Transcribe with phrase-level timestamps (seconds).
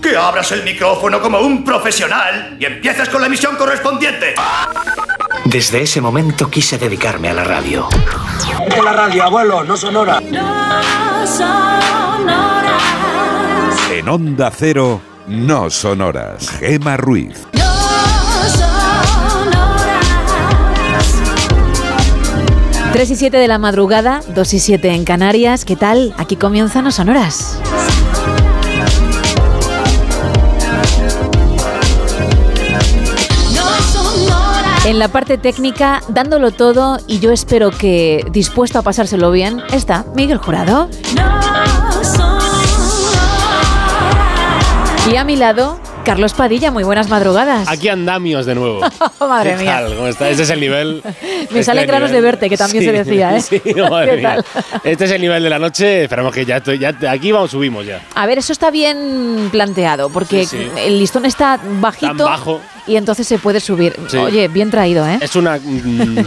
[0.00, 4.34] que abras el micrófono como un profesional y empieces con la emisión correspondiente.
[5.44, 7.88] Desde ese momento quise dedicarme a la radio.
[8.68, 10.20] De la radio, abuelo, no sonora.
[13.90, 16.48] En Onda Cero, no sonoras.
[16.58, 17.46] Gema Ruiz.
[22.92, 25.64] Tres y 7 de la madrugada, 2 y 7 en Canarias.
[25.64, 26.12] ¿Qué tal?
[26.18, 27.58] Aquí comienzan No Sonoras.
[34.86, 40.06] En la parte técnica, dándolo todo y yo espero que dispuesto a pasárselo bien, está
[40.14, 40.88] Miguel Jurado.
[45.10, 47.68] Y a mi lado, Carlos Padilla, muy buenas madrugadas.
[47.68, 48.80] Aquí andamios de nuevo.
[49.20, 49.80] Madre ¿Qué mía.
[49.80, 49.94] tal?
[49.94, 50.28] ¿Cómo está?
[50.30, 51.02] Ese es el nivel.
[51.50, 53.40] Me salen este granos de verte, que también se decía, ¿eh?
[53.42, 54.44] Sí, madre ¿Qué mía.
[54.82, 56.04] Este es el nivel de la noche.
[56.04, 58.00] Esperamos que ya, estoy, ya aquí vamos, subimos ya.
[58.14, 60.68] A ver, eso está bien planteado, porque Sí, sí.
[60.78, 62.60] el listón está bajito Tan bajo.
[62.86, 63.94] y entonces se puede subir.
[64.20, 65.18] Oye, bien traído, ¿eh?
[65.20, 66.24] Es una, mm,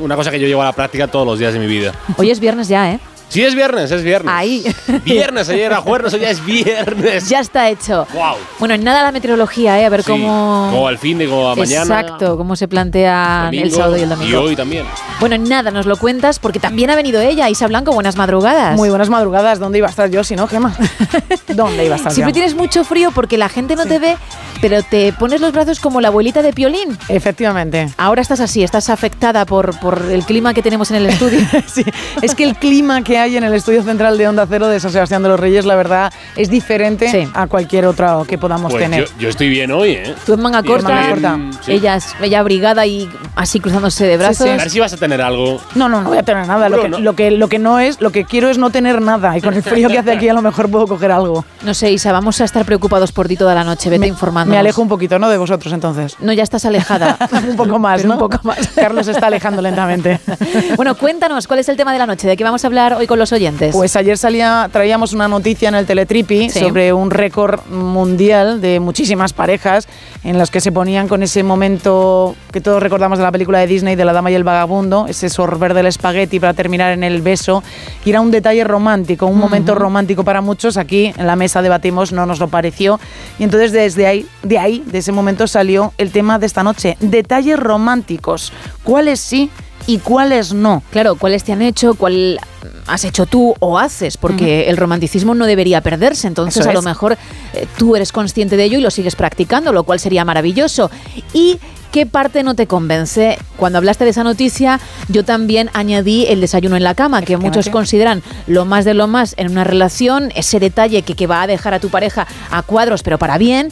[0.00, 1.92] una cosa que yo llevo a la práctica todos los días de mi vida.
[2.16, 3.00] Hoy es viernes ya, ¿eh?
[3.32, 4.30] Sí, es viernes, es viernes.
[4.34, 4.62] Ahí.
[5.04, 7.28] Viernes, ayer era jueves, hoy ya es viernes.
[7.30, 8.06] ya está hecho.
[8.12, 8.34] Wow.
[8.58, 9.86] Bueno, en nada la meteorología, ¿eh?
[9.86, 10.68] A ver Sí, cómo...
[10.70, 12.00] Como al fin de como a mañana.
[12.00, 14.30] Exacto, cómo se plantea el sábado y el domingo.
[14.30, 14.84] Y hoy también.
[15.18, 18.76] Bueno, en nada, nos lo cuentas porque también ha venido ella, Isa Blanco, buenas madrugadas.
[18.76, 19.58] Muy buenas madrugadas.
[19.58, 20.76] ¿Dónde iba a estar yo si no, Gema?
[21.54, 22.34] ¿Dónde iba a estar Siempre yo?
[22.34, 24.16] tienes mucho frío porque la gente no te ve,
[24.60, 26.98] pero te pones los brazos como la abuelita de Piolín.
[27.08, 27.88] Efectivamente.
[27.96, 31.40] Ahora estás así, estás afectada por, por el clima que tenemos en el estudio.
[31.72, 31.84] Sí,
[32.20, 34.90] es que el clima que hay en el estudio central de Onda Cero de San
[34.92, 37.28] Sebastián de los Reyes, la verdad, es diferente Sí.
[37.34, 39.04] a cualquier otro que podamos Pues tener.
[39.06, 40.14] yo, yo estoy bien hoy, ¿eh?
[40.26, 41.38] Tú en manga corta, manga corta.
[41.62, 41.72] sí.
[41.72, 44.46] ella, es- ella abrigada y así cruzándose de brazos.
[44.48, 45.60] A ver si vas a tener algo.
[45.74, 46.68] No, no, no voy a tener nada.
[46.68, 46.98] Lo que, no.
[46.98, 49.36] Lo, que, lo que no es, lo que quiero es no tener nada.
[49.36, 51.44] Y con el frío que hace aquí a lo mejor puedo coger algo.
[51.62, 53.88] No sé, Isa, vamos a estar preocupados por ti toda la noche.
[53.90, 54.52] Vete informando.
[54.52, 55.28] Me alejo un poquito, ¿no?
[55.28, 56.16] De vosotros entonces.
[56.20, 57.16] No, ya estás alejada.
[57.48, 58.14] un poco más, ¿no?
[58.14, 58.58] un poco más.
[58.74, 60.20] Carlos se está alejando lentamente.
[60.76, 62.26] bueno, cuéntanos, ¿cuál es el tema de la noche?
[62.26, 63.74] ¿De qué vamos a hablar hoy con los oyentes?
[63.76, 66.60] Pues ayer salía, traíamos una noticia en el Teletripi Sí.
[66.60, 69.86] sobre un récord mundial de muchísimas parejas
[70.24, 73.66] en los que se ponían con ese momento que todos recordamos de la película de
[73.66, 77.20] Disney de La Dama y el Vagabundo, ese sorber del espagueti para terminar en el
[77.20, 77.62] beso.
[78.06, 80.78] Y era un detalle romántico, un momento romántico para muchos.
[80.78, 82.98] Aquí en la mesa debatimos, no nos lo pareció.
[83.38, 86.96] Y entonces desde ahí, de ahí, de ese momento salió el tema de esta noche.
[87.00, 88.54] Detalles románticos.
[88.84, 89.50] ¿Cuáles sí
[89.86, 90.82] y cuáles no?
[90.90, 91.94] Claro, ¿cuáles te han hecho?
[91.94, 92.38] ¿Cuál
[92.86, 94.16] has hecho tú o haces?
[94.16, 96.26] Porque el romanticismo no debería perderse.
[96.26, 97.16] Entonces, Eso a lo mejor
[97.54, 100.90] eh, tú eres consciente de ello y lo sigues practicando, lo cual sería maravilloso.
[101.32, 101.58] Y.
[101.92, 103.36] ¿Qué parte no te convence?
[103.58, 107.68] Cuando hablaste de esa noticia, yo también añadí el desayuno en la cama, que muchos
[107.68, 111.46] consideran lo más de lo más en una relación, ese detalle que, que va a
[111.46, 113.70] dejar a tu pareja a cuadros, pero para bien.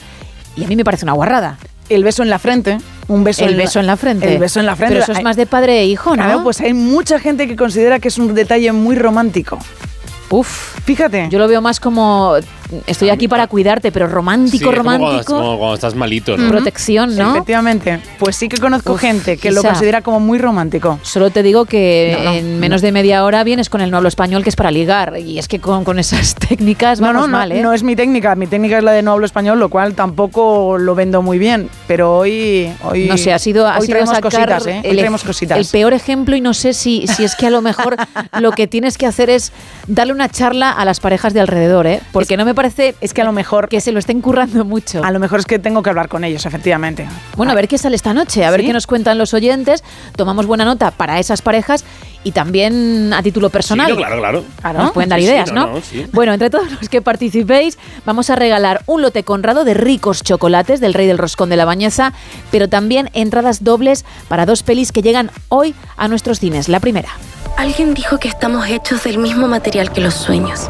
[0.55, 1.57] Y a mí me parece una guarrada.
[1.91, 2.79] El beso en la frente,
[3.09, 4.33] un beso el en beso en la frente.
[4.33, 4.95] El beso en la frente.
[4.95, 6.23] Pero eso es más de padre e hijo, ¿no?
[6.23, 9.59] Claro, pues hay mucha gente que considera que es un detalle muy romántico.
[10.31, 11.29] Uf, Fíjate.
[11.31, 12.35] yo lo veo más como
[12.87, 16.37] estoy aquí para cuidarte, pero romántico, Sí, es como cuando, romántico, como cuando estás malito,
[16.37, 16.49] ¿no?
[16.49, 17.31] protección, ¿no?
[17.31, 18.01] Efectivamente.
[18.19, 20.99] Pues sí que conozco Uf, gente que lo considera como muy romántico.
[21.03, 23.97] Solo te digo que No, no, en menos de media hora vienes con el no
[23.97, 25.19] hablo español, que es para ligar.
[25.19, 27.63] Y es que con, con esas técnicas No, vamos no, no, mal, ¿eh?
[27.63, 28.35] no es mi técnica.
[28.35, 31.69] Mi técnica es la de no hablo español, lo cual tampoco lo vendo muy bien.
[31.87, 32.73] Pero hoy.
[32.85, 34.81] hoy no sé, ha sido, ha hoy sido traemos sacar cositas, ¿eh?
[34.85, 35.59] Hoy el, traemos cositas.
[35.59, 37.97] el peor ejemplo y no sé si, si es que a lo mejor
[38.41, 39.53] lo que tienes que hacer es
[39.87, 42.01] darle una charla a las parejas de alrededor, ¿eh?
[42.11, 45.05] Porque no me parece es que a lo mejor que se lo estén currando mucho.
[45.05, 47.07] A lo mejor es que tengo que hablar con ellos, efectivamente.
[47.37, 49.85] Bueno, a ver qué sale esta noche, a ver qué nos cuentan los oyentes.
[50.17, 51.85] Tomamos buena nota para esas parejas
[52.23, 53.87] y también a título personal.
[53.87, 54.79] Sí, no, claro, claro.
[54.79, 55.73] Nos pueden dar Sí, sí, ideas, no, ¿no?
[55.75, 56.07] no, sí.
[56.13, 60.81] Bueno, entre todos los que participéis, vamos a regalar un lote conrado de ricos chocolates
[60.81, 62.13] del Rey del Roscón de la Bañeza,
[62.51, 66.69] pero también entradas dobles para dos pelis que llegan hoy a nuestros cines.
[66.69, 67.09] La primera.
[67.57, 70.69] Alguien dijo que estamos hechos del mismo material que los sueños.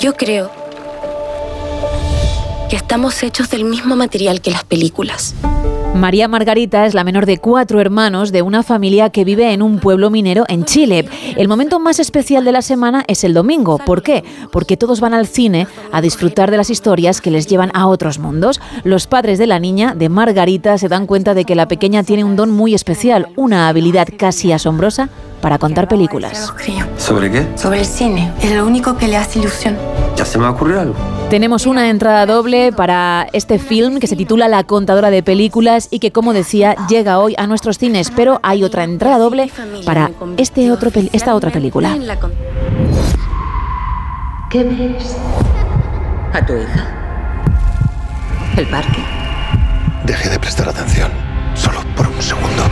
[0.00, 0.50] Yo creo
[2.70, 5.34] que estamos hechos del mismo material que las películas.
[5.94, 9.80] María Margarita es la menor de cuatro hermanos de una familia que vive en un
[9.80, 11.08] pueblo minero en Chile.
[11.36, 13.78] El momento más especial de la semana es el domingo.
[13.78, 14.22] ¿Por qué?
[14.52, 18.18] Porque todos van al cine a disfrutar de las historias que les llevan a otros
[18.20, 18.60] mundos.
[18.84, 22.22] Los padres de la niña, de Margarita, se dan cuenta de que la pequeña tiene
[22.22, 25.08] un don muy especial, una habilidad casi asombrosa
[25.40, 26.52] para contar películas.
[26.96, 27.46] ¿Sobre qué?
[27.56, 28.32] Sobre el cine.
[28.42, 29.76] Es lo único que le hace ilusión.
[30.16, 30.94] ¿Ya se me va a ocurrir algo?
[31.30, 35.98] Tenemos una entrada doble para este film que se titula La contadora de películas y
[35.98, 39.50] que, como decía, llega hoy a nuestros cines, pero hay otra entrada doble
[39.84, 41.96] para este otro esta otra película.
[44.50, 45.16] ¿Qué ves?
[46.32, 46.86] ¿A tu hija?
[48.56, 49.04] ¿El parque?
[50.04, 51.10] Deje de prestar atención,
[51.54, 52.62] solo por un segundo.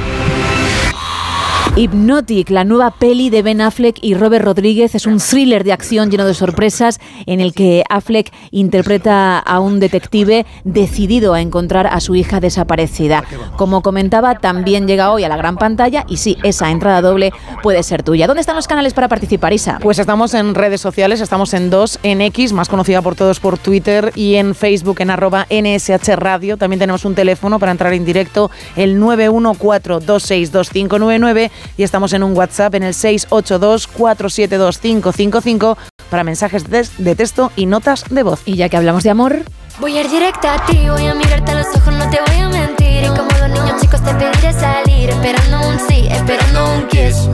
[1.78, 6.10] Hypnotic, la nueva peli de Ben Affleck y Robert Rodríguez, es un thriller de acción
[6.10, 12.00] lleno de sorpresas en el que Affleck interpreta a un detective decidido a encontrar a
[12.00, 13.24] su hija desaparecida.
[13.58, 17.82] Como comentaba, también llega hoy a la gran pantalla y sí, esa entrada doble puede
[17.82, 18.26] ser tuya.
[18.26, 19.78] ¿Dónde están los canales para participar, Isa?
[19.82, 23.58] Pues estamos en redes sociales, estamos en dos, en X, más conocida por todos por
[23.58, 26.56] Twitter, y en Facebook en arroba NSH Radio.
[26.56, 32.74] También tenemos un teléfono para entrar en directo, el 914262599 y estamos en un WhatsApp
[32.74, 35.76] en el 682-472-555
[36.10, 38.42] para mensajes de texto y notas de voz.
[38.44, 39.42] Y ya que hablamos de amor...
[39.78, 42.40] Voy a ir directa a ti, voy a mirarte a los ojos, no te voy
[42.40, 43.04] a mentir.
[43.04, 47.28] Y como dos niños chicos te pediré salir, esperando un sí, esperando un kiss.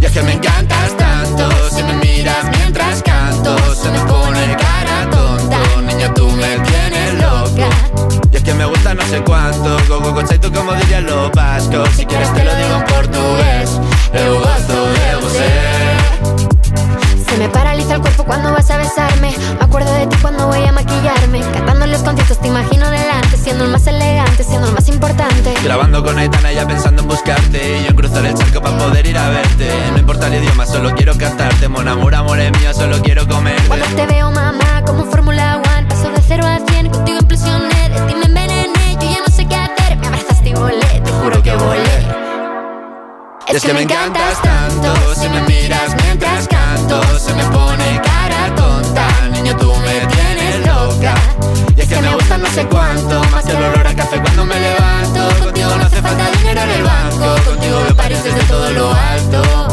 [0.00, 5.10] Y es que me encantas tanto, si me miras mientras canto, se me pone cara
[5.10, 5.58] tonta.
[5.82, 6.56] Niña, tú me
[8.46, 11.88] que me gusta no sé cuánto, go go go tú como dirían los vascos.
[11.96, 13.70] Si quieres te lo digo en portugués,
[14.14, 15.76] eu gosto de você.
[17.28, 19.34] Se me paraliza el cuerpo cuando vas a besarme.
[19.58, 21.40] Me acuerdo de ti cuando voy a maquillarme.
[21.40, 25.52] Cantando los conciertos te imagino delante, siendo el más elegante, siendo el más importante.
[25.64, 27.80] Grabando con Aitana ya pensando en buscarte.
[27.80, 29.68] Y yo en cruzar el charco para poder ir a verte.
[29.90, 31.68] No importa el idioma, solo quiero cantarte.
[31.68, 33.60] Mon amor, amor es mío, solo quiero comer.
[33.66, 35.88] Cuando te veo, mamá, como Fórmula One.
[35.88, 37.88] Paso de cero a cien, contigo impresioné.
[37.90, 38.25] De ti me
[40.58, 42.06] volé, te juro que volé.
[43.48, 49.08] Es que me encantas tanto, si me miras mientras canto, se me pone cara tonta.
[49.30, 51.14] Niño, tú me tienes loca.
[51.76, 54.44] Y es que me gusta no sé cuánto, más que el olor a café cuando
[54.44, 55.44] me levanto.
[55.44, 59.65] Contigo no hace falta dinero en el banco, contigo veo París desde todo lo alto.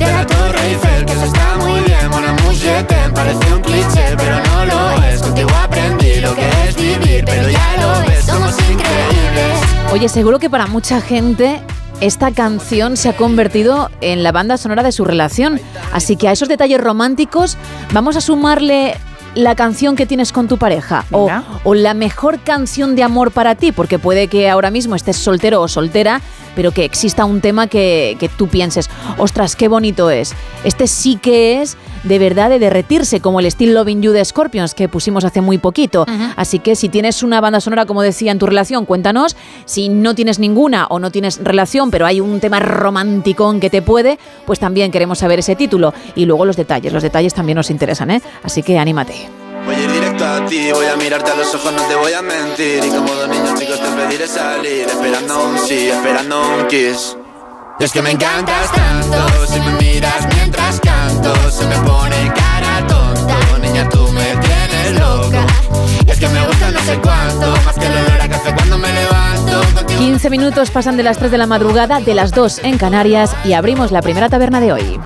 [0.00, 3.60] De la Torre Eiffel, que eso está muy bien, Mon amour, je t'aime, parece un
[3.60, 5.20] cliché, pero no lo es.
[5.20, 9.92] Contigo aprendí lo que es vivir, pero ya lo ves, somos increíbles.
[9.92, 11.60] Oye, seguro que para mucha gente
[12.00, 15.60] esta canción se ha convertido en la banda sonora de su relación.
[15.92, 17.58] Así que a esos detalles románticos
[17.92, 18.96] vamos a sumarle
[19.34, 21.30] la canción que tienes con tu pareja o,
[21.62, 25.60] o, la mejor canción de amor para ti, porque puede que ahora mismo estés soltero
[25.60, 26.20] o soltera,
[26.54, 30.34] pero que exista un tema que, que tú pienses, ostras, qué bonito es.
[30.64, 34.74] Este sí que es de verdad de derretirse, como el Still Loving You de Scorpions
[34.74, 36.06] que pusimos hace muy poquito.
[36.36, 39.36] Así que si tienes una banda sonora, como decía, en tu relación, cuéntanos.
[39.64, 43.82] Si no tienes ninguna o no tienes relación, pero hay un tema romántico que te
[43.82, 45.92] puede, pues también queremos saber ese título.
[46.14, 48.22] Y luego los detalles, los detalles también nos interesan, ¿eh?
[48.42, 49.28] Así que anímate.
[49.66, 52.12] Voy a ir directo a ti, voy a mirarte a los ojos, no te voy
[52.12, 52.82] a mentir.
[52.84, 57.16] Y como dos niños chicos te pediré salir, esperando un sí, esperando un kiss.
[57.78, 62.86] Y es que me encantas tanto, si me miras mientras canto, se me pone cara
[62.86, 63.36] tonta.
[63.60, 65.46] Niña, tú me tienes loca.
[66.06, 68.78] Y es que me gusta no sé cuánto, más que el olor a café cuando
[68.78, 69.60] me levanto.
[69.98, 73.52] 15 minutos pasan de las 3 de la madrugada, de las 2 en Canarias, y
[73.52, 75.00] abrimos la primera taberna de hoy.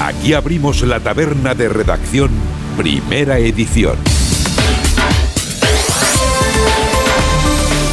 [0.00, 2.30] Aquí abrimos la taberna de redacción,
[2.76, 4.17] primera edición.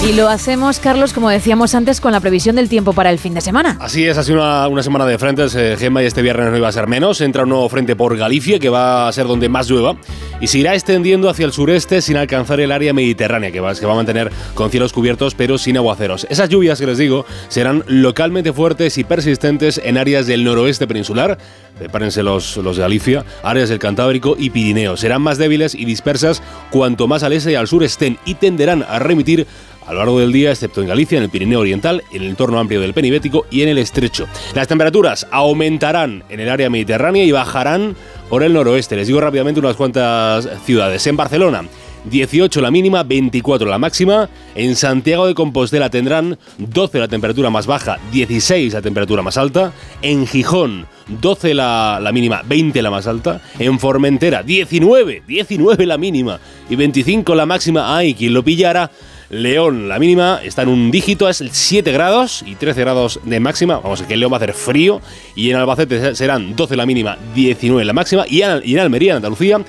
[0.07, 3.33] Y lo hacemos, Carlos, como decíamos antes, con la previsión del tiempo para el fin
[3.33, 3.75] de semana.
[3.79, 6.67] Así es, ha sido una, semana de frentes, eh, Gemma, y este viernes no iba
[6.67, 7.21] a ser menos.
[7.21, 9.97] Entra un nuevo frente por Galicia, que va a ser donde más llueva,
[10.39, 13.91] y se irá extendiendo hacia el sureste sin alcanzar el área mediterránea, que va, va
[13.93, 16.27] a mantener con cielos cubiertos, pero sin aguaceros.
[16.29, 21.39] Esas lluvias que les digo serán localmente fuertes y persistentes en áreas del noroeste peninsular,
[21.79, 24.97] prepárense los, los de Galicia, áreas del Cantábrico y Pirineo.
[24.97, 28.85] Serán más débiles y dispersas cuanto más al este y al sur estén, y tenderán
[28.87, 29.47] a remitir
[29.85, 32.59] a lo largo del día, excepto en Galicia, en el Pirineo Oriental, en el entorno
[32.59, 34.27] amplio del Penibético y en el Estrecho.
[34.53, 37.95] Las temperaturas aumentarán en el área mediterránea y bajarán
[38.29, 38.95] por el noroeste.
[38.95, 41.05] Les digo rápidamente unas cuantas ciudades.
[41.07, 41.63] En Barcelona,
[42.09, 44.29] 18 la mínima, 24 la máxima.
[44.55, 49.73] En Santiago de Compostela tendrán 12 la temperatura más baja, 16 la temperatura más alta.
[50.01, 53.41] En Gijón, 12 la, la mínima, 20 la más alta.
[53.59, 56.39] En Formentera, 19, 19 la mínima
[56.69, 57.95] y 25 la máxima.
[57.95, 58.91] Ay, quien lo pillara.
[59.29, 63.79] León, la mínima está en un dígito, es 7 grados y 13 grados de máxima.
[63.79, 65.01] Vamos, que en León va a hacer frío.
[65.35, 68.25] Y en Albacete serán 12 la mínima, 19 la máxima.
[68.27, 69.59] Y en, y en Almería, en Andalucía,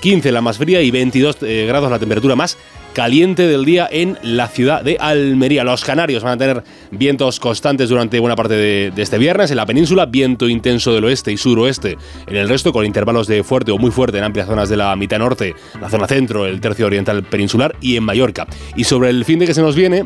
[0.00, 2.56] 15 la más fría y 22 eh, grados la temperatura más
[2.98, 5.62] caliente del día en la ciudad de Almería.
[5.62, 9.52] Los canarios van a tener vientos constantes durante buena parte de, este viernes.
[9.52, 11.96] En la península, viento intenso del oeste y suroeste.
[12.26, 14.96] En el resto, con intervalos de fuerte o muy fuerte en amplias zonas de la
[14.96, 18.48] mitad norte, la zona centro, el tercio oriental peninsular y en Mallorca.
[18.74, 20.04] Y sobre el fin de que se nos viene,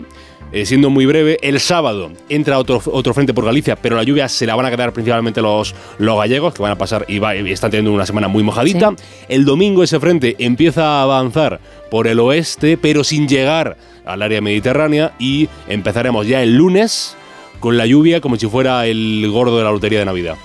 [0.53, 4.29] eh, siendo muy breve, el sábado entra otro, otro frente por Galicia, pero la lluvia
[4.29, 7.35] se la van a quedar principalmente los, los gallegos, que van a pasar y, va,
[7.35, 8.91] y están teniendo una semana muy mojadita.
[8.97, 9.25] Sí.
[9.29, 14.41] El domingo ese frente empieza a avanzar por el oeste, pero sin llegar al área
[14.41, 17.17] mediterránea y empezaremos ya el lunes
[17.61, 20.37] con la lluvia como si fuera el gordo de la lotería de Navidad.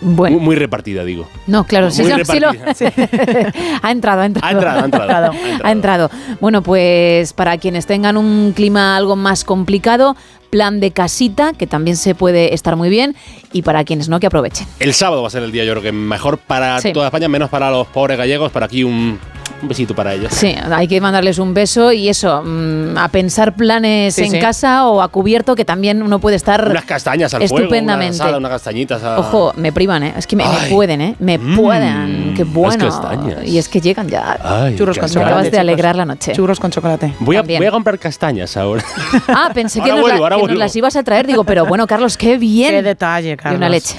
[0.00, 0.36] Bueno.
[0.36, 1.28] Muy, muy, repartida, digo.
[1.46, 2.84] No, claro, sí, sí, lo, sí.
[3.82, 4.46] ha entrado, ha entrado.
[4.46, 5.10] Ha entrado, ha entrado.
[5.10, 5.32] ha entrado.
[5.64, 6.10] Ha entrado.
[6.40, 10.16] Bueno, pues para quienes tengan un clima algo más complicado,
[10.50, 13.14] plan de casita, que también se puede estar muy bien,
[13.52, 14.66] y para quienes no, que aprovechen.
[14.80, 16.92] El sábado va a ser el día, yo creo que mejor para sí.
[16.92, 19.18] toda España, menos para los pobres gallegos, para aquí un,
[19.62, 20.32] un besito para ellos.
[20.32, 24.38] Sí, hay que mandarles un beso y eso, mmm, a pensar planes Sí, en sí.
[24.38, 28.16] casa o a cubierto, que también uno puede estar Unas castañas al estupendamente.
[28.16, 29.02] fuego, una asada, unas castañitas.
[29.02, 29.18] A...
[29.18, 30.14] Ojo, me privan, ¿eh?
[30.16, 31.16] Es que me, pueden, ¿eh?
[31.18, 32.34] Me Mm, pueden.
[32.36, 32.86] Qué bueno.
[32.86, 33.44] castañas.
[33.46, 34.38] Y es que llegan ya.
[34.42, 35.32] Ay, Churros con Me chocolate.
[35.34, 36.32] acabas de alegrar la noche.
[36.32, 37.14] Churros con chocolate.
[37.20, 38.82] Voy a, voy a comprar castañas ahora.
[39.28, 41.26] Ah, pensé que, nos, vuelvo, que las ibas a traer.
[41.26, 42.70] Digo, pero bueno, Carlos, qué bien.
[42.72, 43.58] Qué detalle, y Carlos.
[43.58, 43.94] una leche.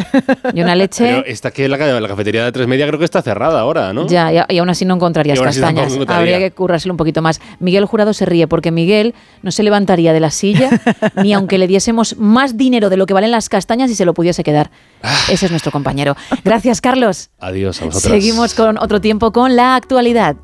[0.53, 1.03] Y una leche.
[1.05, 4.07] Pero esta que la, la cafetería de tres media creo que está cerrada ahora, ¿no?
[4.07, 5.97] Ya, y, y aún así no encontrarías Y castañas.
[6.07, 7.41] Habría que currárselo un poquito más.
[7.59, 10.69] Miguel Jurado se ríe porque Miguel no se levantaría de la silla
[11.15, 14.13] ni aunque le diésemos más dinero de lo que valen las castañas y se lo
[14.13, 14.71] pudiese quedar.
[15.03, 15.15] Ah.
[15.29, 16.15] Ese es nuestro compañero.
[16.43, 17.29] Gracias, Carlos.
[17.39, 18.11] Adiós a vosotros.
[18.11, 20.35] Seguimos con otro tiempo con la actualidad.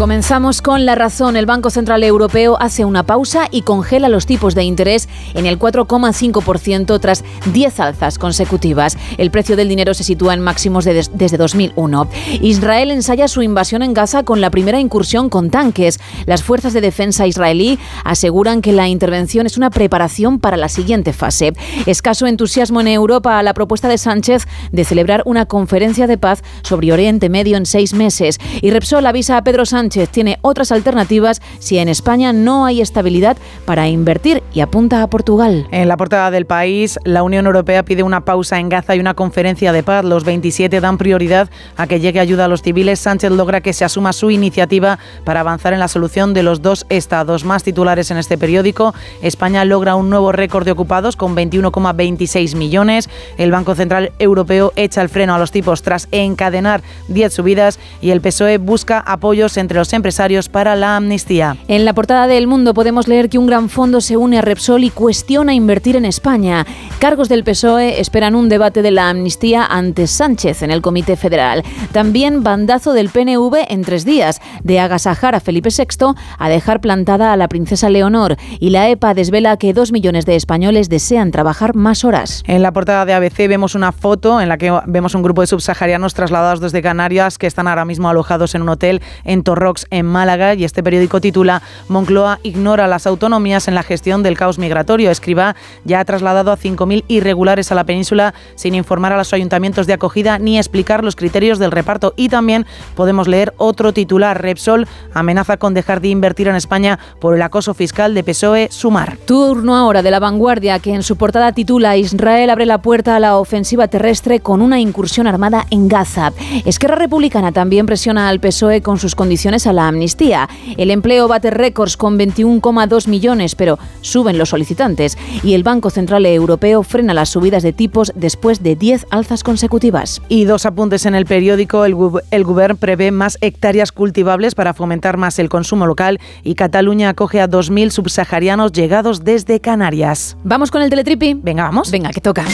[0.00, 1.36] Comenzamos con la razón.
[1.36, 5.58] El Banco Central Europeo hace una pausa y congela los tipos de interés en el
[5.58, 8.96] 4,5% tras 10 alzas consecutivas.
[9.18, 12.08] El precio del dinero se sitúa en máximos de des- desde 2001.
[12.40, 16.00] Israel ensaya su invasión en Gaza con la primera incursión con tanques.
[16.24, 21.12] Las fuerzas de defensa israelí aseguran que la intervención es una preparación para la siguiente
[21.12, 21.52] fase.
[21.84, 26.42] Escaso entusiasmo en Europa a la propuesta de Sánchez de celebrar una conferencia de paz
[26.62, 28.38] sobre Oriente Medio en seis meses.
[28.62, 33.36] Y Repsol avisa a Pedro Sánchez tiene otras alternativas si en España no hay estabilidad
[33.64, 35.66] para invertir y apunta a Portugal.
[35.70, 39.14] En la portada del país, la Unión Europea pide una pausa en Gaza y una
[39.14, 40.04] conferencia de paz.
[40.04, 43.00] Los 27 dan prioridad a que llegue ayuda a los civiles.
[43.00, 46.86] Sánchez logra que se asuma su iniciativa para avanzar en la solución de los dos
[46.88, 47.44] estados.
[47.44, 48.94] Más titulares en este periódico.
[49.22, 53.08] España logra un nuevo récord de ocupados con 21,26 millones.
[53.38, 58.10] El Banco Central Europeo echa el freno a los tipos tras encadenar 10 subidas y
[58.10, 61.56] el PSOE busca apoyos entre los empresarios para la amnistía.
[61.66, 64.84] En la portada del Mundo podemos leer que un gran fondo se une a Repsol
[64.84, 66.66] y cuestiona invertir en España.
[66.98, 71.64] Cargos del PSOE esperan un debate de la amnistía ante Sánchez en el Comité Federal.
[71.92, 77.32] También bandazo del PNV en tres días, de agasajar a Felipe VI a dejar plantada
[77.32, 78.36] a la princesa Leonor.
[78.58, 82.42] Y la EPA desvela que dos millones de españoles desean trabajar más horas.
[82.46, 85.46] En la portada de ABC vemos una foto en la que vemos un grupo de
[85.46, 90.06] subsaharianos trasladados desde Canarias que están ahora mismo alojados en un hotel en Torrox, en
[90.06, 95.10] Málaga, y este periódico titula Moncloa ignora las autonomías en la gestión del caos migratorio.
[95.10, 99.86] Escriba ya ha trasladado a 5.000 irregulares a la península sin informar a los ayuntamientos
[99.86, 102.14] de acogida ni explicar los criterios del reparto.
[102.16, 104.40] Y también podemos leer otro titular.
[104.40, 109.16] Repsol amenaza con dejar de invertir en España por el acoso fiscal de PSOE Sumar.
[109.26, 113.20] Turno ahora de la vanguardia que en su portada titula Israel abre la puerta a
[113.20, 116.32] la ofensiva terrestre con una incursión armada en Gaza.
[116.64, 120.48] Esquerra Republicana también presiona al PSOE con sus condiciones a la amnistía.
[120.76, 125.16] El empleo bate récords con 21,2 millones, pero suben los solicitantes.
[125.42, 130.22] Y el Banco Central Europeo frena las subidas de tipos después de 10 alzas consecutivas.
[130.28, 131.84] Y dos apuntes en el periódico.
[131.84, 131.96] El,
[132.30, 137.40] el Govern prevé más hectáreas cultivables para fomentar más el consumo local y Cataluña acoge
[137.40, 140.36] a 2.000 subsaharianos llegados desde Canarias.
[140.44, 141.34] ¿Vamos con el teletripi?
[141.34, 141.90] Venga, vamos.
[141.90, 142.44] Venga, que toca.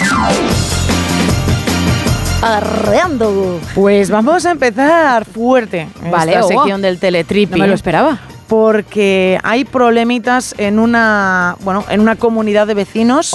[2.46, 3.58] Arreando.
[3.74, 7.52] Pues vamos a empezar fuerte Vale, esta oh, sección del teletripi.
[7.52, 8.18] No me lo esperaba.
[8.46, 13.34] porque hay problemitas en una, bueno, en una comunidad de vecinos.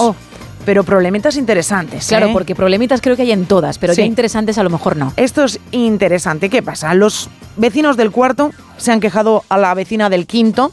[0.64, 2.06] Pero problemitas interesantes.
[2.06, 2.30] Claro, ¿eh?
[2.32, 4.02] porque problemitas creo que hay en todas, pero Sí.
[4.02, 5.12] ya interesantes a lo mejor no.
[5.16, 6.48] Esto es interesante.
[6.50, 6.94] ¿Qué pasa?
[6.94, 10.70] Los vecinos del cuarto se han quejado a la vecina del quinto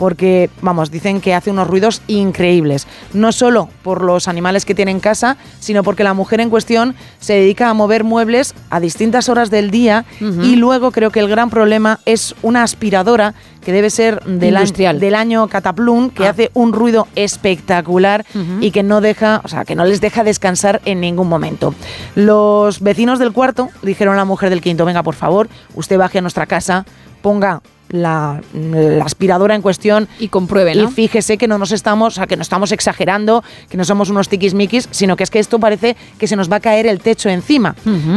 [0.00, 2.86] porque, vamos, dicen que hace unos ruidos increíbles.
[3.12, 6.94] No solo por los animales que tiene en casa, sino porque la mujer en cuestión
[7.18, 11.28] se dedica a mover muebles a distintas horas del día y luego creo que el
[11.28, 15.00] gran problema es una aspiradora que debe ser del, año- Industrial.
[15.00, 16.30] del año Cataplum, que Ah.
[16.30, 18.24] hace un ruido espectacular
[18.62, 21.74] y que no deja, o sea, que no les deja descansar en ningún momento.
[22.14, 26.16] Los vecinos del cuarto dijeron a la mujer del quinto, venga, por favor, usted baje
[26.16, 26.86] a nuestra casa,
[27.20, 30.84] ponga la, la aspiradora en cuestión y compruebe, ¿no?
[30.84, 34.10] Y fíjese que no nos estamos, o sea, que no estamos exagerando, que no somos
[34.10, 37.00] unos tiquismiquis, sino que es que esto parece que se nos va a caer el
[37.00, 37.74] techo encima.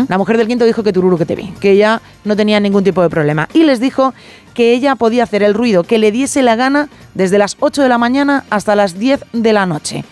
[0.08, 2.84] La mujer del quinto dijo que tururu que te vi, que ella no tenía ningún
[2.84, 3.50] tipo de problema.
[3.54, 4.14] Y les dijo
[4.54, 7.90] que ella podía hacer el ruido que le diese la gana desde las 8 de
[7.90, 10.04] la mañana hasta las 10 de la noche.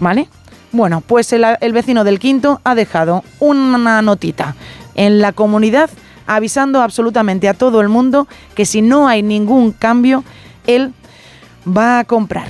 [0.00, 0.28] ¿Vale?
[0.72, 4.56] Bueno, pues el, el vecino del quinto ha dejado una notita
[4.94, 5.90] en la comunidad
[6.26, 10.24] avisando absolutamente a todo el mundo que si no hay ningún cambio,
[10.66, 10.92] él
[11.66, 12.48] va a comprar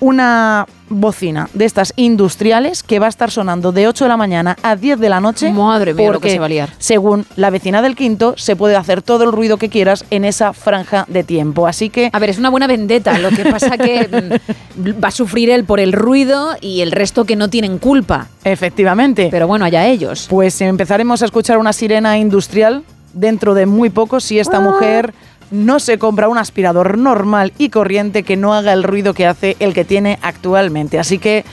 [0.00, 4.56] una bocina de estas industriales que va a estar sonando de 8 de la mañana
[4.62, 5.52] a 10 de la noche.
[5.52, 6.70] Madre mía, lo que porque, se va a liar.
[6.78, 10.52] Según la vecina del quinto, se puede hacer todo el ruido que quieras en esa
[10.52, 11.66] franja de tiempo.
[11.66, 12.10] Así que.
[12.12, 13.18] A ver, es una buena vendetta.
[13.18, 14.08] Lo que pasa que
[14.76, 18.28] mm, va a sufrir él por el ruido y el resto que no tienen culpa.
[18.44, 19.28] Efectivamente.
[19.30, 20.26] Pero bueno, allá ellos.
[20.30, 25.14] Pues empezaremos a escuchar una sirena industrial dentro de muy poco si esta mujer
[25.50, 29.56] no se compra un aspirador normal y corriente que no haga el ruido que hace
[29.60, 30.98] el que tiene actualmente.
[30.98, 31.44] Así que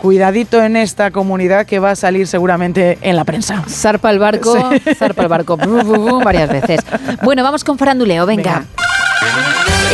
[0.00, 3.64] cuidadito en esta comunidad que va a salir seguramente en la prensa.
[3.68, 4.94] Zarpa el barco, Sí.
[4.94, 5.56] zarpa el barco,
[6.24, 6.80] varias veces.
[7.22, 8.64] Bueno, vamos con faranduleo, venga.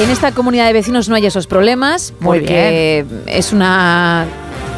[0.00, 4.26] En esta comunidad de vecinos no hay esos problemas Muy porque es una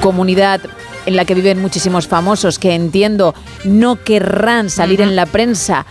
[0.01, 0.61] comunidad
[1.07, 5.87] en la que viven muchísimos famosos que entiendo no querrán salir en la prensa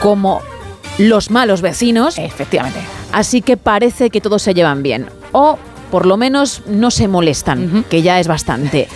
[0.00, 0.40] como
[0.98, 2.18] los malos vecinos.
[2.18, 2.80] Efectivamente.
[3.12, 5.06] Así que parece que todos se llevan bien.
[5.32, 5.58] O
[5.90, 8.88] por lo menos no se molestan, que ya es bastante.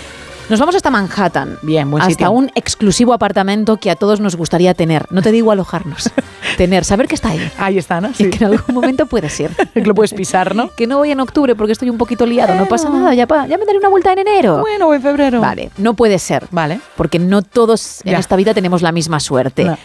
[0.50, 1.58] Nos vamos hasta Manhattan.
[1.62, 2.30] Bien, buen hasta sitio.
[2.30, 5.06] un exclusivo apartamento que a todos nos gustaría tener.
[5.10, 6.10] No te digo alojarnos.
[6.58, 7.50] tener, saber que está ahí.
[7.56, 8.10] Ahí está, ¿no?
[8.18, 9.50] Y que en algún momento puedes ir.
[9.74, 10.68] que lo puedes pisar, ¿no?
[10.76, 12.54] Que no voy en octubre porque estoy un poquito liado.
[12.56, 14.58] No pasa nada, ya, pa- ya me daré una vuelta en enero.
[14.60, 15.40] Bueno, o en febrero.
[15.40, 16.46] Vale, no puede ser.
[16.50, 16.78] Vale.
[16.94, 18.18] Porque no todos en Ya.
[18.18, 19.64] esta vida tenemos la misma suerte.
[19.64, 19.78] No.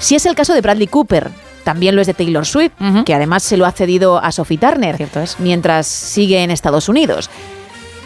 [0.00, 1.30] Si es el caso de Bradley Cooper,
[1.62, 2.72] también lo es de Taylor Swift,
[3.04, 4.96] que además se lo ha cedido a Sophie Turner
[5.38, 7.30] mientras sigue en Estados Unidos.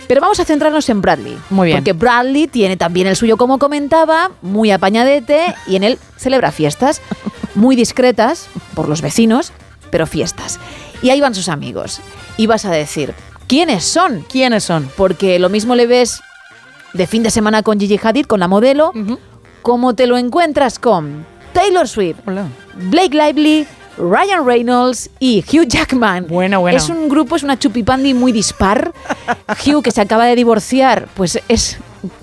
[0.08, 1.38] Pero vamos a centrarnos en Bradley.
[1.50, 1.78] Muy bien.
[1.78, 7.00] Porque Bradley tiene también el suyo, como comentaba, muy apañadete y en él celebra fiestas
[7.54, 9.52] muy discretas por los vecinos,
[9.90, 10.58] pero fiestas.
[11.00, 12.00] Y ahí van sus amigos.
[12.36, 13.14] Y vas a decir,
[13.46, 14.26] ¿quiénes son?
[14.28, 14.90] ¿Quiénes son?
[14.96, 16.20] Porque lo mismo le ves
[16.92, 18.92] de fin de semana con Gigi Hadid, con la modelo,
[19.62, 21.24] como te lo encuentras con
[21.54, 22.18] Taylor Swift,
[22.90, 26.26] Blake Lively, Ryan Reynolds y Hugh Jackman.
[26.28, 26.76] Bueno, bueno.
[26.76, 28.92] Es un grupo, es una chupipandi muy dispar.
[29.66, 31.78] Hugh, que se acaba de divorciar, pues es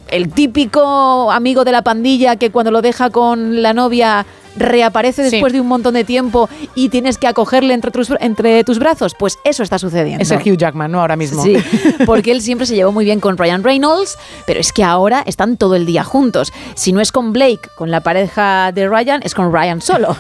[0.10, 5.31] el típico amigo de la pandilla que cuando lo deja con la novia reaparece Sí.
[5.31, 9.15] después de un montón de tiempo y tienes que acogerle entre tus, entre tus brazos.
[9.17, 10.21] Pues eso está sucediendo.
[10.21, 11.01] Es el Hugh Jackman, ¿no?
[11.01, 11.43] Ahora mismo.
[11.43, 11.55] Sí,
[12.05, 15.57] porque él siempre se llevó muy bien con Ryan Reynolds, pero es que ahora están
[15.57, 16.51] todo el día juntos.
[16.75, 20.15] Si no es con Blake, con la pareja de Ryan, es con Ryan solo.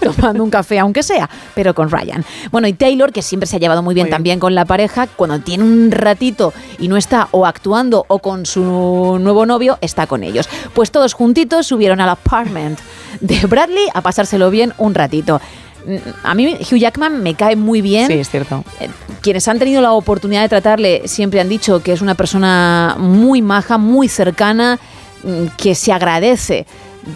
[0.16, 2.24] Tomando un café, aunque sea, pero con Ryan.
[2.50, 5.40] Bueno, y Taylor, que siempre se ha llevado muy bien, también con la pareja, cuando
[5.40, 10.24] tiene un ratito y no está o actuando o con su nuevo novio, está con
[10.24, 10.48] ellos.
[10.74, 12.78] Pues todos juntitos subieron al apartment
[13.20, 15.40] de Bradley a pasárselo bien un ratito.
[16.22, 18.62] A mí Hugh Jackman me cae muy bien Sí, es cierto.
[18.80, 18.88] eh,
[19.22, 23.40] quienes han tenido la oportunidad de tratarle siempre han dicho que es una persona muy
[23.40, 24.78] maja, muy cercana,
[25.22, 26.66] mm, que se agradece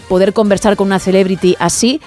[0.08, 2.00] poder conversar con una celebrity así.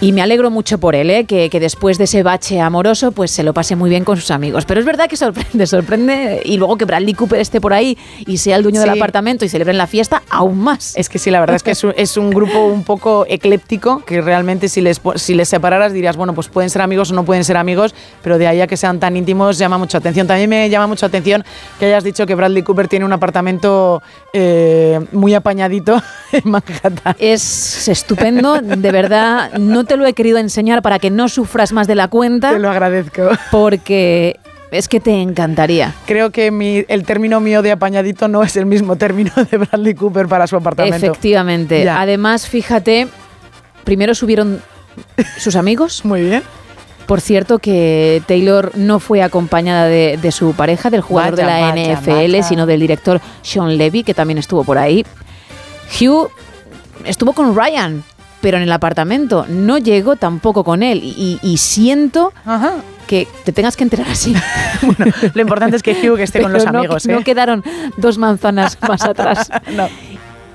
[0.00, 1.24] Y me alegro mucho por él, ¿eh?
[1.24, 4.30] que, que después de ese bache amoroso, pues se lo pase muy bien con sus
[4.30, 4.64] amigos.
[4.64, 6.40] Pero es verdad que sorprende, sorprende.
[6.44, 9.48] Y luego que Bradley Cooper esté por ahí y sea el dueño del apartamento y
[9.48, 10.96] celebren la fiesta, aún más.
[10.96, 14.04] Es que sí, la verdad es que es un, es un grupo un poco ecléptico
[14.04, 17.24] que realmente si les, si les separaras dirías, bueno, pues pueden ser amigos o no
[17.24, 20.28] pueden ser amigos, pero de ahí a que sean tan íntimos llama mucha atención.
[20.28, 21.44] También me llama mucha atención
[21.80, 24.00] que hayas dicho que Bradley Cooper tiene un apartamento
[24.32, 26.00] eh, muy apañadito
[26.32, 27.16] en Manhattan.
[27.18, 29.54] Es estupendo, de verdad.
[29.54, 32.52] No te lo he querido enseñar para que no sufras más de la cuenta.
[32.52, 33.28] Te lo agradezco.
[33.50, 34.38] Porque
[34.70, 35.94] es que te encantaría.
[36.06, 39.94] Creo que mi- el término mío de apañadito no es el mismo término de Bradley
[39.94, 40.96] Cooper para su apartamento.
[41.06, 41.82] Efectivamente.
[41.84, 42.00] Ya.
[42.00, 43.08] Además, fíjate,
[43.84, 44.60] primero subieron
[45.38, 46.04] sus amigos.
[46.04, 46.42] Muy bien.
[47.06, 51.60] Por cierto que Taylor no fue acompañada de, de su pareja, del jugador Vaya, de
[51.62, 52.42] la vaya, NFL, vaya.
[52.42, 55.06] sino del director Sean Levy, que también estuvo por ahí.
[55.98, 56.28] Hugh
[57.06, 58.04] estuvo con Ryan,
[58.40, 59.46] pero en el apartamento.
[59.48, 61.00] No llegó tampoco con él.
[61.02, 62.32] Y, y siento
[63.06, 64.34] que te tengas que enterar así.
[65.34, 67.06] Lo importante es que Hugh esté con Pero los no- amigos.
[67.06, 67.24] No, ¿eh?
[67.24, 67.64] quedaron
[67.96, 69.50] dos manzanas más atrás.
[69.74, 69.88] No.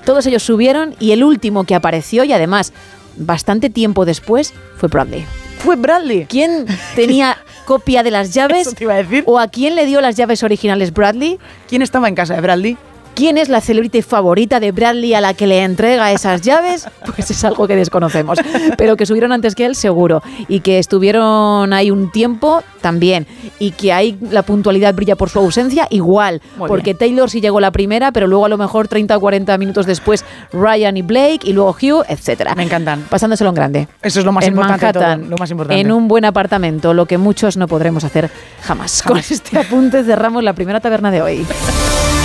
[0.04, 2.72] Todos ellos subieron y el último que apareció, y además
[3.16, 5.24] bastante tiempo después, fue Bradley.
[5.58, 6.26] Fue Bradley.
[6.28, 8.66] ¿Quién tenía copia de las llaves?
[8.66, 9.24] Eso te iba a decir.
[9.26, 11.38] ¿O a quién le dio las llaves originales Bradley?
[11.68, 12.76] ¿Quién estaba en casa de Bradley?
[13.14, 16.88] ¿Quién es la celebrity favorita de Bradley a la que le entrega esas llaves?
[17.14, 18.40] Pues es algo que desconocemos.
[18.76, 20.20] Pero que subieron antes que él, seguro.
[20.48, 23.26] Y que estuvieron ahí un tiempo, también.
[23.60, 26.42] Y que ahí la puntualidad brilla por su ausencia, igual.
[26.56, 26.98] Muy porque bien.
[26.98, 30.24] Taylor sí llegó la primera, pero luego a lo mejor 30 o 40 minutos después
[30.52, 32.54] Ryan y Blake, y luego Hugh, etcétera.
[32.56, 33.02] Me encantan.
[33.02, 33.88] Pasándoselo en grande.
[34.02, 35.80] Eso es lo más en importante de todo, Manhattan, lo más importante.
[35.80, 38.28] en un buen apartamento, lo que muchos no podremos hacer
[38.62, 39.02] jamás.
[39.02, 41.46] Con este apunte cerramos la primera taberna de hoy.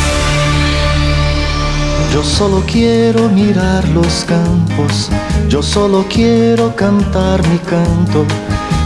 [2.12, 5.10] Yo solo quiero mirar los campos,
[5.48, 8.26] yo solo quiero cantar mi canto,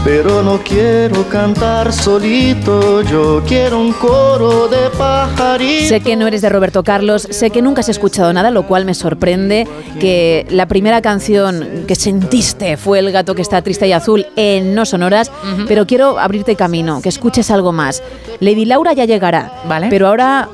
[0.04, 5.88] pero no quiero cantar solito, yo quiero un coro de pajaritos.
[5.88, 8.84] Sé que no eres de Roberto Carlos, sé que nunca has escuchado nada, lo cual
[8.84, 9.66] me sorprende
[9.98, 14.74] que la primera canción que sentiste fue El gato que está triste y azul en
[14.74, 15.32] No Sonoras,
[15.66, 18.02] pero quiero abrirte camino, que escuches algo más.
[18.40, 19.86] Lady Laura ya llegará, Vale.
[19.88, 20.50] pero ahora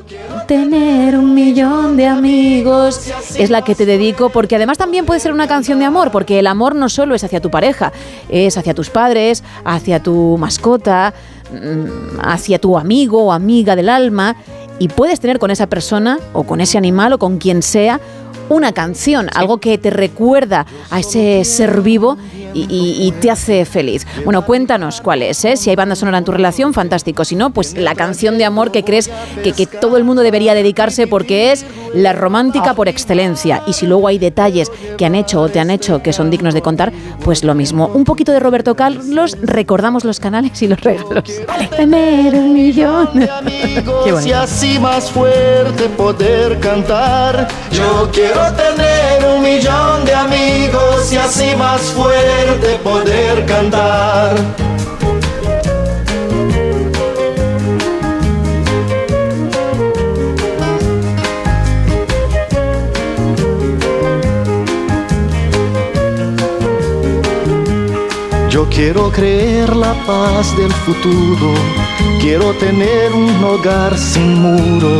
[0.47, 5.33] tener un millón de amigos es la que te dedico, porque además también puede ser
[5.33, 7.91] una canción de amor, porque el amor no solo es hacia tu pareja,
[8.29, 11.13] es hacia tus padres, hacia tu mascota,
[11.51, 14.35] mm, hacia tu amigo o amiga del alma,
[14.79, 17.99] y puedes tener con esa persona o con ese animal o con quien sea
[18.51, 22.17] una canción, algo que te recuerda a ese ser vivo
[22.53, 24.05] y, y- y te hace feliz.
[24.25, 25.55] Bueno, cuéntanos cuál es, ¿eh?
[25.57, 27.23] si hay banda sonora en tu relación, fantástico.
[27.25, 29.09] Si no, pues la canción de amor que crees
[29.43, 33.63] que, que todo el mundo debería dedicarse porque es la romántica por excelencia.
[33.67, 36.53] Y si luego hay detalles que han hecho o te han hecho que son dignos
[36.53, 36.91] de contar,
[37.23, 37.87] pues lo mismo.
[37.93, 41.23] Un poquito de Roberto Carlos, recordamos los canales y los regalos.
[41.77, 43.09] Tener un millón.
[44.03, 44.27] Qué bonito.
[44.27, 47.47] y así más fuerte poder cantar.
[47.71, 54.35] Yo quiero tener un millón de amigos y así más fuerte poder cantar.
[68.49, 71.53] Yo quiero creer la paz del futuro,
[72.19, 74.99] quiero tener un hogar sin muro.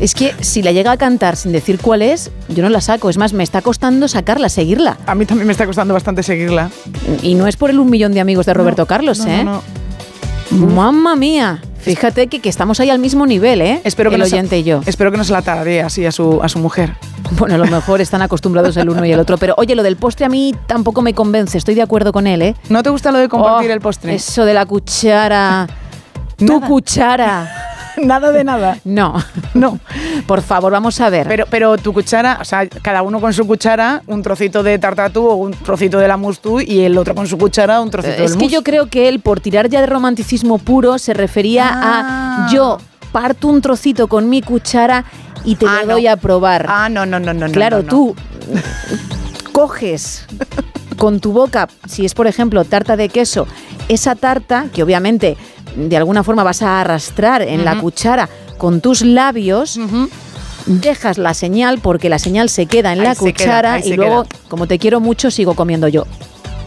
[0.00, 3.10] Es que si la llega a cantar sin decir cuál es, yo no la saco.
[3.10, 4.96] Es más, me está costando sacarla, seguirla.
[5.06, 6.70] A mí también me está costando bastante seguirla.
[7.22, 9.44] Y no es por el un millón de amigos de Roberto Carlos, no, ¿eh?
[9.44, 9.62] no,
[10.50, 11.62] Mamma mía.
[11.82, 13.80] Fíjate que, que estamos ahí al mismo nivel, ¿eh?
[13.84, 14.80] Espero que el oyente y yo.
[14.86, 16.94] Espero que no se la tararee así a su, a su mujer.
[17.32, 19.38] Bueno, a lo mejor están acostumbrados el uno y el otro.
[19.38, 21.56] Pero oye, lo del postre a mí tampoco me convence.
[21.58, 22.54] Estoy de acuerdo con él, ¿eh?
[22.68, 24.14] ¿No te gusta lo de compartir Oh, el postre?
[24.14, 25.66] Eso de la cuchara.
[26.36, 27.69] Tu cuchara.
[28.06, 28.78] Nada de nada.
[28.84, 29.14] No.
[29.54, 29.78] No.
[30.26, 31.26] Por favor, vamos a ver.
[31.28, 35.26] Pero, pero tu cuchara, o sea, cada uno con su cuchara, un trocito de tartatú
[35.26, 38.24] o un trocito de la mustú y el otro con su cuchara, un trocito Eh,
[38.24, 38.54] es del que mousse.
[38.54, 42.46] yo creo que él, por tirar ya de romanticismo puro, se refería Ah.
[42.48, 42.78] a yo
[43.12, 45.04] parto un trocito con mi cuchara
[45.44, 46.66] y te lo doy a probar.
[46.68, 47.46] Ah, no, no, no, no.
[47.48, 47.88] no, Claro, no, no.
[47.88, 48.14] tú
[49.52, 50.26] coges
[51.00, 53.46] con tu boca, si es por ejemplo tarta de queso,
[53.88, 55.38] esa tarta que obviamente
[55.74, 59.80] de alguna forma vas a arrastrar en la cuchara con tus labios,
[60.66, 64.78] dejas la señal porque la señal se queda en la cuchara y luego, como te
[64.78, 66.04] quiero mucho, sigo comiendo yo.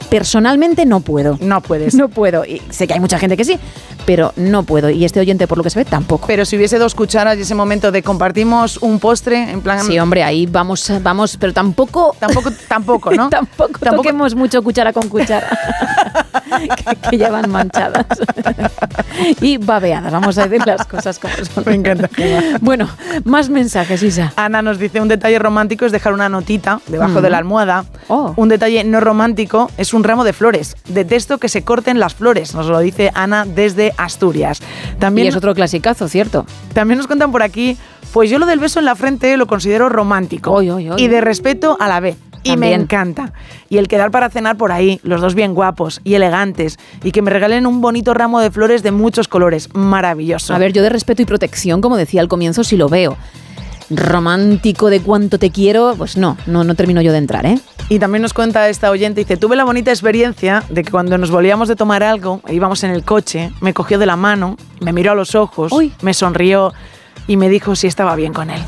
[0.10, 1.38] Personalmente no puedo.
[1.40, 1.94] No puedes.
[1.94, 2.44] No puedo.
[2.44, 3.60] Y sé que hay mucha gente que sí,
[4.06, 4.90] pero no puedo.
[4.90, 6.28] Y este oyente, por lo que se ve, tampoco.
[6.28, 9.84] Pero si hubiese dos cucharas y ese momento de compartimos un postre, en plan.
[9.86, 12.16] Sí, hombre, ahí vamos, vamos, pero tampoco.
[12.20, 13.30] Tampoco, tampoco, ¿no?
[13.30, 15.48] tampoco, tampoco toquemos mucho cuchara con cuchara.
[17.10, 18.06] que, ya van manchadas.
[19.42, 21.64] y babeadas, vamos a decir las cosas como son.
[21.66, 22.10] Me encanta.
[22.62, 22.90] bueno,
[23.24, 24.34] más mensajes, Isa.
[24.36, 27.86] Ana nos dice: un detalle romántico es dejar una notita debajo de la almohada.
[28.08, 28.34] Oh.
[28.36, 30.76] Un detalle no romántico es un ramo de flores.
[30.88, 34.62] Detesto que se corten las flores, nos lo dice Ana desde Asturias.
[35.00, 36.46] También y es otro clasicazo, ¿cierto?
[36.74, 37.78] También nos cuentan por aquí,
[38.12, 41.88] pues yo lo del beso en la frente lo considero romántico y de respeto a
[41.88, 42.18] la vez.
[42.46, 43.32] Y me encanta.
[43.70, 47.22] Y el quedar para cenar por ahí, los dos bien guapos y elegantes, y que
[47.22, 49.70] me regalen un bonito ramo de flores de muchos colores.
[49.74, 50.54] Maravilloso.
[50.54, 53.18] A ver, yo de respeto y protección, como decía al comienzo, sí lo veo
[53.90, 57.60] romántico de cuánto te quiero, pues no, no, no termino yo de entrar, ¿eh?
[57.90, 61.32] Y también nos cuenta esta oyente, dice, tuve la bonita experiencia de que cuando nos
[61.32, 64.94] volvíamos de tomar algo, e íbamos en el coche, me cogió de la mano, me
[64.94, 66.74] miró a los ojos, me sonrió
[67.28, 68.62] y me dijo si estaba bien con él.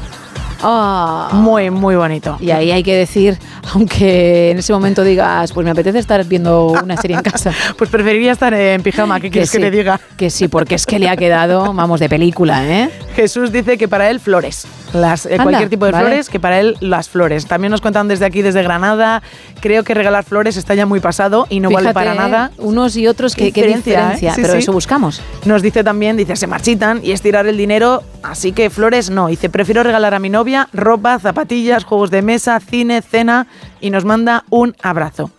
[0.62, 1.30] Ah.
[1.34, 2.38] Muy, muy bonito.
[2.40, 3.38] Y ahí hay que decir,
[3.74, 7.52] aunque en ese momento digas, pues me apetece estar viendo una serie en casa.
[7.78, 10.00] pues preferiría estar en pijama, ¿qué quieres que, te diga?
[10.18, 12.90] Que sí, porque es que le ha quedado, vamos, de película, ¿eh?
[13.16, 14.68] Jesús dice que para él flores.
[14.94, 17.46] Las, eh, cualquier tipo de flores, que para él las flores.
[17.46, 19.22] También nos cuentan desde aquí, desde Granada.
[19.60, 22.52] Creo que regalar flores está ya muy pasado y no vale para nada.
[22.58, 24.34] Unos y otros, qué, diferencia, ¿eh?
[24.36, 25.22] pero eso buscamos.
[25.46, 29.28] Nos dice también, dice, se marchitan y es tirar el dinero, así que flores no.
[29.28, 33.48] Dice, prefiero regalar a mi novia ropa, zapatillas, juegos de mesa, cine, cena
[33.82, 35.32] y nos manda un abrazo.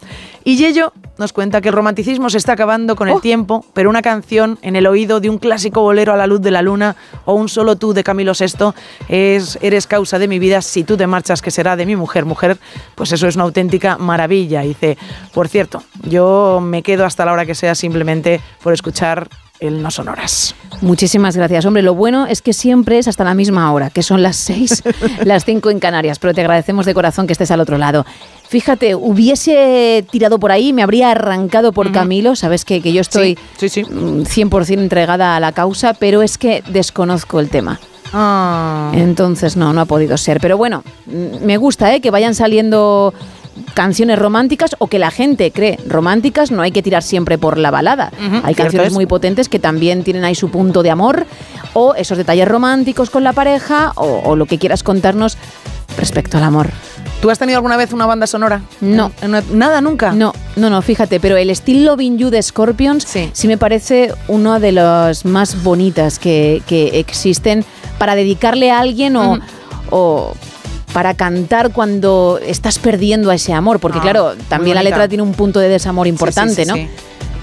[0.44, 3.20] Y Yello nos cuenta que el romanticismo se está acabando con el oh.
[3.20, 6.50] tiempo, pero una canción en el oído de un clásico bolero a la luz de
[6.50, 8.72] la luna o un solo tú de Camilo VI
[9.08, 12.24] es Eres causa de mi vida, si tú te marchas que será de mi mujer,
[12.24, 12.58] mujer,
[12.94, 14.60] pues eso es una auténtica maravilla.
[14.62, 14.98] dice,
[15.32, 19.28] por cierto, yo me quedo hasta la hora que sea simplemente por escuchar
[19.60, 20.54] el No Sonoras.
[20.80, 21.64] Muchísimas gracias.
[21.64, 24.82] Hombre, lo bueno es que siempre es hasta la misma hora, que son las seis,
[25.24, 28.04] las cinco en Canarias, pero te agradecemos de corazón que estés al otro lado.
[28.48, 33.36] Fíjate, hubiese tirado por ahí, me habría arrancado por Camilo, sabes que, que yo estoy
[33.56, 37.80] sí, sí, 100% entregada a la causa, pero es que desconozco el tema.
[38.12, 38.92] Ah.
[38.94, 40.40] Entonces no, no ha podido ser.
[40.40, 42.00] Pero bueno, me gusta ¿eh?
[42.00, 43.12] que vayan saliendo
[43.74, 47.70] canciones románticas o que la gente cree románticas, no hay que tirar siempre por la
[47.70, 48.12] balada.
[48.42, 51.26] hay canciones muy potentes que también tienen ahí su punto de amor
[51.74, 55.36] o esos detalles románticos con la pareja o, lo que quieras contarnos
[55.98, 56.70] respecto al amor.
[57.20, 58.60] ¿Tú has tenido alguna vez una banda sonora?
[58.80, 59.10] No.
[59.52, 60.12] ¿Nada nunca?
[60.12, 64.58] No, no, no, fíjate, pero el estilo Loving You de Scorpions sí, me parece una
[64.58, 67.64] de las más bonitas que, existen
[67.98, 70.34] para dedicarle a alguien o
[70.96, 75.22] para cantar cuando estás perdiendo a ese amor, porque ah, claro, también la letra tiene
[75.22, 76.74] un punto de desamor importante, ¿no?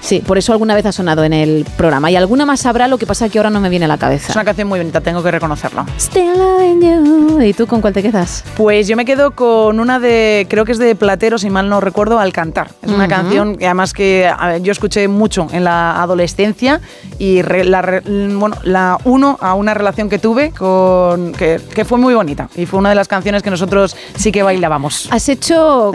[0.04, 2.10] Sí, por eso alguna vez ha sonado en el programa.
[2.10, 4.32] Y alguna más habrá, lo que pasa que ahora no me viene a la cabeza.
[4.32, 5.86] Es una canción muy bonita, tengo que reconocerlo.
[5.98, 7.40] Still loving you.
[7.40, 8.44] ¿Y tú con cuál te quedas?
[8.54, 11.80] Pues yo me quedo con una de, creo que es de Platero, si mal no
[11.80, 12.68] recuerdo, Al Cantar.
[12.82, 16.82] Es una canción que además que yo escuché mucho en la adolescencia
[17.18, 22.14] y la, bueno, la uno a una relación que tuve con que, que, fue muy
[22.14, 22.50] bonita.
[22.56, 25.08] Y fue una de las canciones que nosotros sí que bailábamos.
[25.10, 25.92] Has hecho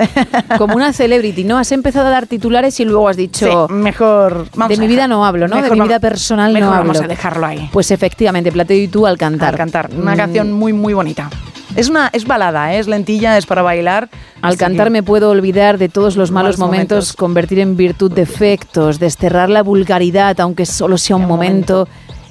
[0.58, 1.60] como una celebrity, ¿no?
[1.60, 3.68] Has empezado a dar titulares y luego has dicho...
[3.70, 5.62] mejor de mi vida no hablo, ¿no?
[5.62, 6.94] de mi vida personal no hablo.
[6.94, 7.70] Vamos a dejarlo ahí.
[7.72, 9.50] Pues efectivamente, Plateo y tú al cantar.
[9.50, 9.90] Al cantar.
[9.96, 10.18] Una mm.
[10.18, 11.30] canción muy, muy bonita.
[11.76, 12.80] Es una es balada, ¿eh?
[12.80, 14.10] es lentilla, es para bailar.
[14.42, 19.50] Al cantar me puedo olvidar de todos los malos, momentos, convertir en virtud defectos, desterrar
[19.50, 21.88] la vulgaridad, aunque solo sea un momento,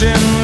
[0.00, 0.37] in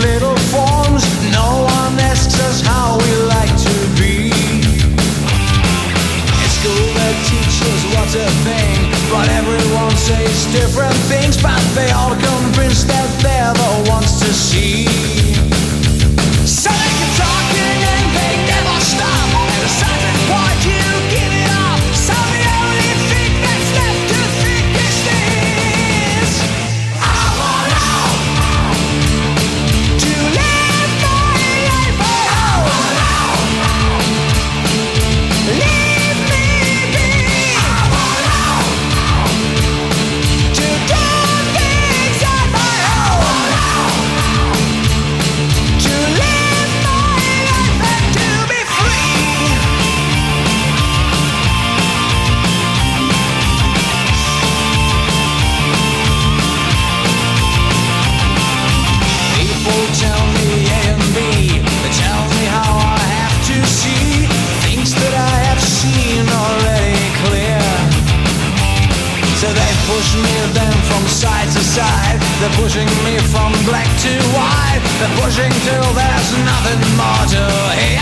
[72.56, 74.80] Pushing me from black to white.
[74.98, 77.44] They're pushing till there's nothing more to
[77.78, 78.00] hear.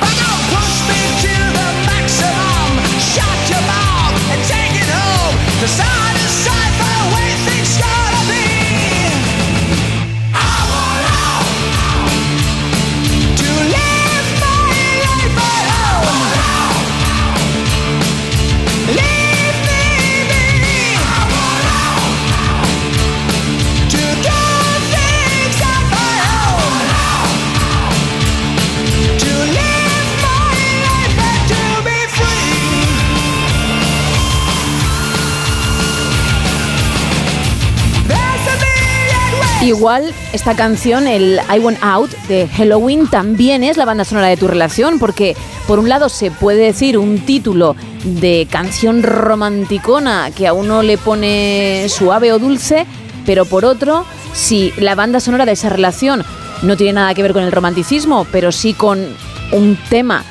[0.00, 2.68] But don't push me to the maximum.
[3.12, 6.01] Shut your mouth and take it home.
[39.64, 44.36] Igual esta canción, el I Want Out de Halloween, también es la banda sonora de
[44.36, 45.36] tu relación, porque
[45.68, 50.98] por un lado se puede decir un título de canción romanticona que a uno le
[50.98, 52.86] pone suave o dulce,
[53.24, 56.24] pero por otro, si la banda sonora de esa relación
[56.62, 59.06] no tiene nada que ver con el romanticismo, pero sí con
[59.52, 60.24] un tema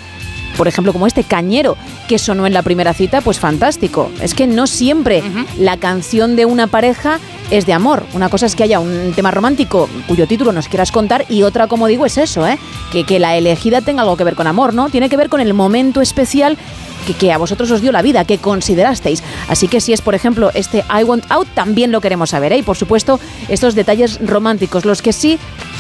[0.58, 4.12] por ejemplo, como este cañero que sonó en la primera cita, pues fantástico.
[4.22, 5.24] Es que no siempre
[5.58, 7.20] la canción de una pareja
[7.52, 8.06] es de amor.
[8.14, 11.68] Una cosa es que haya un tema romántico cuyo título nos quieras contar y otra,
[11.68, 12.58] como digo, es eso, ¿eh?
[12.92, 14.90] que, que la elegida tenga algo que ver con amor, ¿no?
[14.90, 16.58] Tiene que ver con el momento especial
[17.06, 19.24] que, que a vosotros os dio la vida, que considerasteis.
[19.48, 22.58] Así que si es, por ejemplo, este I Want Out, también lo queremos saber, ¿eh?
[22.58, 25.38] Y por supuesto, estos detalles románticos, los que sí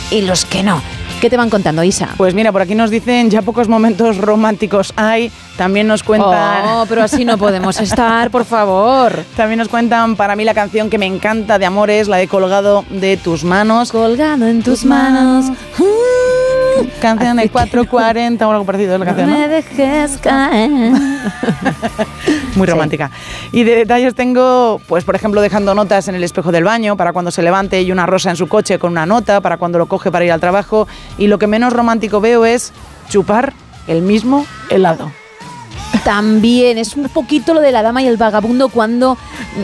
[0.10, 0.82] y los que no.
[1.22, 2.10] ¿Qué te van contando, Isa?
[2.18, 5.32] Pues mira, por aquí nos dicen ya pocos momentos románticos hay.
[5.56, 6.66] También nos cuentan.
[6.66, 9.24] Oh, pero así no podemos estar, por favor.
[9.38, 12.28] También nos cuentan, para mí la canción que me encanta de amor es la de
[12.28, 13.92] Colgado de tus manos.
[13.92, 15.52] Colgado en tus manos.
[17.00, 19.30] Canción de 440 o algo parecido, la canción.
[19.30, 19.38] ¿no?
[19.38, 20.70] me dejes caer.
[22.56, 23.12] Muy romántica.
[23.52, 27.14] Y de detalles tengo, pues por ejemplo, dejando notas en el espejo del baño para
[27.14, 29.88] cuando se levante y una rosa en su coche con una nota, para cuando lo
[29.88, 30.88] coge para ir al trabajo.
[31.18, 32.74] Y lo que menos romántico veo es
[33.10, 33.54] chupar
[33.88, 35.12] el mismo helado.
[36.04, 39.18] También es un poquito lo de la dama y el vagabundo cuando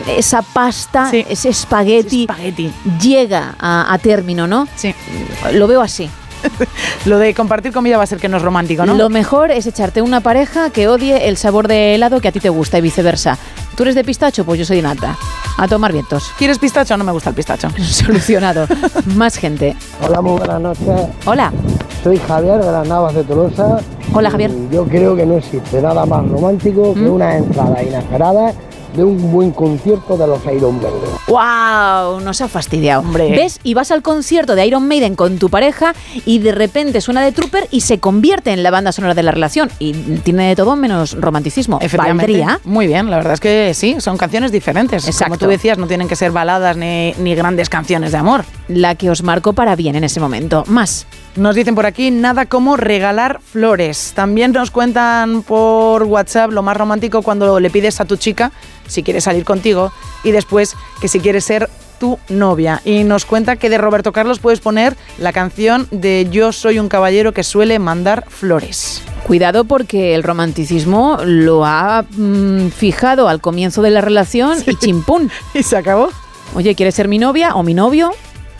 [0.06, 2.28] esa pasta, ese espagueti,
[3.00, 4.68] llega a, a término, ¿no?
[4.76, 4.94] Sí.
[5.52, 6.08] Lo veo así.
[7.04, 8.94] Lo de compartir comida va a ser que no es romántico, ¿no?
[8.94, 12.40] Lo mejor es echarte una pareja que odie el sabor de helado que a ti
[12.40, 13.38] te gusta y viceversa.
[13.76, 14.44] ¿Tú eres de pistacho?
[14.44, 15.16] Pues yo soy de nata.
[15.56, 16.32] A tomar vientos.
[16.36, 16.96] ¿Quieres pistacho?
[16.96, 17.68] No me gusta el pistacho.
[17.82, 18.66] Solucionado.
[19.16, 19.76] Más gente.
[20.06, 21.08] Hola, muy buenas noches.
[21.24, 21.52] Hola.
[22.02, 23.78] Soy Javier de las Navas de Tolosa.
[24.12, 24.50] Hola, Javier.
[24.70, 27.12] Yo creo que no existe nada más romántico que ¿Mm?
[27.12, 28.52] una entrada inesperada
[28.94, 31.00] de un buen concierto de los Iron Maiden.
[31.26, 32.20] ¡Wow!
[32.20, 33.00] Nos ha fastidiado.
[33.00, 33.30] Hombre.
[33.30, 33.60] ¿Ves?
[33.62, 37.32] Y vas al concierto de Iron Maiden con tu pareja y de repente suena de
[37.32, 39.70] Trooper y se convierte en la banda sonora de la relación.
[39.78, 41.78] Y tiene de todo menos romanticismo.
[41.80, 42.32] Efectivamente.
[42.32, 42.60] ¿Valdría?
[42.64, 45.06] Muy bien, la verdad es que sí, son canciones diferentes.
[45.06, 45.24] Exacto.
[45.34, 48.44] Como tú decías, no tienen que ser baladas ni, ni grandes canciones de amor.
[48.68, 50.64] La que os marcó para bien en ese momento.
[50.66, 51.06] Más.
[51.38, 54.12] Nos dicen por aquí nada como regalar flores.
[54.16, 58.50] También nos cuentan por WhatsApp lo más romántico cuando le pides a tu chica
[58.88, 59.92] si quiere salir contigo
[60.24, 62.82] y después que si quiere ser tu novia.
[62.84, 66.88] Y nos cuenta que de Roberto Carlos puedes poner la canción de Yo soy un
[66.88, 69.02] caballero que suele mandar flores.
[69.24, 75.30] Cuidado porque el romanticismo lo ha mm, fijado al comienzo de la relación y chimpún.
[75.54, 76.08] y se acabó.
[76.56, 78.10] Oye, ¿quieres ser mi novia o mi novio?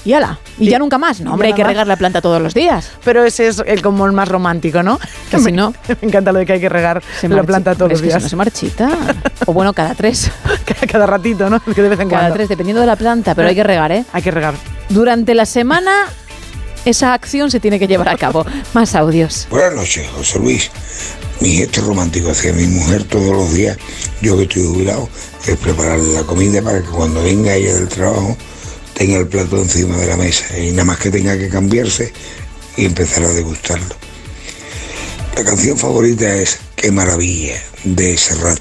[0.09, 0.39] Y ala.
[0.59, 1.21] Y, ya nunca más.
[1.21, 1.69] No, hombre, hay que más.
[1.71, 2.93] regar la planta todos los días.
[3.05, 4.99] Pero ese es el como el más romántico, ¿no?
[5.31, 7.75] Que si no, Me encanta lo de que hay que regar se la marchi- planta
[7.75, 8.23] todos los que si días.
[8.23, 8.89] no se marchita.
[9.45, 10.31] o bueno, cada tres.
[10.91, 11.61] Cada ratito, ¿no?
[11.61, 12.37] Que de vez en Cada cuando.
[12.37, 14.07] tres, dependiendo de la planta, pero hay que regar, ¿eh?
[14.15, 14.55] Hay que regar.
[14.89, 16.07] Durante la semana,
[16.87, 18.47] esa acción se tiene que llevar a cabo.
[18.73, 19.47] Más audios.
[19.51, 20.71] Buenas noches, José Luis.
[21.41, 23.77] Mi gesto romántico hacia mi mujer todos los días,
[24.23, 25.09] yo que estoy jubilado,
[25.47, 28.37] es prepararle la comida para que cuando venga ella del trabajo
[28.99, 32.13] tenga el plato encima de la mesa y nada más que tenga que cambiarse
[32.77, 33.95] y empezar a degustarlo.
[35.37, 38.61] La canción favorita es Qué maravilla de Serrat.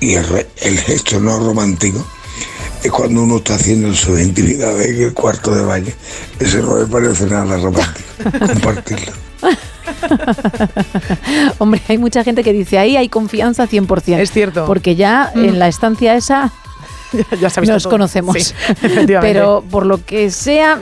[0.00, 2.06] Y el, re- el gesto no romántico
[2.82, 5.92] es cuando uno está haciendo sus intimidades en el cuarto de baño.
[6.38, 8.00] Eso no me parece nada romántico.
[8.52, 9.12] Compartirlo.
[11.58, 14.18] Hombre, hay mucha gente que dice ahí hay confianza 100%.
[14.18, 14.66] Es cierto.
[14.66, 15.44] Porque ya Mm.
[15.44, 16.52] en la estancia esa
[17.40, 17.90] ya nos todo.
[17.90, 18.36] conocemos.
[18.36, 18.54] Sí.
[19.20, 20.80] Pero por lo que sea,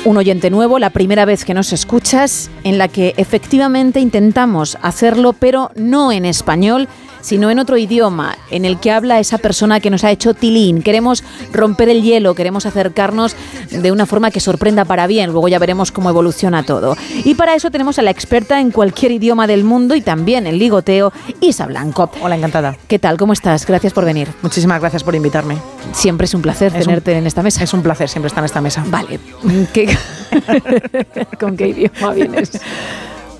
[0.04, 5.32] un oyente nuevo, la primera vez que nos escuchas, en la que efectivamente intentamos hacerlo,
[5.32, 6.88] pero no en español,
[7.22, 10.82] sino en otro idioma, en el que habla esa persona que nos ha hecho tilín.
[10.82, 13.34] Queremos romper el hielo, queremos acercarnos
[13.70, 15.30] de una forma que sorprenda para bien.
[15.30, 16.96] Luego ya veremos cómo evoluciona todo.
[17.24, 20.58] Y para eso tenemos a la experta en cualquier idioma del mundo y también en
[20.58, 22.10] ligoteo, Isa Blanco.
[22.20, 22.76] Hola, encantada.
[22.88, 23.16] ¿Qué tal?
[23.16, 23.66] ¿Cómo estás?
[23.66, 24.28] Gracias por venir.
[24.42, 25.56] Muchísimas gracias por invitarme.
[25.92, 27.64] Siempre es un placer tenerte en esta mesa.
[27.64, 28.84] Es un placer siempre estar en esta mesa.
[28.88, 29.18] Vale.
[31.40, 32.60] ¿Con qué idioma vienes?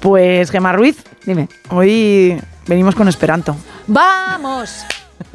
[0.01, 1.49] Pues Gemma Ruiz, dime.
[1.70, 3.57] Hoy venimos con Esperanto.
[3.87, 4.85] ¡Vamos!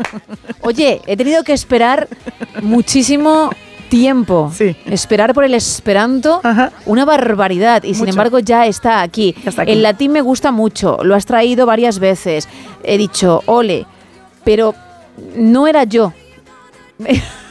[0.62, 2.08] Oye, he tenido que esperar
[2.62, 3.50] muchísimo
[3.90, 4.52] tiempo.
[4.54, 4.76] Sí.
[4.86, 6.42] Esperar por el Esperanto,
[6.86, 7.84] una barbaridad.
[7.84, 9.36] Y sin embargo ya está, aquí.
[9.66, 12.48] El latín me gusta mucho, lo has traído varias veces.
[12.84, 13.86] He dicho, ole,
[14.44, 14.76] pero
[15.36, 16.14] no era yo.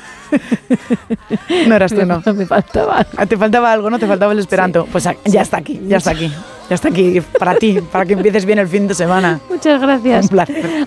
[1.66, 2.22] no eras tú, no.
[2.34, 3.06] Me faltaba.
[3.16, 3.98] Ah, te faltaba algo, ¿no?
[3.98, 4.86] Te faltaba el Esperanto.
[4.90, 6.32] Pues ya está aquí, ya está aquí.
[6.68, 9.40] Ya está aquí para ti, para que empieces bien el fin de semana.
[9.48, 10.28] Muchas gracias.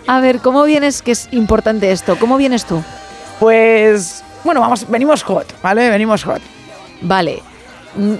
[0.08, 1.02] A ver, ¿cómo vienes?
[1.02, 2.18] Que es importante esto.
[2.20, 2.84] ¿Cómo vienes tú?
[3.40, 5.90] Pues, bueno, vamos, venimos hot, ¿vale?
[5.90, 6.42] Venimos hot.
[7.02, 7.42] Vale.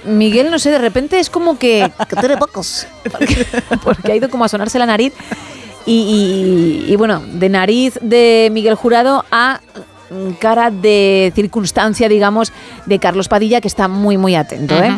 [0.04, 2.86] Miguel, no sé, de repente es como que, que pocos.
[3.84, 5.12] Porque, ha ido como a sonarse la nariz.
[5.86, 9.60] Y, bueno, de nariz de Miguel Jurado a
[10.38, 12.52] cara de circunstancia, digamos,
[12.86, 14.74] de Carlos Padilla, que está muy, muy atento.
[14.82, 14.92] ¿eh?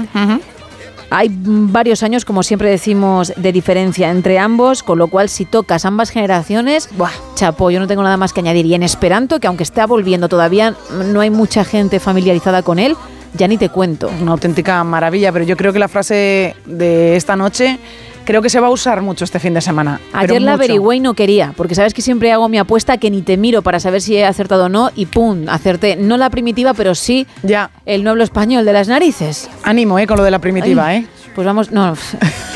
[1.11, 5.85] Hay varios años, como siempre decimos, de diferencia entre ambos, con lo cual si tocas
[5.85, 8.65] ambas generaciones, Buah, chapo, yo no tengo nada más que añadir.
[8.65, 10.75] Y en Esperanto, que aunque está volviendo todavía,
[11.13, 12.97] no hay mucha gente familiarizada con él,
[13.35, 14.11] ya ni te cuento.
[14.23, 17.79] Una auténtica maravilla, pero yo creo que la frase de esta noche
[18.25, 20.01] creo que se va a usar mucho este fin de semana.
[20.13, 23.23] Ayer la averigüé y no quería, porque sabes que siempre hago mi apuesta que ni
[23.23, 25.49] te miro para saber si he acertado o no y ¡pum!
[25.49, 25.97] Acerté.
[25.97, 27.71] No la primitiva, pero sí ya.
[27.87, 29.49] el nuevo español de las narices.
[29.63, 30.07] Ánimo, ¿eh?
[30.07, 31.07] Con lo de la primitiva, ¿eh?
[31.35, 31.95] Pues vamos, no.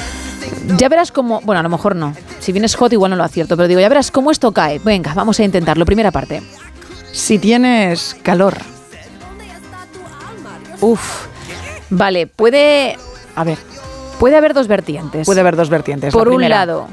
[0.78, 1.40] ya verás cómo.
[1.42, 2.14] Bueno, a lo mejor no.
[2.40, 4.78] Si vienes hot, igual no lo acierto, pero digo, ya verás cómo esto cae.
[4.78, 5.84] Venga, vamos a intentarlo.
[5.84, 6.42] Primera parte.
[7.12, 8.54] Si tienes calor.
[10.80, 11.26] Uf.
[11.90, 12.96] Vale, puede.
[13.34, 13.58] A ver,
[14.18, 15.26] Puede haber dos vertientes.
[15.26, 16.12] Puede haber dos vertientes.
[16.12, 16.88] Por un lado,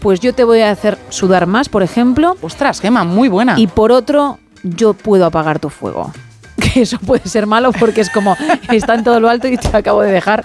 [0.00, 2.36] pues yo te voy a hacer sudar más, por ejemplo.
[2.42, 3.58] Ostras, Gema, muy buena.
[3.58, 6.12] Y por otro, yo puedo apagar tu fuego.
[6.56, 8.36] Que eso puede ser malo porque es como,
[8.72, 10.44] está en todo lo alto y te acabo de dejar.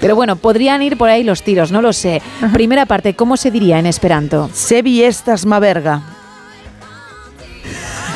[0.00, 2.20] Pero bueno, podrían ir por ahí los tiros, no lo sé.
[2.52, 4.50] Primera parte, ¿cómo se diría en esperanto?
[4.52, 6.02] Sebi estas ma verga.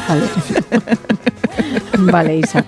[0.08, 0.22] Vale.
[2.12, 2.64] vale, Isa.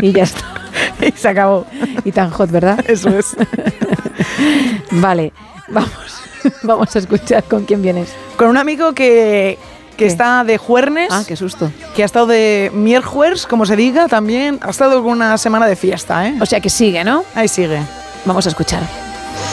[0.00, 0.53] Y ya está.
[1.00, 1.66] y se acabó.
[2.04, 2.84] Y tan hot, ¿verdad?
[2.86, 3.36] Eso es.
[4.90, 5.32] vale,
[5.68, 6.24] vamos.
[6.62, 8.10] Vamos a escuchar con quién vienes.
[8.36, 9.58] Con un amigo que,
[9.96, 11.08] que está de Juernes.
[11.10, 11.70] Ah, qué susto.
[11.96, 14.58] Que ha estado de Mierjuers, como se diga, también.
[14.62, 16.36] Ha estado con una semana de fiesta, ¿eh?
[16.40, 17.24] O sea que sigue, ¿no?
[17.34, 17.80] Ahí sigue.
[18.24, 18.82] Vamos a escuchar.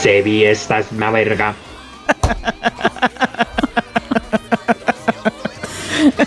[0.01, 1.53] Se vi esta una verga.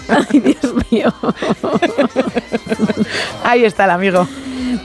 [0.08, 1.12] Ay, Dios mío.
[3.42, 4.26] Ahí está el amigo.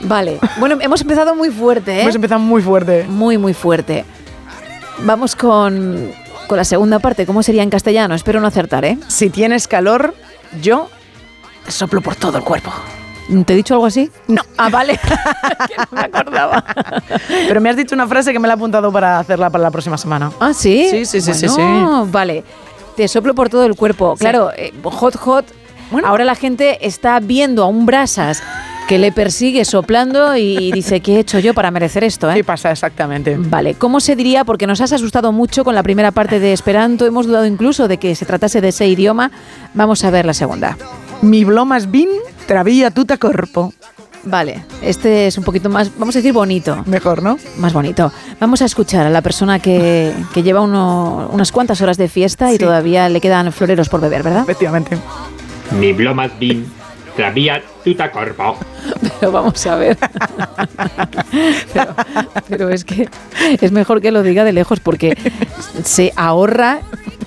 [0.02, 0.38] Vale.
[0.58, 2.02] Bueno, hemos empezado muy fuerte, ¿eh?
[2.02, 3.04] Hemos empezado muy fuerte.
[3.04, 4.04] Muy, muy fuerte.
[5.00, 6.10] Vamos con,
[6.46, 7.26] con la segunda parte.
[7.26, 8.14] ¿Cómo sería en castellano?
[8.14, 8.98] Espero no acertar, ¿eh?
[9.08, 10.14] Si tienes calor,
[10.60, 10.88] yo
[11.64, 12.72] te soplo por todo el cuerpo.
[13.46, 14.10] ¿Te he dicho algo así?
[14.26, 14.42] No.
[14.58, 14.98] Ah, vale.
[15.68, 16.64] que no me acordaba.
[17.28, 19.70] Pero me has dicho una frase que me la he apuntado para hacerla para la
[19.70, 20.32] próxima semana.
[20.40, 20.88] Ah, ¿sí?
[20.90, 21.62] Sí, sí, sí, sí, sí.
[22.06, 22.42] Vale.
[22.96, 24.16] Te soplo por todo el cuerpo.
[24.18, 25.46] Claro, eh, hot, hot.
[25.92, 26.08] Bueno.
[26.08, 28.42] Ahora la gente está viendo a un brasas
[28.90, 32.28] que le persigue soplando y dice, ¿qué he hecho yo para merecer esto?
[32.28, 32.34] Eh?
[32.34, 33.36] ¿Qué pasa exactamente?
[33.38, 34.44] Vale, ¿cómo se diría?
[34.44, 37.98] Porque nos has asustado mucho con la primera parte de Esperanto, hemos dudado incluso de
[37.98, 39.30] que se tratase de ese idioma.
[39.74, 40.76] Vamos a ver la segunda.
[41.22, 42.08] Mi blomas bin
[42.48, 43.72] travía tuta corpo.
[44.24, 46.82] Vale, este es un poquito más, vamos a decir bonito.
[46.86, 47.38] Mejor, ¿no?
[47.58, 48.10] Más bonito.
[48.40, 52.50] Vamos a escuchar a la persona que, que lleva uno- unas cuantas horas de fiesta
[52.50, 52.64] y Sí.
[52.64, 54.42] todavía le quedan floreros por beber, ¿verdad?
[54.42, 54.98] Efectivamente.
[55.78, 56.66] Mi blomas bin,
[57.20, 58.56] travía tuta corpo.
[59.20, 59.98] Pero vamos a ver.
[62.48, 63.10] pero es que
[63.60, 65.18] es mejor que lo diga de lejos porque
[65.84, 66.80] se ahorra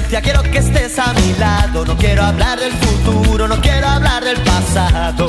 [0.07, 1.85] Presencia, quiero que estés a mi lado.
[1.85, 5.27] No quiero hablar del futuro, no quiero hablar del pasado.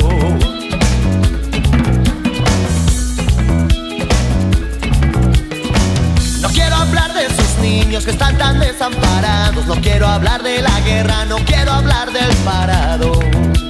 [6.42, 9.66] No quiero hablar de esos niños que están tan desamparados.
[9.66, 13.67] No quiero hablar de la guerra, no quiero hablar del parado.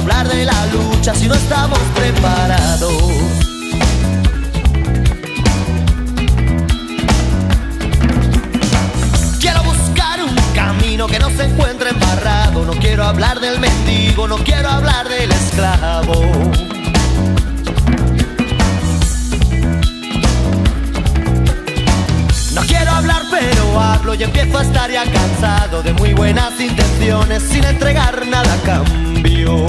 [0.00, 3.02] Hablar de la lucha si no estamos preparados.
[9.38, 12.64] Quiero buscar un camino que no se encuentre embarrado.
[12.64, 16.14] No quiero hablar del mendigo, no quiero hablar del esclavo.
[22.54, 27.42] No quiero hablar pero hablo y empiezo a estar ya cansado de muy buenas intenciones
[27.44, 29.66] sin entregar nada a cambio.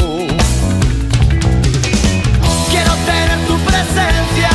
[2.69, 4.49] Quiero tener tu presencia,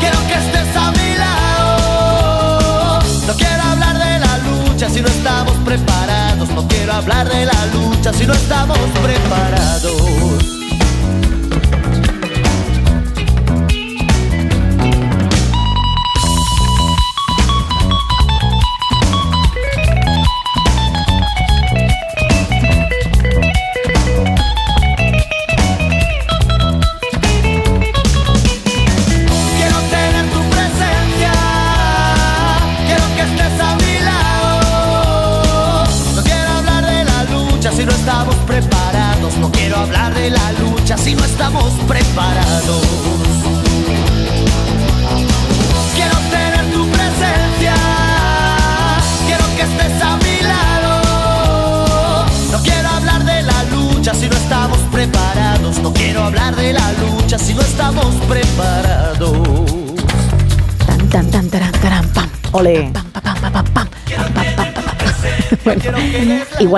[0.00, 3.00] quiero que estés a mi lado.
[3.26, 6.48] No quiero hablar de la lucha si no estamos preparados.
[6.48, 10.59] No quiero hablar de la lucha si no estamos preparados.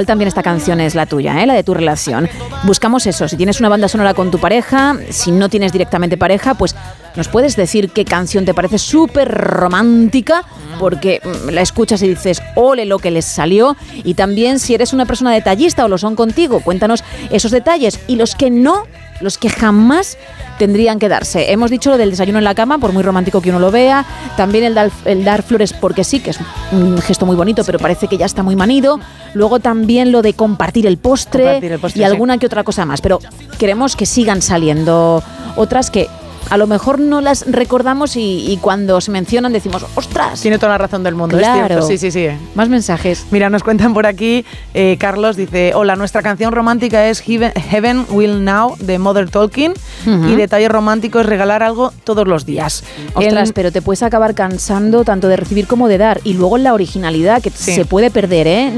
[0.06, 1.46] También esta canción es la tuya, ¿eh?
[1.46, 2.28] la de tu relación.
[2.64, 6.54] Buscamos eso, si tienes una banda sonora con tu pareja, si no tienes directamente pareja,
[6.54, 6.74] pues
[7.16, 10.44] nos puedes decir qué canción te parece súper romántica,
[10.78, 13.76] porque mm, la escuchas y dices, ole lo que les salió.
[14.04, 18.00] Y también si eres una persona detallista o lo son contigo, cuéntanos esos detalles.
[18.06, 18.84] Y los que no,
[19.20, 20.16] los que jamás
[20.58, 21.52] tendrían que darse.
[21.52, 24.04] Hemos dicho lo del desayuno en la cama, por muy romántico que uno lo vea.
[24.36, 26.38] También el dar, el dar flores porque sí, que es
[26.72, 29.00] un gesto muy bonito, pero parece que ya está muy manido.
[29.34, 32.10] Luego también lo de compartir el postre, Compartir el postre, y sí.
[32.10, 33.00] alguna que otra cosa más.
[33.00, 33.20] Pero
[33.58, 35.22] queremos que sigan saliendo
[35.56, 36.08] otras que
[36.50, 40.40] a lo mejor no las recordamos y, y cuando se mencionan decimos, ostras.
[40.40, 41.66] Tiene toda la razón del mundo, es Claro.
[41.66, 41.86] cierto.
[41.86, 42.28] Sí, sí, sí.
[42.54, 43.26] Más mensajes.
[43.30, 48.44] Mira, nos cuentan por aquí, eh, Carlos dice, hola, nuestra canción romántica es Heaven, Will
[48.44, 50.28] Now de Mother Ujú.
[50.28, 52.84] y detalle romántico es regalar algo todos los días.
[53.14, 56.20] Ostras, En- pero te puedes acabar cansando tanto de recibir como de dar.
[56.24, 57.72] Y luego la originalidad, que Sí.
[57.74, 58.72] se puede perder, ¿eh?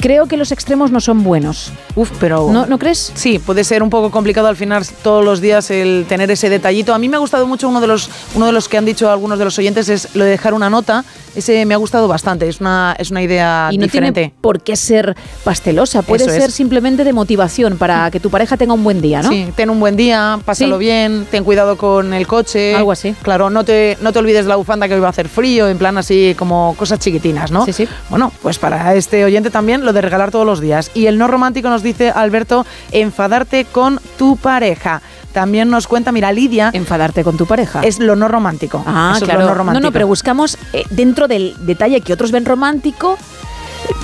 [0.00, 1.72] Creo que los extremos no son buenos.
[1.94, 2.50] Uf, pero...
[2.52, 3.12] ¿No, ¿No crees?
[3.14, 6.94] Sí, puede ser un poco complicado al final todos los días el tener ese detallito.
[6.94, 9.10] A mí me ha gustado mucho uno de los, uno de los que han dicho
[9.10, 11.04] algunos de los oyentes es lo de dejar una nota.
[11.38, 14.20] Ese me ha gustado bastante, es una, es una idea Y no diferente.
[14.22, 15.14] tiene por qué ser
[15.44, 16.42] pastelosa, puede Eso es.
[16.42, 19.30] ser simplemente de motivación para que tu pareja tenga un buen día, ¿no?
[19.30, 20.80] Sí, ten un buen día, pásalo Sí.
[20.84, 22.74] bien, ten cuidado con el coche.
[22.74, 23.14] Algo así.
[23.22, 25.78] Claro, no te, no te olvides la bufanda que hoy va a hacer frío, en
[25.78, 27.64] plan así como cosas chiquitinas, ¿no?
[27.64, 27.88] Sí, sí.
[28.10, 30.90] Bueno, pues para este oyente también lo de regalar todos los días.
[30.94, 35.02] Y el no romántico nos dice Alberto, enfadarte con tu pareja.
[35.38, 36.70] También nos cuenta, mira, Lidia.
[36.72, 37.80] Enfadarte con tu pareja.
[37.82, 38.82] Es lo no romántico.
[38.84, 39.40] Ah, Eso es claro.
[39.42, 39.80] lo no romántico.
[39.80, 43.16] No, no, pero buscamos eh, dentro del detalle que otros ven romántico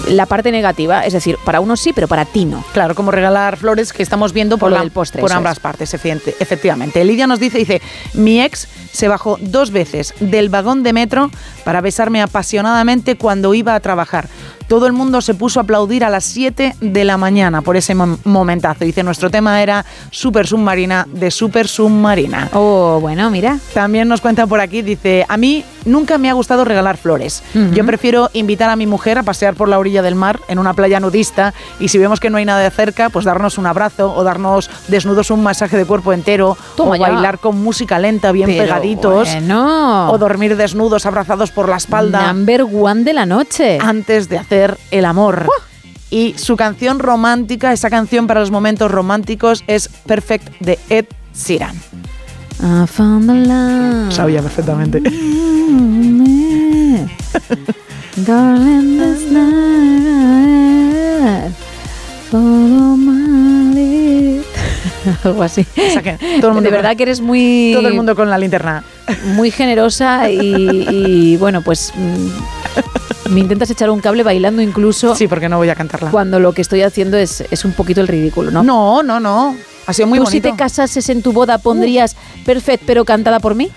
[0.09, 2.65] la parte negativa, es decir, para unos sí, pero para ti no.
[2.73, 5.61] Claro, como regalar flores que estamos viendo por, Por la- del postre, por ambas es.
[5.61, 7.05] partes, efectivamente.
[7.05, 7.83] Lidia nos dice, dice,
[8.13, 11.31] mi ex se bajó dos veces del vagón de metro
[11.65, 14.29] para besarme apasionadamente cuando iba a trabajar.
[14.69, 17.95] Todo el mundo se puso a aplaudir a las 7 de la mañana por ese
[17.95, 18.85] mom- momentazo.
[18.85, 22.49] Dice, nuestro tema era Super Submarina de Super Submarina.
[22.53, 23.59] Oh, bueno, mira.
[23.75, 27.43] También nos cuenta por aquí, dice, a mí nunca me ha gustado regalar flores.
[27.73, 30.73] Yo prefiero invitar a mi mujer a pasear por la orilla del mar en una
[30.73, 34.15] playa nudista y si vemos que no hay nada de cerca, pues darnos un abrazo
[34.15, 37.11] o darnos desnudos un masaje de cuerpo entero Toma o ya.
[37.11, 40.11] bailar con música lenta bien Pero pegaditos bueno.
[40.11, 43.79] o dormir desnudos abrazados por la espalda Number one de la noche.
[43.81, 44.54] antes de hacer
[44.91, 45.47] el amor.
[46.11, 51.77] Y su canción romántica, esa canción para los momentos románticos es Perfect de Ed Sheeran.
[52.61, 54.13] I found the love.
[54.13, 55.01] Sabía perfectamente.
[58.25, 59.43] Darling, this night,
[62.31, 64.54] follow my lead.
[65.25, 65.67] Algo así.
[65.77, 67.73] O sea que todo el mundo de verdad que eres muy.
[67.75, 68.85] Todo el mundo con la linterna.
[69.35, 71.93] Muy generosa y, y, bueno, pues.
[71.97, 75.15] mm, Me intentas echar un cable bailando incluso.
[75.15, 76.11] Sí, porque no voy a cantarla.
[76.11, 78.63] Cuando lo que estoy haciendo es, es un poquito el ridículo, ¿no?
[78.63, 79.57] No, no, no.
[79.87, 80.31] Ha sido muy ¿Tú bonito.
[80.49, 83.71] si te casases en tu boda pondrías Perfect pero cantada por mí?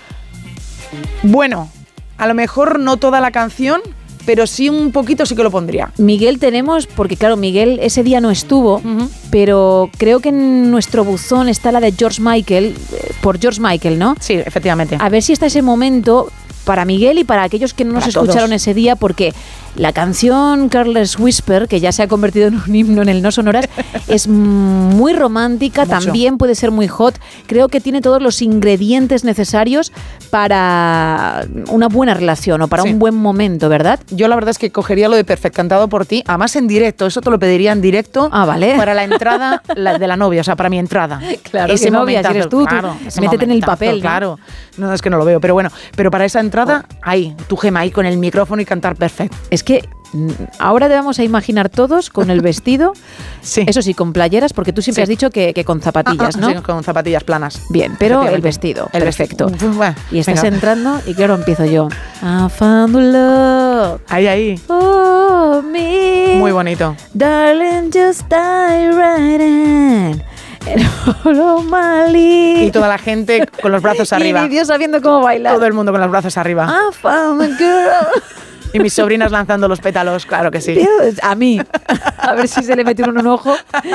[1.22, 1.70] Bueno,
[2.16, 3.80] a lo mejor no toda la canción,
[4.28, 5.90] pero sí un poquito sí que lo pondría.
[5.96, 8.82] Miguel tenemos, porque claro, Miguel ese día no estuvo,
[9.30, 13.98] pero creo que en nuestro buzón está la de George Michael, eh, por George Michael,
[13.98, 14.16] ¿no?
[14.20, 14.98] Sí, efectivamente.
[15.00, 16.30] A ver si está ese momento
[16.66, 19.32] para Miguel y para aquellos que no nos escucharon ese día, porque
[19.76, 23.30] la canción Careless Whisper, que ya se ha convertido en un himno en el No
[23.30, 23.68] Sonoras,
[24.08, 25.98] es muy romántica, Mucho.
[26.00, 27.18] también puede ser muy hot.
[27.46, 29.92] Creo que tiene todos los ingredientes necesarios
[30.30, 32.90] para una buena relación o para Sí.
[32.90, 34.00] un buen momento, ¿verdad?
[34.10, 37.06] Yo la verdad es que cogería lo de Perfect cantado por ti, además en directo,
[37.06, 38.74] eso te lo pediría en directo Ah, vale.
[38.76, 41.20] para la entrada la- de la novia, o sea, para mi entrada.
[41.50, 44.00] Claro, que novia, si eres tú, claro, ese métete en el papel.
[44.00, 44.38] Claro,
[44.76, 47.80] no, es que no lo veo, pero bueno, pero para esa entrada, ahí, tu gema
[47.80, 49.34] ahí con el micrófono y cantar Perfect.
[49.58, 50.28] Es que mm,
[50.60, 50.88] ahora
[51.18, 52.92] a imaginar todos con el vestido,
[53.42, 53.64] Sí.
[53.66, 55.02] eso sí, con playeras, porque tú siempre Sí.
[55.02, 56.48] has dicho que, que con zapatillas, Ah, ¿no?
[56.50, 57.60] sí, con zapatillas planas.
[57.70, 59.46] Bien, pero el vestido, El perfecto.
[59.48, 59.72] vestido.
[59.72, 60.54] Bueno, Y estás venga.
[60.54, 61.88] entrando y claro, empiezo yo.
[62.22, 64.00] I found love.
[64.08, 64.60] Ahí, ahí.
[64.68, 66.36] Oh, me.
[66.38, 66.94] Muy bonito.
[67.14, 70.22] Darling, just die right in.
[72.14, 74.42] Y toda la gente con los brazos Y arriba.
[74.42, 75.54] ni Dios sabiendo cómo bailar.
[75.54, 76.66] Todo el mundo con los brazos arriba.
[76.70, 78.22] I found the girl.
[78.72, 80.78] Y mis sobrinas lanzando los pétalos, claro que sí.
[81.22, 81.60] A mí.
[82.18, 83.54] A ver si se le mete uno en un ojo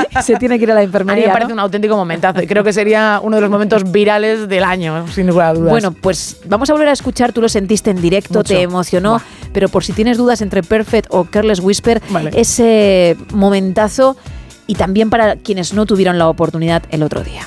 [0.10, 1.28] y se tiene que ir a la A mí enfermería.
[1.28, 1.54] me parece ¿no?
[1.56, 5.28] un auténtico momentazo y creo que sería uno de los momentos virales del año, sin
[5.28, 5.70] lugar a dudas.
[5.72, 7.34] Bueno, pues vamos a volver a escuchar.
[7.34, 8.54] Tú lo sentiste en directo, Mucho.
[8.54, 9.22] te emocionó.
[9.54, 12.32] Pero por si tienes dudas entre Perfect o Careless Whisper, Vale.
[12.34, 14.18] ese momentazo
[14.66, 17.44] y también para quienes no tuvieron la oportunidad el otro día.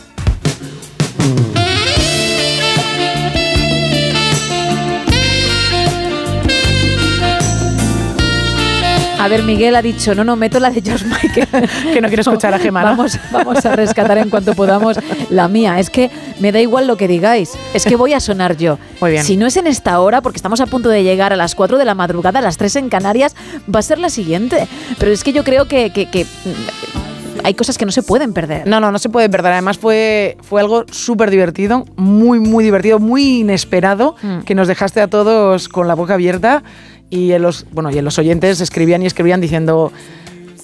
[9.27, 11.49] A ver, Miguel ha dicho, no, no, meto la de George Michael.
[11.93, 12.91] que no quiero escuchar a Gemma, ¿no?
[12.91, 14.97] Vamos, vamos a rescatar en cuanto podamos
[15.31, 15.81] la mía.
[15.81, 17.51] Es que me da igual lo que digáis.
[17.75, 18.79] Es que voy a sonar yo.
[19.01, 19.25] Muy bien.
[19.25, 21.77] Si no es en esta hora, porque estamos a punto de llegar a las 4
[21.77, 23.35] de la madrugada, a las 3 en Canarias,
[23.73, 24.69] va a ser la siguiente.
[24.99, 28.33] Pero es que yo creo que, que- que, mm, hay cosas que no se pueden
[28.33, 28.67] perder.
[28.67, 29.53] No, no, no se puede perder.
[29.53, 34.41] Además fue, fue algo súper divertido, muy, muy divertido, muy inesperado, Mm.
[34.41, 36.63] que nos dejaste a todos con la boca abierta
[37.11, 39.93] y en los, bueno, y en los oyentes escribían y escribían diciendo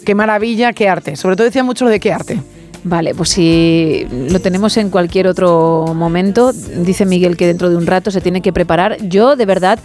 [0.05, 1.16] qué maravilla, qué arte.
[1.16, 2.40] Sobre todo decía mucho lo de qué arte.
[2.84, 7.86] Vale, pues si lo tenemos en cualquier otro momento, dice Miguel que dentro de un
[7.86, 8.97] rato se tiene que preparar.
[9.09, 9.78] Yo, de verdad,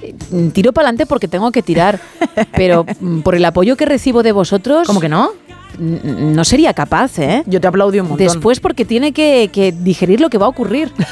[0.00, 0.14] eh,
[0.52, 1.98] tiro para adelante porque tengo que tirar,
[2.56, 4.86] pero mm, por el apoyo que recibo de vosotros...
[4.86, 5.30] ¿Cómo que no?
[5.78, 7.42] No sería capaz, ¿eh?
[7.46, 8.26] Yo te aplaudí un montón.
[8.26, 10.92] Después porque tiene que, que digerir lo que va a ocurrir.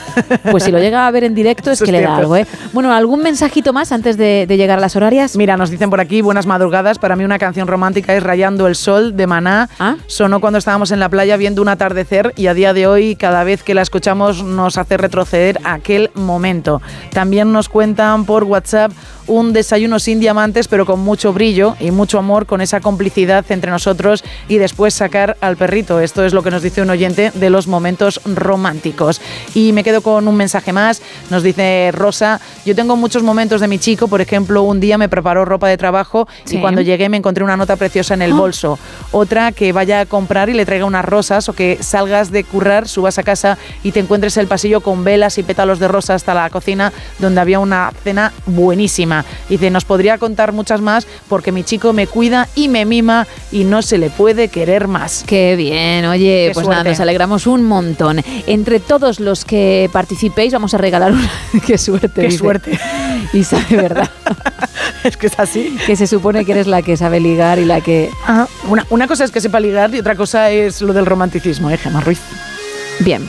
[0.51, 2.47] Pues si lo llega a ver en directo es que le da algo, ¿eh?
[2.73, 5.37] Bueno, ¿algún mensajito más antes de, de llegar a las horarias?
[5.37, 6.99] Mira, nos dicen por aquí, buenas madrugadas.
[6.99, 9.69] Para mí una canción romántica es Rayando el Sol de Maná.
[9.79, 9.97] Ah.
[10.07, 13.43] Sonó cuando estábamos en la playa viendo un atardecer y a día de hoy cada
[13.45, 16.81] vez que la escuchamos nos hace retroceder a aquel momento.
[17.13, 18.93] También nos cuentan por WhatsApp,
[19.27, 23.71] un desayuno sin diamantes, pero con mucho brillo y mucho amor, con esa complicidad entre
[23.71, 26.01] nosotros y después sacar al perrito.
[26.01, 29.21] Esto es lo que nos dice un oyente de los momentos románticos.
[29.55, 31.03] Y me quedo con un mensaje más.
[31.31, 35.09] Nos dice Rosa, yo tengo muchos momentos de mi chico, por ejemplo, un día me
[35.09, 38.79] preparó ropa de trabajo y cuando llegué me encontré una nota preciosa en el bolso.
[39.13, 42.89] Otra que vaya a comprar y le traiga unas rosas o que salgas de currar,
[42.89, 46.35] subas a casa y te encuentres el pasillo con velas y pétalos de rosa hasta
[46.35, 49.14] la cocina donde había una cena buenísima.
[49.49, 53.65] Dice, nos podría contar muchas más porque mi chico me cuida y me mima y
[53.65, 55.25] no se le puede querer más.
[55.27, 58.21] Qué bien, oye, pues nada, nos alegramos un montón.
[58.47, 61.31] Entre todos los que participéis vamos a regalar una...
[61.67, 62.23] Qué suerte.
[62.23, 62.79] Qué suerte.
[63.33, 64.11] Y sabe verdad.
[65.05, 65.77] es que es así.
[65.87, 68.11] Que se supone que eres la que sabe ligar y la que...
[68.69, 71.79] Una, una cosa es que sepa ligar y otra cosa es lo del romanticismo, ¿eh,
[71.79, 72.21] Gemma Ruiz?
[73.01, 73.29] Bien.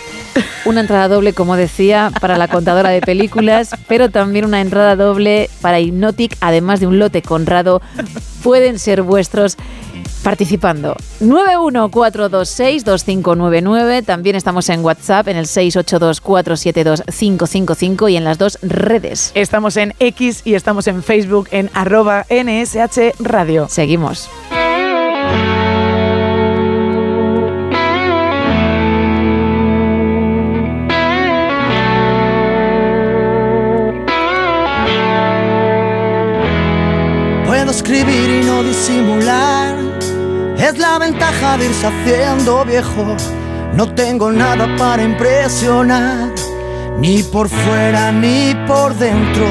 [0.65, 5.49] Una entrada doble, como decía, para la contadora de películas, pero también una entrada doble
[5.61, 7.81] para Hypnotic, además de un lote conrado,
[8.43, 9.57] pueden ser vuestros
[10.25, 10.97] participando.
[11.21, 14.03] 914262599.
[14.03, 19.31] También estamos en WhatsApp en el 682472555 y en las dos redes.
[19.35, 23.67] Estamos en X y estamos en Facebook en arroba NSH Radio.
[23.69, 24.27] Seguimos.
[37.85, 39.75] Escribir y no disimular.
[40.57, 43.15] Es la ventaja de irse haciendo viejo.
[43.75, 46.31] No tengo nada para impresionar,
[46.97, 49.45] ni por fuera ni por dentro.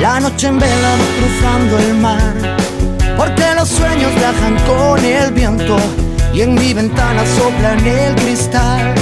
[0.00, 2.34] La noche en vela cruzando el mar,
[3.16, 5.78] porque los sueños viajan con el viento
[6.34, 8.94] y en mi ventana sopla en el cristal.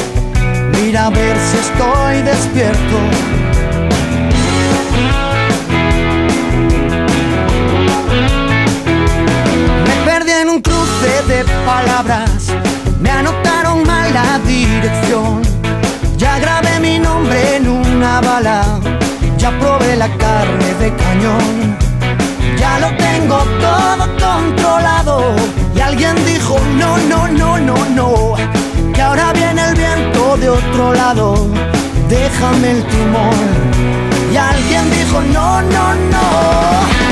[0.81, 3.50] Mira a ver si estoy despierto.
[10.31, 12.31] En un cruce de palabras,
[13.01, 15.43] me anotaron mal la dirección.
[16.17, 18.79] Ya grabé mi nombre en una bala,
[19.39, 21.77] ya probé la carne de cañón.
[22.59, 25.35] Ya lo tengo todo controlado.
[25.75, 28.35] Y alguien dijo, no, no, no, no, no.
[28.95, 31.49] Que ahora viene el viento de otro lado.
[32.09, 33.39] Déjame el timón.
[34.33, 37.10] Y alguien dijo, no, no, no.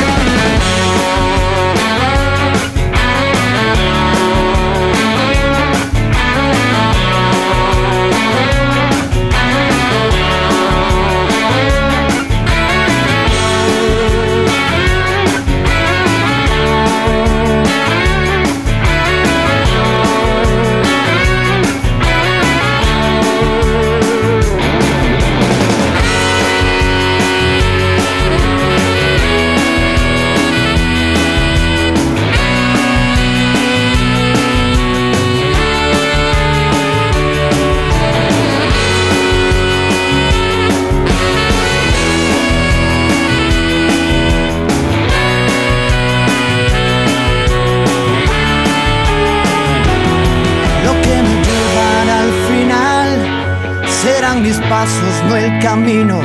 [54.68, 56.20] Pasos, no el camino.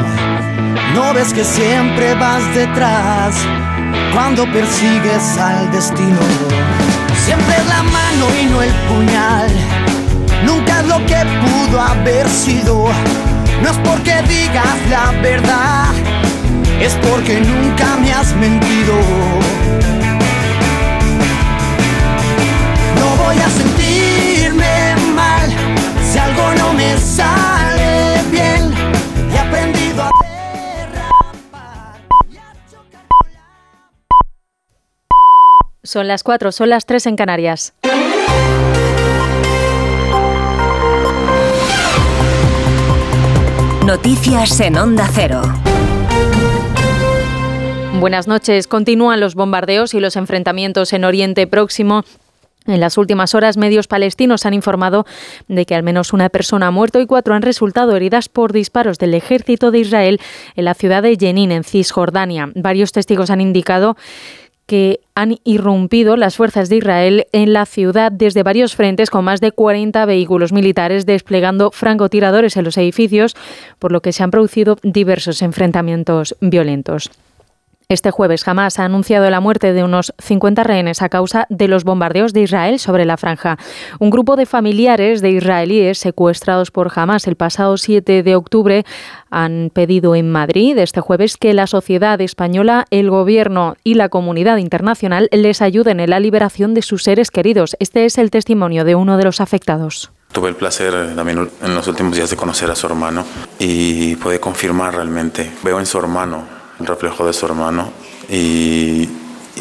[0.94, 3.36] No ves que siempre vas detrás
[4.14, 6.20] cuando persigues al destino.
[7.26, 9.50] Siempre es la mano y no el puñal.
[10.46, 12.88] Nunca es lo que pudo haber sido.
[13.62, 15.94] No es porque digas la verdad,
[16.82, 18.72] es porque nunca me has mentido.
[35.94, 37.76] Son las 4, son las 3 en Canarias.
[43.86, 45.44] Noticias en Onda Cero.
[48.00, 48.66] Buenas noches.
[48.66, 52.04] Continúan los bombardeos y los enfrentamientos en Oriente Próximo.
[52.66, 55.06] En las últimas horas, medios palestinos han informado
[55.48, 58.98] de que al menos una persona ha muerto y cuatro han resultado heridas por disparos
[58.98, 60.22] del ejército de Israel
[60.56, 62.52] en la ciudad de Jenin, en Cisjordania.
[62.56, 63.98] Varios testigos han indicado
[64.74, 69.39] que han irrumpido las fuerzas de Israel en la ciudad desde varios frentes con más
[69.39, 73.36] de 40 vehículos militares desplegando francotiradores en los edificios,
[73.78, 77.11] por lo que se han producido diversos enfrentamientos violentos.
[77.90, 81.84] Este jueves Hamas ha anunciado la muerte de unos 50 rehenes a causa de los
[81.84, 83.58] bombardeos de Israel sobre la franja.
[84.00, 88.86] Un grupo de familiares de israelíes secuestrados por Hamas el pasado 7 de octubre
[89.30, 94.58] han pedido en Madrid este jueves que la sociedad española, el gobierno y la comunidad
[94.58, 97.76] internacional les ayuden en la liberación de sus seres queridos.
[97.80, 100.12] Este es el testimonio de uno de los afectados.
[100.32, 103.24] Tuve el placer también en los últimos días de conocer a su hermano
[103.60, 105.52] y puede confirmar realmente.
[105.64, 107.92] Veo en su hermano reflejo de su hermano
[108.30, 109.10] y,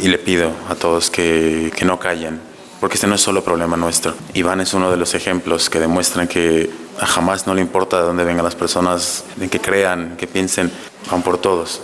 [0.02, 2.40] le pido a todos que, que no callen,
[2.80, 4.14] porque este no es solo problema nuestro.
[4.34, 8.24] Iván es uno de los ejemplos que demuestran que jamás no le importa de dónde
[8.24, 10.70] vengan las personas, de que crean, que piensen,
[11.10, 11.82] van por todos.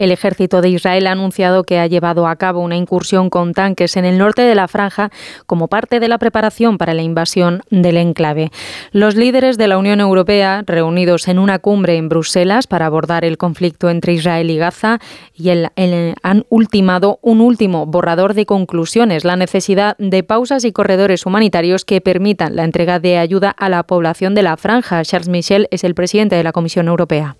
[0.00, 3.98] El ejército de Israel ha anunciado que ha llevado a cabo una incursión con tanques
[3.98, 5.10] en el norte de la franja
[5.44, 8.50] como parte de la preparación para la invasión del enclave.
[8.92, 13.36] Los líderes de la Unión Europea, reunidos en una cumbre en Bruselas para abordar el
[13.36, 15.00] conflicto entre Israel y Gaza,
[15.34, 21.84] y han ultimado un último borrador de conclusiones, la necesidad de pausas y corredores humanitarios
[21.84, 25.04] que permitan la entrega de ayuda a la población de la franja.
[25.04, 27.36] Charles Michel es el presidente de la Comisión Europea.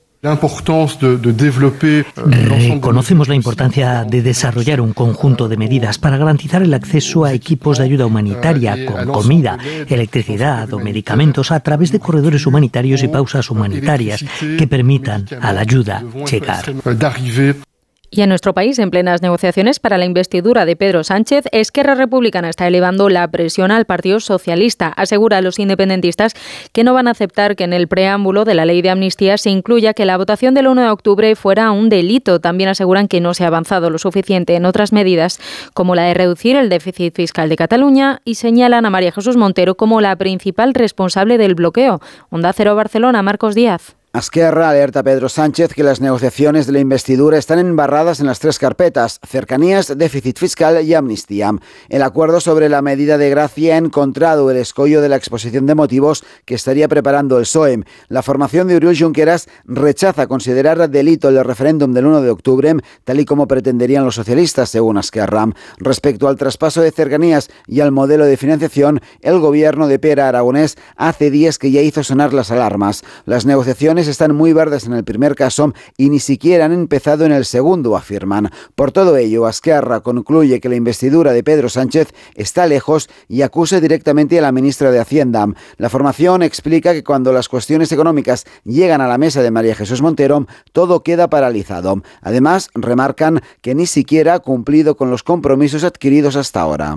[2.14, 7.78] Reconocemos la importancia de desarrollar un conjunto de medidas para garantizar el acceso a equipos
[7.78, 9.56] de ayuda humanitaria con comida,
[9.88, 14.22] electricidad o medicamentos a través de corredores humanitarios y pausas humanitarias
[14.58, 16.64] que permitan a la ayuda llegar.
[18.12, 22.48] Y en nuestro país, en plenas negociaciones para la investidura de Pedro Sánchez, Esquerra Republicana
[22.48, 24.88] está elevando la presión al Partido Socialista.
[24.88, 26.34] Asegura a los independentistas
[26.72, 29.50] que no van a aceptar que en el preámbulo de la ley de amnistía se
[29.50, 32.40] incluya que la votación del 1 de octubre fuera un delito.
[32.40, 35.38] También aseguran que no se ha avanzado lo suficiente en otras medidas,
[35.72, 39.76] como la de reducir el déficit fiscal de Cataluña, y señalan a María Jesús Montero
[39.76, 42.00] como la principal responsable del bloqueo.
[42.30, 43.99] Onda Cero Barcelona, Marcos Díaz.
[44.12, 48.40] Azquerra alerta a Pedro Sánchez que las negociaciones de la investidura están embarradas en las
[48.40, 51.52] tres carpetas, cercanías, déficit fiscal y amnistía.
[51.88, 55.76] El acuerdo sobre la medida de gracia ha encontrado el escollo de la exposición de
[55.76, 57.84] motivos que estaría preparando el PSOE.
[58.08, 63.20] La formación de Uriol Junqueras rechaza considerar delito el referéndum del 1 de octubre, tal
[63.20, 65.50] y como pretenderían los socialistas, según Azquerra.
[65.78, 70.76] Respecto al traspaso de cercanías y al modelo de financiación, el gobierno de Pera Aragonés
[70.96, 73.04] hace días que ya hizo sonar las alarmas.
[73.24, 77.32] Las negociaciones están muy verdes en el primer caso y ni siquiera han empezado en
[77.32, 78.50] el segundo, afirman.
[78.74, 83.80] Por todo ello, Azquerra concluye que la investidura de Pedro Sánchez está lejos y acusa
[83.80, 85.46] directamente a la ministra de Hacienda.
[85.76, 90.02] La formación explica que cuando las cuestiones económicas llegan a la mesa de María Jesús
[90.02, 92.02] Montero, todo queda paralizado.
[92.22, 96.96] Además, remarcan que ni siquiera ha cumplido con los compromisos adquiridos hasta ahora.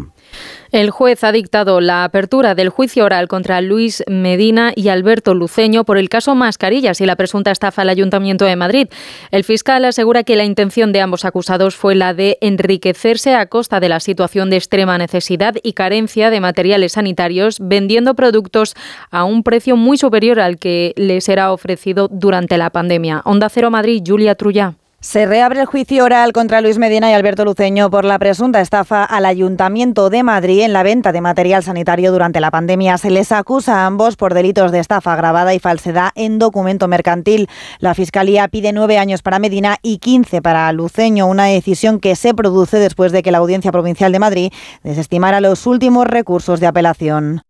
[0.71, 5.83] El juez ha dictado la apertura del juicio oral contra Luis Medina y Alberto Luceño
[5.83, 8.87] por el caso Mascarillas y la presunta estafa al Ayuntamiento de Madrid.
[9.31, 13.79] El fiscal asegura que la intención de ambos acusados fue la de enriquecerse a costa
[13.79, 18.75] de la situación de extrema necesidad y carencia de materiales sanitarios, vendiendo productos
[19.11, 23.21] a un precio muy superior al que les era ofrecido durante la pandemia.
[23.25, 24.75] Onda Cero Madrid, Julia Trulla.
[25.03, 29.03] Se reabre el juicio oral contra Luis Medina y Alberto Luceño por la presunta estafa
[29.03, 32.97] al Ayuntamiento de Madrid en la venta de material sanitario durante la pandemia.
[32.97, 37.49] Se les acusa a ambos por delitos de estafa agravada y falsedad en documento mercantil.
[37.79, 42.33] La Fiscalía pide nueve años para Medina y quince para Luceño, una decisión que se
[42.33, 47.41] produce después de que la Audiencia Provincial de Madrid desestimara los últimos recursos de apelación.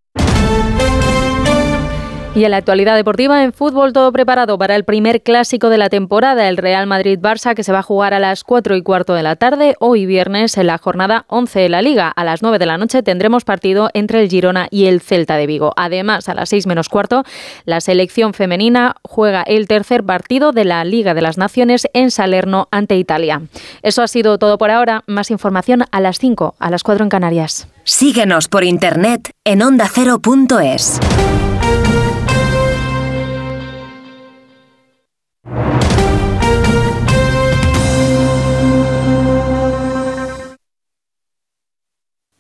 [2.36, 5.90] Y en la actualidad deportiva, en fútbol, todo preparado para el primer clásico de la
[5.90, 9.22] temporada, el Real Madrid-Barça, que se va a jugar a las 4 y cuarto de
[9.22, 12.10] la tarde, hoy viernes, en la jornada 11 de la Liga.
[12.10, 15.46] A las 9 de la noche tendremos partido entre el Girona y el Celta de
[15.46, 15.74] Vigo.
[15.78, 17.24] Además, a las 6 menos cuarto,
[17.66, 22.68] la selección femenina juega el tercer partido de la Liga de las Naciones en Salerno
[22.72, 23.44] ante Italia.
[23.84, 25.04] Eso ha sido todo por ahora.
[25.06, 27.68] Más información a las 5, a las 4 en Canarias.
[27.84, 31.00] Síguenos por internet en ondacero.es.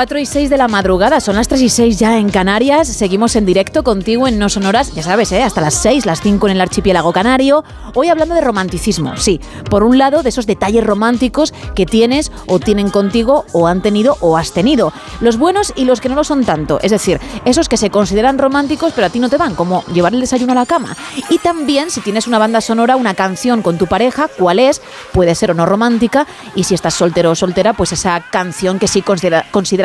[0.00, 2.88] 4 y 6 de la madrugada, son las 3 y 6 ya en Canarias.
[2.88, 5.42] Seguimos en directo contigo en No Sonoras, ya sabes, ¿eh?
[5.42, 7.64] hasta las 6, las 5 en el archipiélago canario.
[7.94, 9.42] Hoy hablando de romanticismo, sí.
[9.68, 14.16] Por un lado, de esos detalles románticos que tienes o tienen contigo o han tenido
[14.20, 14.90] o has tenido.
[15.20, 16.80] Los buenos y los que no lo son tanto.
[16.80, 20.14] Es decir, esos que se consideran románticos pero a ti no te van, como llevar
[20.14, 20.96] el desayuno a la cama.
[21.28, 24.80] Y también si tienes una banda sonora, una canción con tu pareja, cuál es,
[25.12, 26.26] puede ser o no romántica.
[26.54, 29.44] Y si estás soltero o soltera, pues esa canción que sí considera,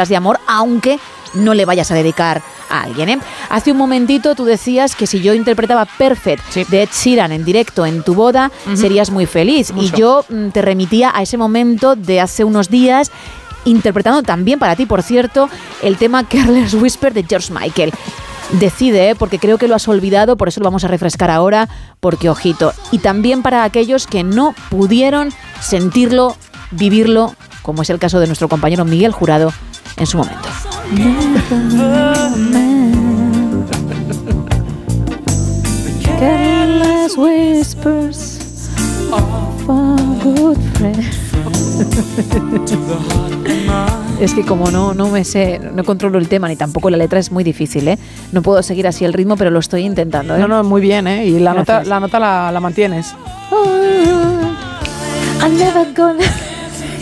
[0.09, 0.99] de amor, aunque
[1.35, 3.09] no le vayas a dedicar a alguien.
[3.09, 3.19] ¿eh?
[3.49, 7.85] Hace un momentito tú decías que si yo interpretaba Perfect de Ed Sheeran en directo
[7.85, 9.71] en tu boda, serías muy feliz.
[9.75, 13.11] Y yo mm, te remitía a ese momento de hace unos días
[13.65, 15.49] interpretando también para ti, por cierto,
[15.81, 17.91] el tema Careless Whisper de George Michael.
[18.51, 19.15] Decide, ¿eh?
[19.15, 21.67] porque creo que lo has olvidado, por eso lo vamos a refrescar ahora,
[21.99, 22.73] porque ojito.
[22.91, 26.37] Y también para aquellos que no pudieron sentirlo,
[26.69, 29.51] vivirlo, como es el caso de nuestro compañero Miguel Jurado
[29.97, 30.49] en su momento.
[44.19, 47.19] Es que como no, no me sé, no controlo el tema ni tampoco la letra
[47.19, 47.99] es muy difícil, ¿eh?
[48.31, 50.35] No puedo seguir así el ritmo, pero lo estoy intentando.
[50.35, 50.39] ¿eh?
[50.39, 51.25] No, no, muy bien, ¿eh?
[51.25, 53.13] Y la nota, la nota la, la mantienes.
[55.41, 56.54] I'm never gonna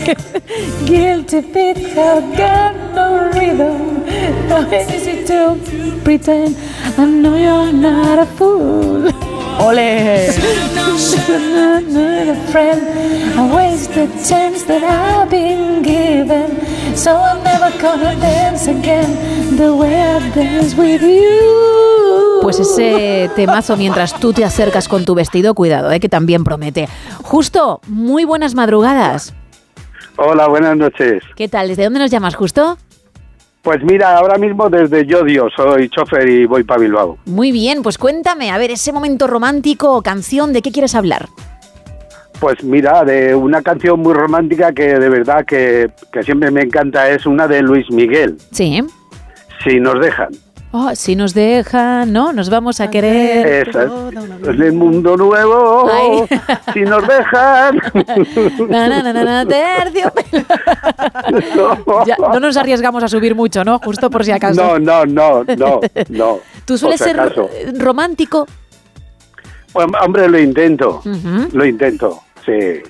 [0.84, 4.04] Guilty feet have got no rhythm.
[4.48, 5.56] No easy to
[6.04, 6.56] pretend.
[6.98, 9.08] I know you're not a fool.
[9.60, 10.28] Ole!
[11.88, 12.82] not a friend.
[13.38, 16.60] I waste the chance that I've been given.
[16.94, 22.42] So I'm never gonna dance again the way I dance with you.
[22.42, 26.90] Pues ese temazo mientras tú te acercas con tu vestido, cuidado, eh, que también promete.
[27.22, 29.32] Justo, muy buenas madrugadas.
[30.16, 31.22] Hola, buenas noches.
[31.36, 31.68] ¿Qué tal?
[31.68, 32.78] ¿Desde dónde nos llamas, justo?
[33.62, 37.18] Pues mira, ahora mismo desde Yodio, soy chofer y voy para Bilbao.
[37.24, 41.28] Muy bien, pues cuéntame, a ver, ese momento romántico o canción, ¿de qué quieres hablar?
[42.40, 47.08] Pues mira, de una canción muy romántica que de verdad que, que siempre me encanta,
[47.08, 48.36] es una de Luis Miguel.
[48.52, 48.84] Sí.
[49.64, 50.28] Si nos dejan.
[50.76, 52.32] Oh, si nos dejan, ¿no?
[52.32, 53.68] Nos vamos a querer.
[53.68, 55.88] Esa es el mundo nuevo.
[56.72, 57.80] Si nos dejan.
[62.18, 63.78] no nos arriesgamos a subir mucho, ¿no?
[63.78, 64.60] Justo por si acaso.
[64.60, 66.40] No, no, no, no, no.
[66.64, 67.20] ¿Tú sueles ser
[67.78, 68.48] romántico?
[69.72, 71.02] Pues, hombre, lo intento.
[71.52, 72.82] Lo intento, sí.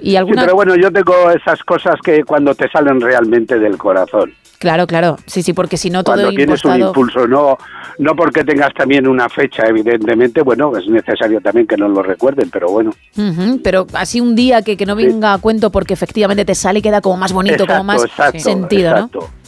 [0.00, 0.42] ¿Y alguna...
[0.42, 4.32] pero bueno, yo tengo esas cosas que cuando te salen realmente del corazón.
[4.58, 5.16] Claro, claro.
[5.26, 7.58] Sí, sí, porque si no todo Cuando tienes un impulso, no,
[7.98, 12.50] no porque tengas también una fecha, evidentemente, bueno, es necesario también que nos lo recuerden,
[12.50, 12.92] pero bueno.
[13.62, 16.82] pero así un día que, que no venga a cuento porque efectivamente te sale y
[16.82, 18.06] queda como más bonito, como más
[18.38, 19.20] sentido, exacto.
[19.20, 19.45] ¿no?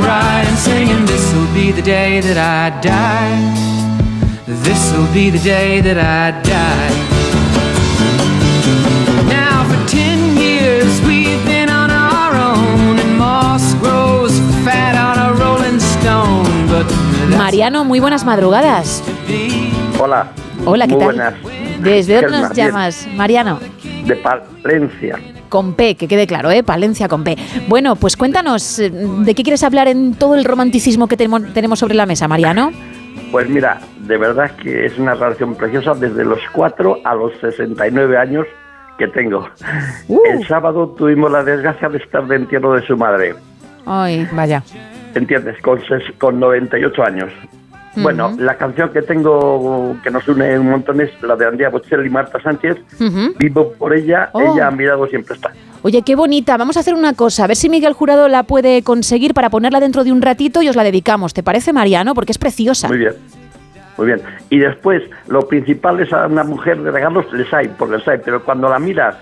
[0.00, 3.38] right and singing, This'll be the day that I die.
[4.64, 6.92] This'll be the day that I die.
[9.28, 14.32] Now, for ten years we've been on our own, and moss grows
[14.64, 16.46] fat on a rolling stone.
[16.68, 16.86] But
[17.36, 19.02] Mariano, muy buenas madrugadas.
[19.98, 20.28] Hola.
[20.64, 21.14] Hola, ¿qué Muy tal?
[21.14, 21.34] buenas.
[21.80, 23.60] ¿Desde dónde nos llamas, Mariano?
[24.04, 25.18] De Palencia.
[25.56, 26.62] Con P, que quede claro, ¿eh?
[26.62, 27.34] Palencia con P.
[27.66, 31.94] Bueno, pues cuéntanos, eh, ¿de qué quieres hablar en todo el romanticismo que tenemos sobre
[31.94, 32.72] la mesa, Mariano?
[33.32, 38.18] Pues mira, de verdad que es una relación preciosa desde los 4 a los 69
[38.18, 38.46] años
[38.98, 39.48] que tengo.
[40.08, 40.20] Uh.
[40.30, 43.34] El sábado tuvimos la desgracia de estar de entierro de su madre,
[43.86, 44.62] Ay, vaya.
[45.14, 45.56] ¿entiendes?
[45.62, 45.80] Con,
[46.18, 47.32] con 98 años.
[48.02, 52.06] Bueno, la canción que tengo que nos une un montón es la de Andrea Bocelli
[52.06, 52.76] y Marta Sánchez.
[53.38, 54.40] Vivo por ella, Oh.
[54.54, 55.52] ella a mi lado siempre está.
[55.82, 56.56] Oye, qué bonita.
[56.56, 59.80] Vamos a hacer una cosa, a ver si Miguel Jurado la puede conseguir para ponerla
[59.80, 61.32] dentro de un ratito y os la dedicamos.
[61.32, 62.14] ¿Te parece, Mariano?
[62.14, 62.88] Porque es preciosa.
[62.88, 63.12] Muy bien.
[63.96, 64.20] Muy bien.
[64.50, 68.18] Y después, lo principal es a una mujer de regalos, les hay, porque les hay,
[68.24, 69.14] pero cuando la miras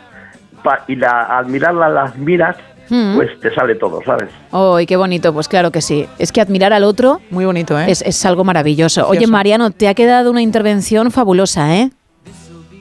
[0.65, 2.57] pa- y la, al mirarla las miras,
[2.91, 3.17] Mm.
[3.17, 4.29] pues te sale todo, ¿sabes?
[4.53, 5.33] ¡Ay, qué bonito!
[5.33, 6.07] Pues claro que sí.
[6.19, 7.87] Es que admirar al otro Muy bonito, ¿eh?
[7.91, 9.09] es, es algo maravilloso.
[9.09, 9.27] Oye.
[9.27, 11.91] Mariano, te ha quedado una intervención fabulosa, ¿eh?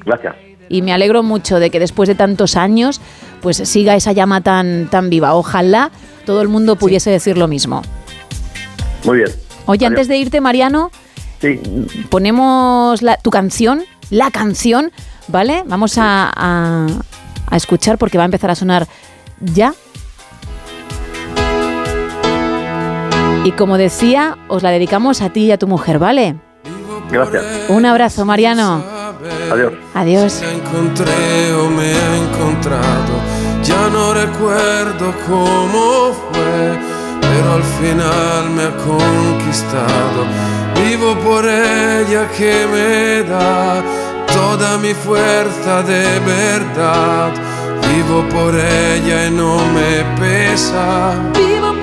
[0.06, 0.36] Gracias.
[0.70, 3.00] Y me alegro mucho de que después de tantos años,
[3.42, 5.36] pues siga esa llama tan, tan viva.
[5.36, 5.92] Ojalá
[6.26, 7.82] todo el mundo pudiese decir lo mismo.
[9.06, 9.30] Muy bien.
[9.66, 9.92] Oye, Adiós.
[9.92, 10.92] antes de irte, Mariano,
[11.40, 11.60] Sí.
[12.10, 14.92] ponemos la- tu canción, la canción,
[15.28, 15.64] ¿vale?
[15.66, 16.88] Vamos a, a-
[17.48, 18.88] a escuchar porque va a empezar a sonar
[19.42, 19.74] ya.
[23.46, 26.36] Y como decía, os la dedicamos a ti y a tu mujer, ¿vale?
[27.12, 27.44] Gracias.
[27.68, 28.82] Un abrazo, Mariano.
[29.52, 29.74] Adiós.
[29.94, 30.42] Adiós.
[30.42, 33.14] encontré o me ha encontrado.
[33.64, 36.80] Ya no recuerdo cómo fue,
[37.22, 40.26] pero al final me ha conquistado.
[40.76, 43.84] Vivo por ella que me da
[44.34, 47.32] toda mi fuerza de verdad.
[47.94, 51.14] Vivo por ella y no me pesa.
[51.36, 51.83] Vivo por ella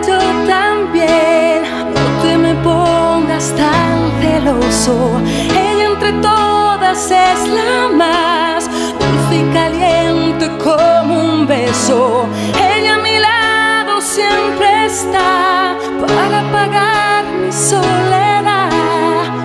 [0.00, 1.62] yo también.
[1.94, 5.20] No te me pongas tan celoso.
[5.50, 8.68] Ella entre todas es la más
[9.00, 12.26] dulce y caliente como un beso.
[12.74, 18.70] Ella a mi lado siempre está para pagar mi soledad.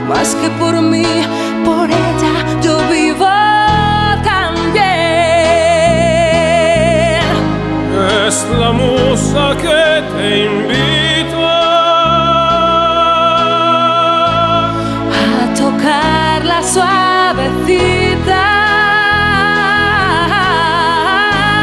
[0.07, 1.05] Más que por mí,
[1.65, 2.16] por ella
[8.27, 11.47] Es la musa que te invita
[15.13, 18.43] a tocarla suavecita.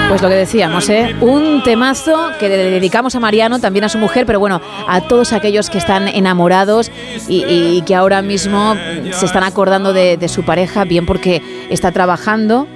[0.09, 1.15] Pues lo que decíamos, ¿eh?
[1.21, 5.35] Un temazo que le dedicamos a Mariano, también a su mujer, pero bueno, a todos
[5.35, 6.91] aquellos que están enamorados
[7.29, 8.75] y, y que ahora mismo
[9.13, 12.67] se están acordando de, de su pareja, bien porque está trabajando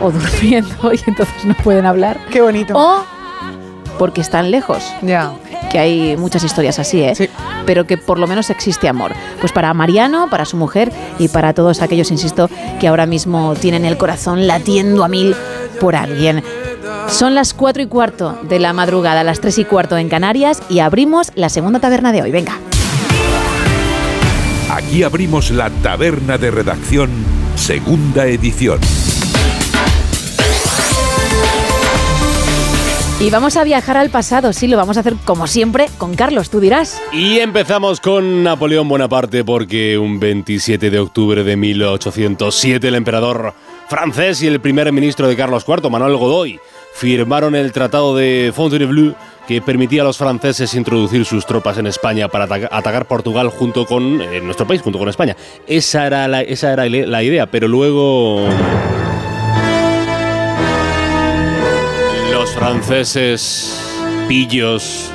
[0.00, 2.18] o durmiendo y entonces no pueden hablar.
[2.30, 2.74] Qué bonito.
[2.76, 3.18] O
[3.98, 4.82] porque están lejos.
[5.02, 5.32] Ya.
[5.70, 7.30] Que hay muchas historias así, ¿eh?
[7.66, 9.12] Pero que por lo menos existe amor.
[9.40, 12.48] Pues para Mariano, para su mujer y para todos aquellos, insisto,
[12.80, 15.34] que ahora mismo tienen el corazón latiendo a mil
[15.80, 16.42] por alguien.
[17.08, 20.78] Son las cuatro y cuarto de la madrugada, las tres y cuarto en Canarias y
[20.78, 22.30] abrimos la segunda taberna de hoy.
[22.30, 22.58] Venga.
[24.70, 27.10] Aquí abrimos la taberna de redacción,
[27.56, 28.78] segunda edición.
[33.20, 36.50] Y vamos a viajar al pasado, sí, lo vamos a hacer como siempre con Carlos,
[36.50, 37.02] tú dirás.
[37.12, 43.54] Y empezamos con Napoleón Bonaparte porque un 27 de octubre de 1807 el emperador
[43.88, 46.60] francés y el primer ministro de Carlos IV, Manuel Godoy,
[46.94, 49.14] firmaron el Tratado de Fontainebleau
[49.48, 53.84] que permitía a los franceses introducir sus tropas en España para ataca- atacar Portugal junto
[53.84, 55.34] con eh, nuestro país, junto con España.
[55.66, 58.46] Esa era la, esa era la idea, pero luego
[62.58, 63.72] franceses
[64.26, 65.12] pillos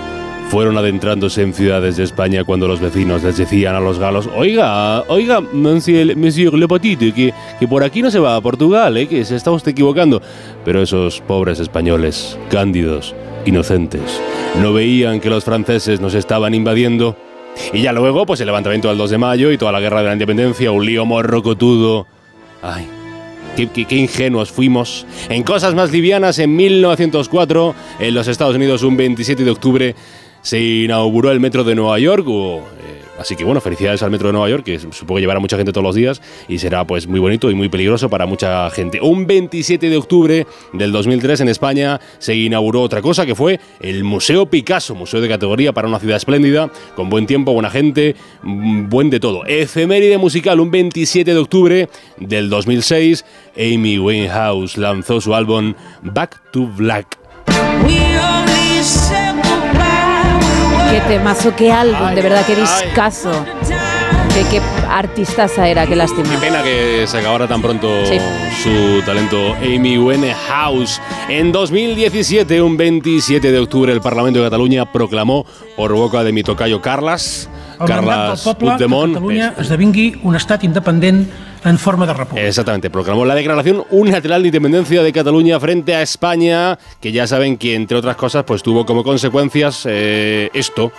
[0.48, 5.02] fueron adentrándose en ciudades de España cuando los vecinos les decían a los galos, oiga,
[5.10, 9.08] oiga, monsieur, monsieur Le Petit, que, que por aquí no se va a Portugal, ¿eh?
[9.08, 10.22] que se está usted equivocando.
[10.64, 13.14] Pero esos pobres españoles, cándidos,
[13.46, 14.22] inocentes,
[14.62, 17.18] no veían que los franceses nos estaban invadiendo.
[17.74, 20.08] Y ya luego, pues el levantamiento del 2 de mayo y toda la guerra de
[20.08, 22.08] la independencia, un lío morrocotudo.
[22.62, 22.88] Ay,
[23.56, 25.06] Qué, ingenuos fuimos.
[25.30, 29.96] En cosas más livianas, en 1904, en los Estados Unidos, un 27 de octubre,
[30.42, 32.26] se inauguró el metro de Nueva York.
[32.28, 35.72] Eh, Así que bueno, felicidades al Metro de Nueva York, que supongo llevará mucha gente
[35.72, 39.00] todos los días y será pues muy bonito y muy peligroso para mucha gente.
[39.00, 44.04] Un 27 de octubre del 2003 en España se inauguró otra cosa que fue el
[44.04, 49.10] Museo Picasso, museo de categoría para una ciudad espléndida, con buen tiempo, buena gente, buen
[49.10, 49.46] de todo.
[49.46, 51.88] Efeméride musical, un 27 de octubre
[52.18, 53.24] del 2006,
[53.56, 57.18] Amy Winehouse lanzó su álbum Back to Black.
[60.94, 63.32] Qué temazo, qué álbum, de verdad, qué discazo.
[64.32, 66.30] Qué, qué artistaza era, qué lástima.
[66.30, 71.02] Qué pena que se acabara tan pronto su talento Amy Winehouse.
[71.30, 76.44] En 2017, un 27 de octubre, el Parlamento de Cataluña proclamó por boca de mi
[76.44, 77.50] tocayo Carlas,
[77.88, 81.26] Carlas Puigdemont, Catalunya esdevingui un estat independent
[81.64, 82.48] en forma de república.
[82.48, 87.58] Exactamente, proclamó la declaración unilateral de independencia de Cataluña frente a España, que ya saben
[87.58, 90.92] que entre otras cosas pues tuvo como consecuencias eh, esto.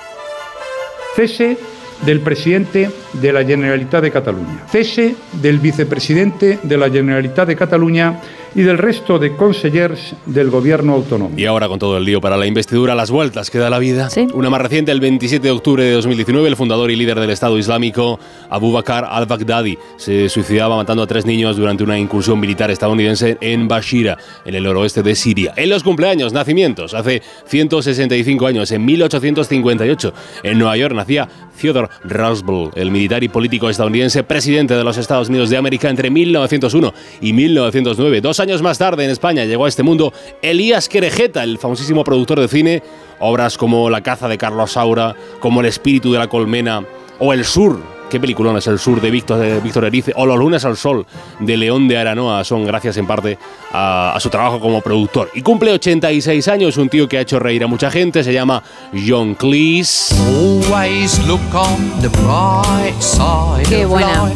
[1.16, 1.58] Cese
[2.04, 8.20] del presidente de la Generalitat de Cataluña, cese del vicepresidente de la Generalitat de Cataluña
[8.54, 11.34] y del resto de consellers del gobierno autónomo.
[11.36, 14.08] Y ahora con todo el lío para la investidura, las vueltas que da la vida.
[14.32, 17.58] Una más reciente, el 27 de octubre de 2019, el fundador y líder del Estado
[17.58, 18.18] Islámico,
[18.50, 23.68] Abu Bakr al-Baghdadi, se suicidaba matando a tres niños durante una incursión militar estadounidense en
[23.68, 25.52] Bashira, en el noroeste de Siria.
[25.56, 30.14] En los cumpleaños, nacimientos, hace 165 años, en 1858,
[30.44, 31.28] en Nueva York nacía
[31.60, 36.10] Theodore Roosevelt, el militar y político estadounidense, presidente de los Estados Unidos de América entre
[36.10, 38.20] 1901 y 1909.
[38.20, 40.12] Dos años más tarde en España llegó a este mundo
[40.42, 42.82] Elías Querejeta, el famosísimo productor de cine,
[43.18, 46.84] obras como La caza de Carlos Saura, como El espíritu de la colmena
[47.18, 47.80] o El sur,
[48.10, 51.06] qué peliculón es El sur de Víctor, de Víctor Erice o Los lunes al sol
[51.40, 53.38] de León de Aranoa son gracias en parte
[53.72, 55.30] a, a, su trabajo como productor.
[55.34, 58.62] Y cumple 86 años, un tío que ha hecho reír a mucha gente, se llama
[58.92, 60.14] John Cleese.
[60.14, 64.30] Always look on the bright side Qué buena.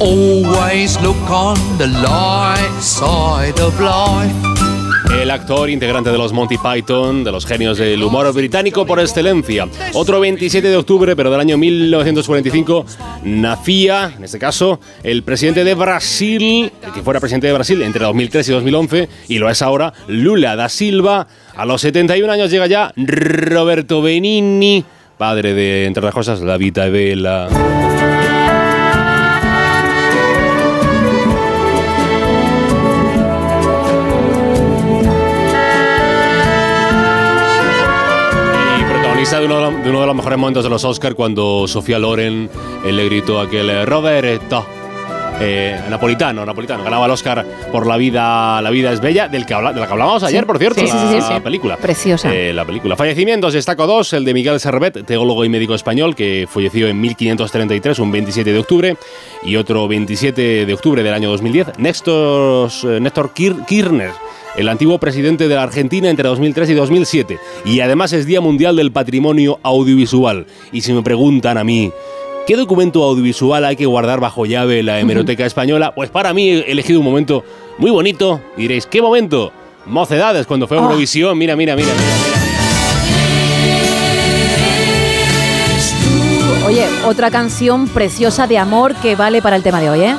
[0.00, 4.32] Always look on the light side of life.
[5.20, 9.66] El actor integrante de los Monty Python, de los genios del humor británico por excelencia.
[9.94, 12.86] Otro 27 de octubre, pero del año 1945,
[13.24, 18.04] nacía, en este caso, el presidente de Brasil, el que fuera presidente de Brasil entre
[18.04, 21.26] 2003 y 2011, y lo es ahora, Lula da Silva.
[21.56, 24.84] A los 71 años llega ya Roberto Benigni,
[25.16, 27.87] padre de, entre otras cosas, La Vita e
[39.18, 39.40] Bella.
[39.40, 42.48] de uno, de uno, de los mejores momentos de los Oscars cuando Sofía Loren
[42.84, 44.64] eh, le gritó aquel eh, Roberto.
[45.40, 49.54] Eh, napolitano, napolitano, ganaba el Oscar por La vida, la vida es bella, del que
[49.54, 51.76] habla, de la que hablábamos ayer, por cierto, sí, sí, la, sí, la película.
[51.76, 52.32] Preciosa.
[52.32, 52.96] Eh, la película.
[52.96, 57.98] Fallecimientos, destaco dos, el de Miguel Servet, teólogo y médico español, que falleció en 1533,
[57.98, 58.96] un 27 de octubre,
[59.44, 62.70] y otro 27 de octubre del año 2010, Néstor,
[63.00, 64.12] Néstor Kirchner
[64.58, 67.38] el antiguo presidente de la Argentina entre 2003 y 2007.
[67.64, 70.46] Y además es Día Mundial del Patrimonio Audiovisual.
[70.72, 71.92] Y si me preguntan a mí,
[72.44, 75.94] ¿qué documento audiovisual hay que guardar bajo llave en la hemeroteca española?
[75.94, 77.44] Pues para mí he elegido un momento
[77.78, 78.40] muy bonito.
[78.56, 79.52] Y diréis, ¿qué momento?
[79.86, 81.38] Mocedades, cuando fue a Eurovisión.
[81.38, 82.02] Mira, mira, mira, mira.
[86.66, 90.16] Oye, otra canción preciosa de amor que vale para el tema de hoy, ¿eh?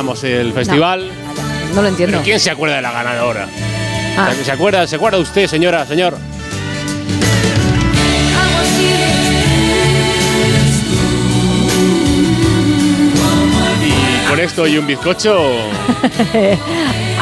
[0.00, 1.10] Ganamos el festival.
[1.68, 2.12] No, no lo entiendo.
[2.16, 3.46] ¿Pero quién se acuerda de la ganadora?
[4.16, 4.30] Ah.
[4.42, 6.16] ¿Se acuerda, ¿Se acuerda usted, señora, señor?
[13.82, 15.38] Y con esto y un bizcocho.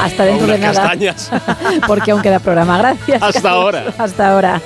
[0.00, 0.74] Hasta dentro de nada.
[0.74, 1.30] castañas.
[1.88, 2.78] Porque aún queda programa.
[2.78, 3.20] Gracias.
[3.20, 3.52] Hasta Carlos.
[3.52, 3.84] ahora.
[3.98, 4.62] Hasta ahora.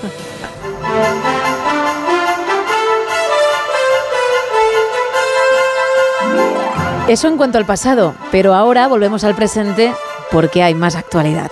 [7.08, 9.92] Eso en cuanto al pasado, pero ahora volvemos al presente
[10.30, 11.50] porque hay más actualidad.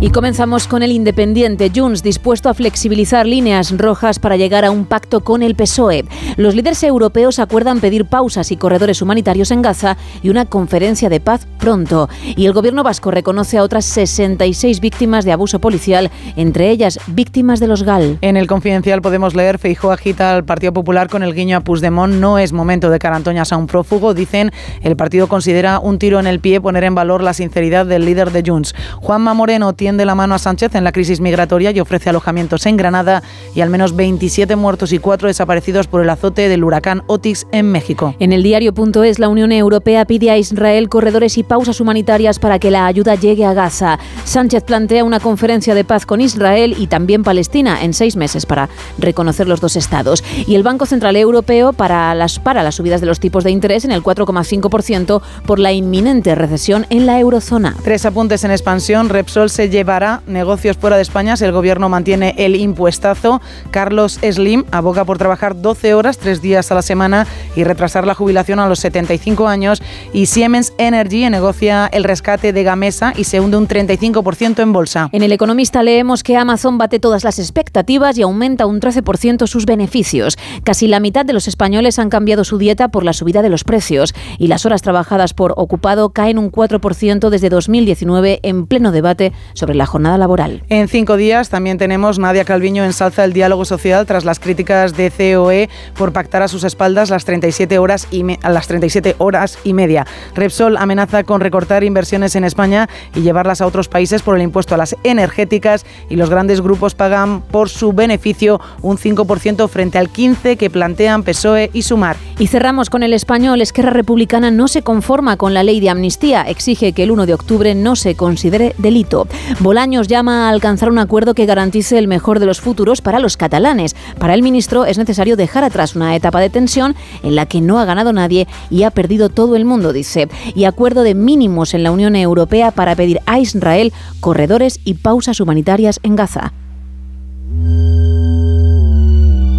[0.00, 4.84] Y comenzamos con el Independiente Junts, dispuesto a flexibilizar líneas rojas para llegar a un
[4.84, 6.04] pacto con el PSOE.
[6.36, 11.18] Los líderes europeos acuerdan pedir pausas y corredores humanitarios en Gaza y una conferencia de
[11.18, 12.08] paz pronto.
[12.36, 17.58] Y el gobierno vasco reconoce a otras 66 víctimas de abuso policial, entre ellas víctimas
[17.58, 18.18] de los GAL.
[18.20, 22.14] En el Confidencial podemos leer Feijó agita al Partido Popular con el guiño a Puigdemont.
[22.14, 24.52] No es momento de carantoñas a un prófugo, dicen.
[24.80, 28.30] El partido considera un tiro en el pie poner en valor la sinceridad del líder
[28.30, 28.76] de Junts.
[29.00, 32.76] Juanma Moreno tiende la mano a Sánchez en la crisis migratoria y ofrece alojamientos en
[32.76, 33.22] Granada
[33.54, 37.72] y al menos 27 muertos y 4 desaparecidos por el azote del huracán Otis en
[37.72, 38.14] México.
[38.18, 42.70] En el diario.es, la Unión Europea pide a Israel corredores y pausas humanitarias para que
[42.70, 43.98] la ayuda llegue a Gaza.
[44.24, 48.68] Sánchez plantea una conferencia de paz con Israel y también Palestina en seis meses para
[48.98, 50.22] reconocer los dos estados.
[50.46, 53.86] Y el Banco Central Europeo para las, para las subidas de los tipos de interés
[53.86, 57.74] en el 4,5% por la inminente recesión en la eurozona.
[57.82, 59.08] Tres apuntes en expansión.
[59.08, 63.40] Repsol se llevará negocios fuera de España si el gobierno mantiene el impuestazo.
[63.70, 68.14] Carlos Slim aboga por trabajar 12 horas, tres días a la semana y retrasar la
[68.14, 69.80] jubilación a los 75 años.
[70.12, 75.10] Y Siemens Energy negocia el rescate de Gamesa y se hunde un 35% en bolsa.
[75.12, 79.64] En El Economista leemos que Amazon bate todas las expectativas y aumenta un 13% sus
[79.64, 80.36] beneficios.
[80.64, 83.62] Casi la mitad de los españoles han cambiado su dieta por la subida de los
[83.62, 89.32] precios y las horas trabajadas por ocupado caen un 4% desde 2019 en pleno debate
[89.54, 90.62] sobre la jornada laboral.
[90.68, 95.10] En cinco días también tenemos Nadia Calviño ensalza el diálogo social tras las críticas de
[95.10, 100.06] COE por pactar a sus espaldas las 37 horas y, las 37 horas y media.
[100.34, 104.74] Repsol amenaza con recortar inversiones en España y llevarlas a otros países por el impuesto
[104.74, 110.12] a las energéticas y los grandes grupos pagan por su beneficio un 5% frente al
[110.12, 112.16] 15% que plantean PSOE y Sumar.
[112.38, 113.60] Y cerramos con el español.
[113.60, 116.42] Esquerra Republicana no se conforma con la ley de amnistía.
[116.42, 119.26] Exige que el 1 de octubre no se considere delito.
[119.60, 123.36] Bolaños llama a alcanzar un acuerdo que garantice el mejor de los futuros para los
[123.36, 123.96] catalanes.
[124.18, 126.94] Para el ministro es necesario dejar atrás una etapa de tensión
[127.24, 130.28] en la que no ha ganado nadie y ha perdido todo el mundo, dice.
[130.54, 135.40] Y acuerdo de mínimos en la Unión Europea para pedir a Israel corredores y pausas
[135.40, 136.52] humanitarias en Gaza.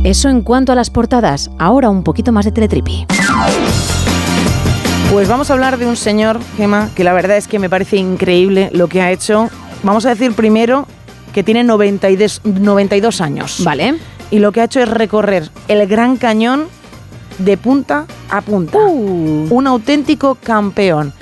[0.06, 1.52] Eso en cuanto a las portadas.
[1.60, 3.06] Ahora un poquito más de Teletripi.
[5.12, 7.98] Pues vamos a hablar de un señor, Gema, que la verdad es que me parece
[7.98, 9.50] increíble lo que ha hecho.
[9.84, 10.88] Vamos a decir primero
[11.34, 13.64] que tiene 92, 92 años.
[13.64, 13.96] Vale.
[14.32, 16.68] Y lo que ha hecho es recorrer el Gran Cañón
[17.38, 18.78] de punta a punta.
[18.80, 19.48] Uh.
[19.50, 21.14] Un auténtico campeón.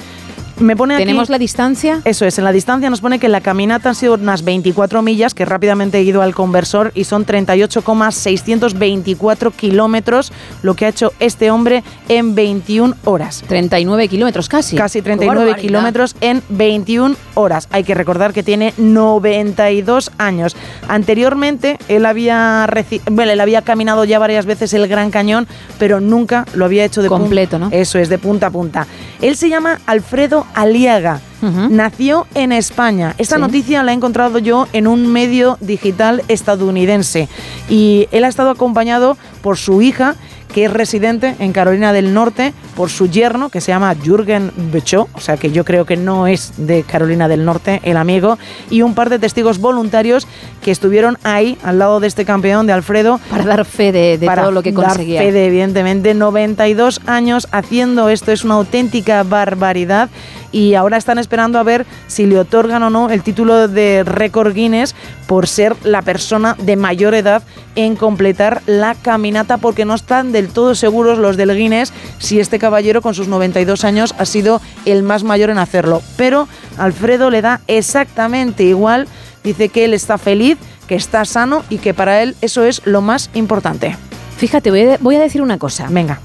[0.60, 2.02] Me pone aquí- ¿Tenemos la distancia?
[2.04, 5.34] Eso es, en la distancia nos pone que la caminata han sido unas 24 millas,
[5.34, 10.32] que rápidamente he ido al conversor, y son 38,624 kilómetros,
[10.64, 13.44] lo que ha hecho este hombre en 21 horas.
[13.48, 14.76] 39 kilómetros casi.
[14.76, 15.62] Casi Qué 39 barbaridad.
[15.62, 17.68] kilómetros en 21 horas.
[17.72, 20.56] Hay que recordar que tiene 92 años.
[20.88, 22.68] Anteriormente él había,
[23.12, 25.48] bueno, él había caminado ya varias veces el Gran Cañón,
[25.78, 27.70] pero nunca lo había hecho de Completo, ¿no?
[27.72, 28.88] Eso es, de punta a punta.
[29.22, 31.22] Él se llama Alfredo Aliaga.
[31.70, 33.14] Nació en España.
[33.20, 33.42] Esta Sí.
[33.42, 37.30] noticia la he encontrado yo en un medio digital estadounidense.
[37.70, 40.16] Y él ha estado acompañado por su hija,
[40.54, 45.08] que es residente en Carolina del Norte, por su yerno, que se llama Jürgen Bechó,
[45.14, 48.38] o sea que yo creo que no es de Carolina del Norte, el amigo,
[48.70, 50.28] y un par de testigos voluntarios
[50.62, 53.20] que estuvieron ahí, al lado de este campeón, de Alfredo.
[53.30, 55.22] Para dar fe de, de para todo lo que dar conseguía.
[55.22, 60.10] fe de, evidentemente, 92 años haciendo esto, es una auténtica barbaridad.
[60.52, 64.54] Y ahora están esperando a ver si le otorgan o no el título de récord
[64.54, 64.96] Guinness
[65.28, 67.44] por ser la persona de mayor edad
[67.76, 72.60] en completar la caminata, porque no están del todo seguros los del Guinness si este
[72.60, 76.04] caballero con sus 92 años ha sido el más mayor en hacerlo.
[76.16, 76.48] Pero
[76.78, 79.08] Alfredo le da exactamente igual,
[79.44, 80.58] dice que él está feliz,
[80.88, 83.98] que está sano y que para él eso es lo más importante.
[84.38, 85.88] Fíjate, voy a, voy a decir una cosa.
[85.90, 86.20] Venga.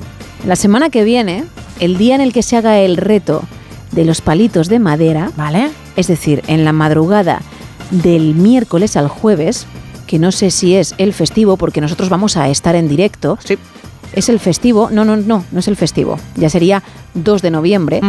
[0.47, 1.44] La semana que viene,
[1.80, 3.43] el día en el que se haga el reto
[3.93, 5.70] de los palitos de madera, ¿vale?
[5.97, 7.40] Es decir, en la madrugada
[7.90, 9.66] del miércoles al jueves,
[10.06, 13.39] que no sé si es el festivo, porque nosotros vamos a estar en directo.
[13.43, 13.56] Sí.
[14.14, 16.18] Es el festivo, no, no, no, no es el festivo.
[16.36, 16.82] Ya sería
[17.14, 18.01] 2 de noviembre,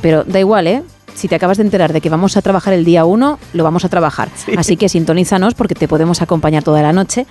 [0.00, 0.82] pero da igual, ¿eh?
[1.14, 3.84] Si te acabas de enterar de que vamos a trabajar el día 1, lo vamos
[3.84, 4.30] a trabajar.
[4.56, 7.26] Así que sintonízanos porque te podemos acompañar toda la noche.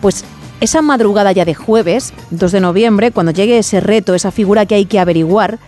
[0.00, 0.24] Pues
[0.60, 4.76] esa madrugada ya de jueves, 2 de noviembre, cuando llegue ese reto, esa figura que
[4.76, 5.58] hay que averiguar,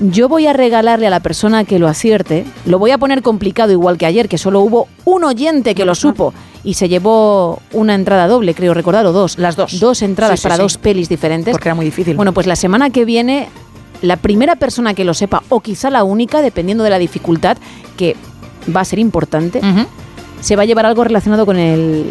[0.00, 3.70] yo voy a regalarle a la persona que lo acierte, lo voy a poner complicado
[3.70, 6.32] igual que ayer, que solo hubo un oyente que lo supo
[6.64, 9.38] y se llevó una entrada doble, creo recordar, o dos.
[9.38, 9.80] Las dos.
[9.80, 10.62] Dos entradas Sí, sí, para sí.
[10.62, 11.52] dos pelis diferentes.
[11.52, 12.16] Porque era muy difícil.
[12.16, 13.48] Bueno, pues la semana que viene,
[14.00, 17.56] la primera persona que lo sepa, o quizá la única, dependiendo de la dificultad,
[17.96, 18.16] que
[18.74, 19.60] va a ser importante,
[20.40, 22.06] se va a llevar algo relacionado con el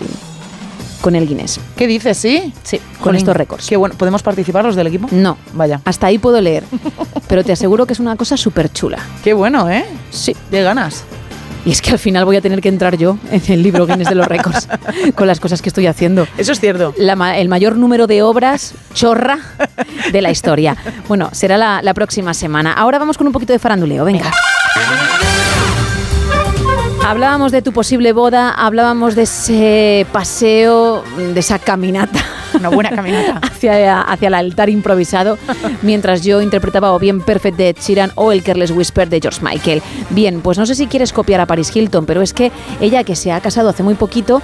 [1.01, 1.59] con el Guinness.
[1.75, 2.15] ¿Qué dices?
[2.15, 2.53] ¿Sí?
[2.61, 3.67] Sí, con estos récords.
[3.67, 3.95] Qué bueno.
[3.97, 5.07] ¿Podemos participar los del equipo?
[5.11, 5.35] No.
[5.53, 5.81] Vaya.
[5.83, 6.63] Hasta ahí puedo leer.
[7.27, 8.99] pero te aseguro que es una cosa súper chula.
[9.23, 9.83] Qué bueno, ¿eh?
[10.11, 10.35] Sí.
[10.51, 11.03] De ganas.
[11.65, 14.09] Y es que al final voy a tener que entrar yo en el libro Guinness
[14.09, 14.67] de los récords
[15.15, 16.27] con las cosas que estoy haciendo.
[16.37, 16.93] Eso es cierto.
[16.97, 19.39] el mayor número de obras chorra
[20.11, 20.75] de la historia.
[21.07, 22.73] Bueno, será la, la próxima semana.
[22.73, 24.05] Ahora vamos con un poquito de faranduleo.
[24.05, 24.31] Venga.
[27.05, 32.23] Hablábamos de tu posible boda, hablábamos de ese paseo, de esa caminata.
[32.53, 33.39] Una buena caminata.
[33.41, 35.37] hacia, hacia el altar improvisado,
[35.81, 39.41] mientras yo interpretaba o bien Perfect de Ed Sheeran o el Careless Whisper de George
[39.41, 39.81] Michael.
[40.09, 43.15] Bien, pues no sé si quieres copiar a Paris Hilton, pero es que ella que
[43.15, 44.41] se ha casado hace muy poquito,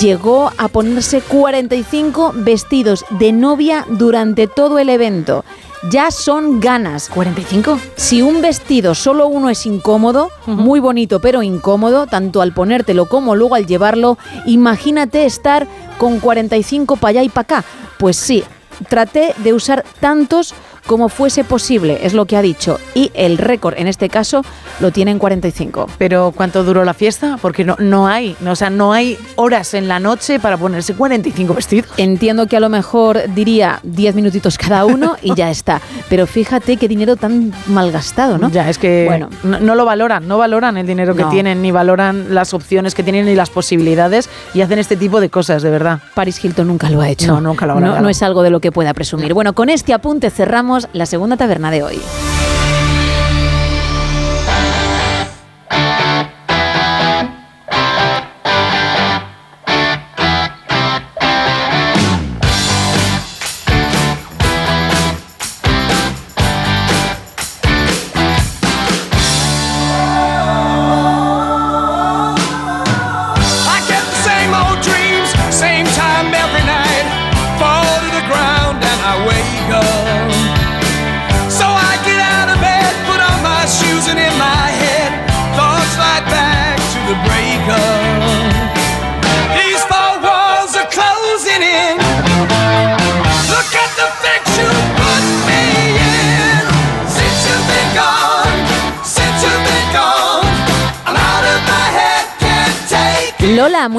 [0.00, 5.44] llegó a ponerse 45 vestidos de novia durante todo el evento
[5.88, 7.10] ya son ganas.
[7.10, 7.78] ¿45?
[7.96, 13.34] Si un vestido solo uno es incómodo, muy bonito pero incómodo, tanto al ponértelo como
[13.34, 15.66] luego al llevarlo, imagínate estar
[15.98, 17.64] con 45 para allá y para acá.
[17.98, 18.44] Pues sí,
[18.88, 20.54] traté de usar tantos
[20.86, 22.78] como fuese posible, es lo que ha dicho.
[22.94, 24.44] Y el récord, en este caso,
[24.80, 25.88] lo tiene en 45.
[25.98, 27.38] ¿Pero cuánto duró la fiesta?
[27.40, 30.94] Porque no, no hay, no, o sea, no hay horas en la noche para ponerse
[30.94, 31.90] 45 vestidos.
[31.96, 35.80] Entiendo que a lo mejor diría 10 minutitos cada uno y ya está.
[36.08, 38.50] Pero fíjate qué dinero tan malgastado, ¿no?
[38.50, 39.28] Ya, es que bueno.
[39.42, 43.26] no, lo valoran, no valoran el dinero que tienen, ni valoran las opciones que tienen,
[43.26, 46.00] ni las posibilidades, y hacen este tipo de cosas, de verdad.
[46.14, 47.26] Paris Hilton nunca lo ha hecho.
[47.26, 49.34] No, nunca lo ha no, no es algo de lo que pueda presumir.
[49.34, 52.00] Bueno, con este apunte cerramos la segunda taberna de hoy.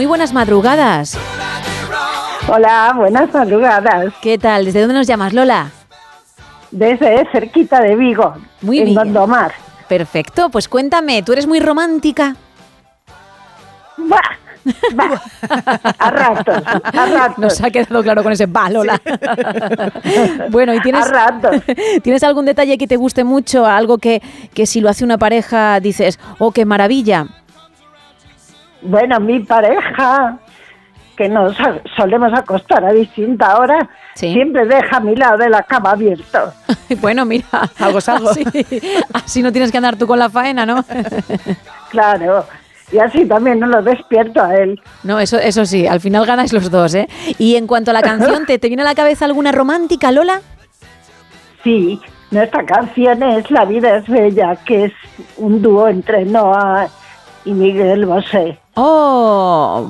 [0.02, 1.16] Muy buenas madrugadas.
[2.48, 4.12] Hola, buenas madrugadas.
[4.20, 4.66] ¿Qué tal?
[4.66, 5.70] ¿Desde dónde nos llamas, Lola?
[6.72, 8.98] Desde cerquita de Vigo, muy en bien.
[8.98, 9.52] Gondomar.
[9.88, 12.36] Perfecto, pues cuéntame, ¿tú eres muy romántica?
[13.98, 14.40] Bah,
[16.00, 17.38] a ratos, a ratos.
[17.38, 19.00] Nos ha quedado claro con ese va, Lola.
[20.50, 21.06] bueno, ¿y tienes,
[22.02, 23.68] ¿tienes algún detalle que te guste mucho?
[23.68, 24.22] Algo que,
[24.56, 27.28] que si lo hace una pareja dices, oh, qué maravilla.
[28.82, 30.40] Bueno, mi pareja,
[31.16, 31.56] que nos
[31.96, 36.54] solemos acostar a distinta hora, siempre deja mi lado de la cama abierto.
[37.02, 38.32] bueno, mira, algo es algo.
[39.14, 40.84] Así, no tienes que andar tú con la faena, ¿no?
[41.92, 42.46] claro.
[42.92, 44.82] Y así también no lo despierto a él.
[45.04, 47.08] No, eso, eso sí, al final ganáis los dos, ¿eh?
[47.38, 50.42] Y en cuanto a la canción, ¿te, ¿te viene a la cabeza alguna romántica, Lola?
[51.64, 52.02] Sí,
[52.32, 54.94] nuestra canción es La vida es bella, que es
[55.38, 56.88] un dúo entre Noah
[57.46, 58.58] y Miguel Bosé.
[58.74, 59.86] Oh,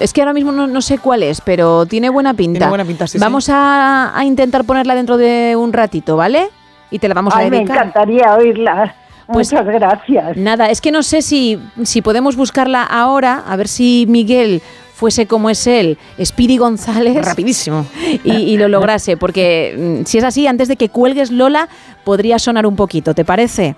[0.00, 2.58] es que ahora mismo no, sé cuál es, pero tiene buena pinta.
[2.58, 3.18] Tiene buena pinta, sí.
[3.18, 6.48] Vamos A, intentar ponerla dentro de un ratito, ¿vale?
[6.90, 7.58] Y te la vamos a dedicar.
[7.58, 8.94] me encantaría oírla.
[9.26, 10.36] Pues, Muchas gracias.
[10.36, 14.62] Nada, es que no sé si, si podemos buscarla ahora, a ver si Miguel
[14.96, 17.24] fuese como es él, Spiri González.
[17.24, 17.86] Rapidísimo.
[18.24, 21.68] Y, lo lograse, porque mm, si es así, antes de que cuelgues Lola,
[22.04, 23.76] podría sonar un poquito, ¿te parece?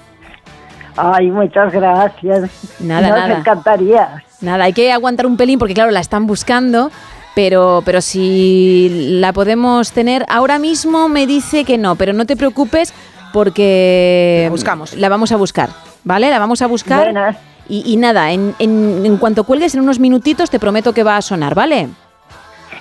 [0.99, 2.51] Ay, muchas gracias.
[2.81, 3.39] Nada, Nos nada.
[3.39, 4.23] encantaría.
[4.41, 6.91] Nada, hay que aguantar un pelín porque claro, la están buscando.
[7.35, 12.35] Pero, pero si la podemos tener ahora mismo me dice que no, pero no te
[12.37, 12.93] preocupes
[13.33, 14.95] porque la buscamos.
[14.95, 15.69] La vamos a buscar,
[16.03, 16.31] ¿vale?
[16.31, 17.37] La vamos a buscar.
[17.69, 21.23] Y, y, nada, en, en, cuanto cuelgues en unos minutitos te prometo que va a
[21.23, 21.89] sonar, ¿vale?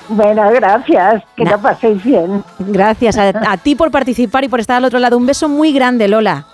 [0.09, 2.43] Bueno, gracias, que lo paséis bien.
[2.57, 5.17] Gracias a, a ti por participar y por estar al otro lado.
[5.17, 6.47] Un beso muy grande, Lola.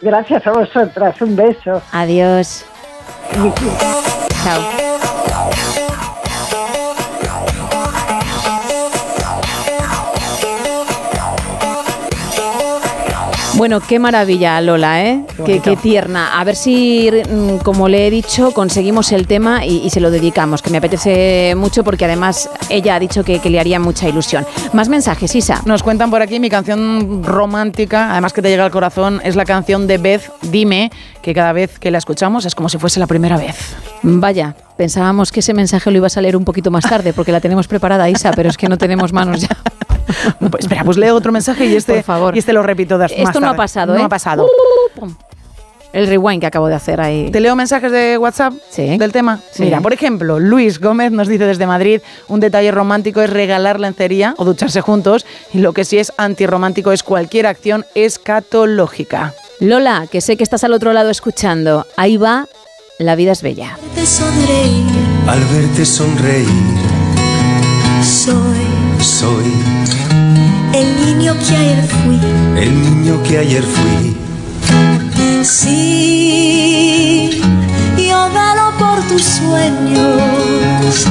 [0.00, 1.82] Gracias a vosotras, un beso.
[1.92, 2.64] Adiós.
[4.44, 5.87] Chao.
[13.58, 15.24] Bueno, qué maravilla, Lola, ¿eh?
[15.44, 16.38] Qué, tierna.
[16.38, 20.62] A ver si, mm, como le he dicho, conseguimos el tema y, se lo dedicamos,
[20.62, 24.46] que me apetece mucho porque además ella ha dicho que, le haría mucha ilusión.
[24.74, 25.60] Más mensajes, Isa.
[25.64, 29.44] Nos cuentan por aquí mi canción romántica, además que te llega al corazón, es la
[29.44, 33.08] canción de Beth, Dime, que cada vez que la escuchamos es como si fuese la
[33.08, 33.74] primera vez.
[34.04, 37.40] Vaya, pensábamos que ese mensaje lo ibas a leer un poquito más tarde porque la
[37.40, 39.48] tenemos preparada, Isa, pero es que no tenemos manos ya.
[40.38, 42.34] Pues espera, pues leo otro mensaje y este, favor.
[42.34, 43.28] Y este lo repito después.
[43.28, 43.98] Esto no ha pasado, ¿eh?
[43.98, 44.46] No ha pasado.
[45.92, 47.30] El rewind que acabo de hacer ahí.
[47.30, 49.40] ¿Te leo mensajes de WhatsApp del tema?
[49.58, 54.34] Mira, por ejemplo, Luis Gómez nos dice desde Madrid, un detalle romántico es regalar lencería
[54.36, 59.34] o ducharse juntos y lo que sí es antirromántico es cualquier acción escatológica.
[59.60, 62.46] Lola, que sé que estás al otro lado escuchando, ahí va,
[62.98, 63.78] la vida es bella.
[65.26, 66.46] Al verte sonreír,
[68.02, 69.87] soy, soy
[70.80, 72.18] el niño que ayer fui.
[72.56, 74.16] El niño que ayer fui.
[75.42, 77.30] Sí,
[77.96, 81.06] yo velo por tus sueños.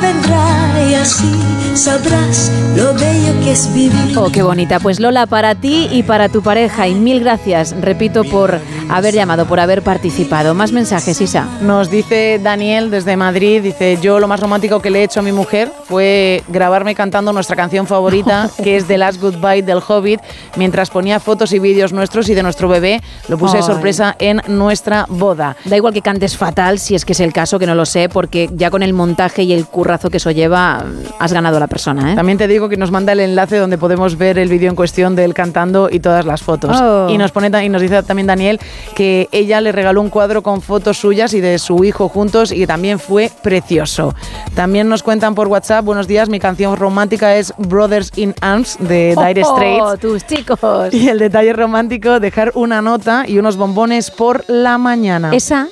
[0.00, 1.32] Vendrá y así
[1.74, 4.16] sabrás lo bello que es vivir.
[4.16, 4.80] Oh, qué bonita.
[4.80, 6.88] Pues Lola, para ti y para tu pareja.
[6.88, 10.54] Y mil gracias, repito, por haber llamado, por haber participado.
[10.54, 11.46] Más mensajes, Isa.
[11.60, 15.22] Nos dice Daniel desde Madrid, dice, yo lo más romántico que le he hecho a
[15.22, 20.20] mi mujer fue grabarme cantando nuestra canción favorita, que es The Last Goodbye del Hobbit,
[20.56, 23.02] mientras ponía fotos y vídeos nuestros y de nuestro bebé.
[23.28, 25.56] Lo puse de sorpresa en nuestra boda.
[25.64, 28.08] Da igual que cantes fatal, si es que es el caso, que no lo sé,
[28.08, 30.84] porque ya con el montaje y el currazo que eso lleva,
[31.20, 32.12] has ganado la persona.
[32.12, 32.16] ¿eh?
[32.16, 35.14] También te digo que nos manda el enlace donde podemos ver el vídeo en cuestión
[35.14, 36.76] de él cantando y todas las fotos.
[36.80, 37.06] Oh.
[37.08, 38.58] Y nos pone y nos dice también Daniel
[38.96, 42.58] que ella le regaló un cuadro con fotos suyas y de su hijo juntos y
[42.58, 44.12] que también fue precioso.
[44.56, 49.14] También nos cuentan por WhatsApp, buenos días, mi canción romántica es Brothers in Arms de
[49.16, 50.00] Dire oh, Straits.
[50.00, 50.92] tus chicos.
[50.92, 55.30] Y el detalle romántico, dejar una nota y unos bombones por la mañana.
[55.32, 55.68] Esa,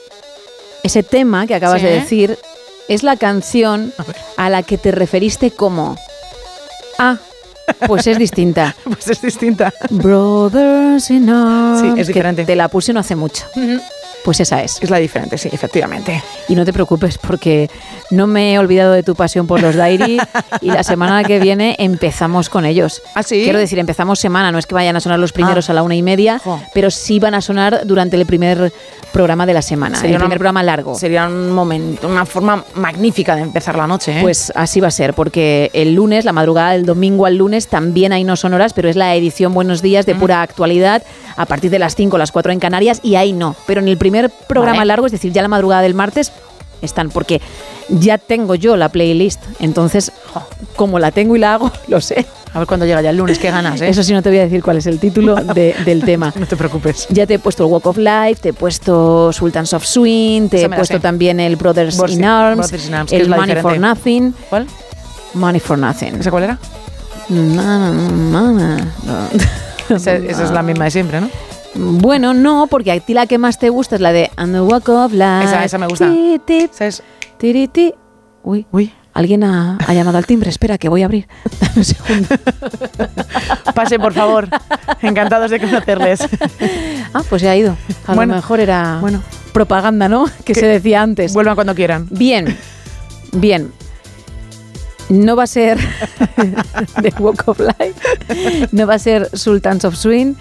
[0.85, 2.39] ese tema que acabas de decir,
[2.89, 3.93] es la canción
[4.37, 5.97] a la que te referiste como...
[6.99, 7.19] Ah,
[7.87, 8.77] pues es distinta.
[8.85, 9.73] pues es distinta.
[9.91, 11.81] Brothers in Arms.
[11.81, 12.45] Sí, es diferente.
[12.45, 13.45] te la puse no hace mucho.
[14.25, 14.79] Pues esa es.
[14.81, 16.23] Es la diferente, sí, efectivamente.
[16.49, 17.71] Y no te preocupes porque
[18.11, 20.19] no me he olvidado de tu pasión por los Diary
[20.63, 23.03] y la semana que viene empezamos con ellos.
[23.15, 23.43] ¿Ah, sí?
[23.45, 25.73] Quiero decir, empezamos semana, no es que vayan a sonar los primeros ah.
[25.73, 26.41] a la una y media,
[26.73, 28.73] pero sí van a sonar durante el primer
[29.13, 30.95] programa de la semana, sería el primer programa largo.
[30.95, 34.19] Sería un momento, una forma magnífica de empezar la noche.
[34.19, 34.23] ¿eh?
[34.23, 38.13] Pues así va a ser, porque el lunes, la madrugada del domingo al lunes, también
[38.13, 40.19] hay no sonoras, pero es la edición Buenos Días de mm.
[40.19, 41.03] pura actualidad
[41.37, 43.55] a partir de las 5, las 4 en Canarias y ahí no.
[43.67, 44.14] Pero en el primer
[44.49, 46.33] programa largo, es decir, ya la madrugada del martes,
[46.85, 47.41] están, porque
[47.89, 49.43] ya tengo yo la playlist.
[49.61, 50.13] Entonces,
[50.77, 52.27] como la tengo y la hago, lo sé.
[52.53, 53.89] A ver cuándo llega ya el lunes, qué ganas, ¿eh?
[53.89, 56.33] Eso sí, no te voy a decir cuál es el título del tema.
[56.45, 57.07] No te preocupes.
[57.11, 60.63] Ya te he puesto el Walk of Life, te he puesto Sultans of Swing, te
[60.63, 62.73] he puesto también el Brothers, in Arms,
[63.11, 64.35] el Money for Nothing.
[64.51, 64.67] ¿Cuál?
[65.33, 66.21] Money for Nothing.
[66.21, 66.59] ¿Esa cuál era?
[69.89, 71.31] esa es la misma de siempre, ¿no?
[71.75, 74.61] Bueno, no, porque a ti la que más te gusta es la de And the
[74.61, 75.45] Walk of Life.
[75.45, 76.09] Esa, esa me gusta.
[78.43, 78.93] Uy, Uy.
[79.15, 80.51] Alguien ha, llamado al timbre.
[80.51, 81.29] Espera, que voy a abrir.
[81.77, 82.29] un segundo.
[83.73, 84.49] Pase, por favor.
[85.03, 86.21] Encantados de conocerles.
[87.15, 87.77] ah, pues se ha ido.
[88.09, 89.23] A lo mejor era bueno.
[89.53, 90.27] propaganda, ¿no?
[90.45, 91.33] Que, se decía antes.
[91.33, 92.09] Vuelvan cuando quieran.
[92.11, 92.59] Bien,
[93.33, 93.73] bien.
[95.09, 95.79] No va a ser
[97.03, 100.35] The Walk of Life, no va a ser Sultans of Swing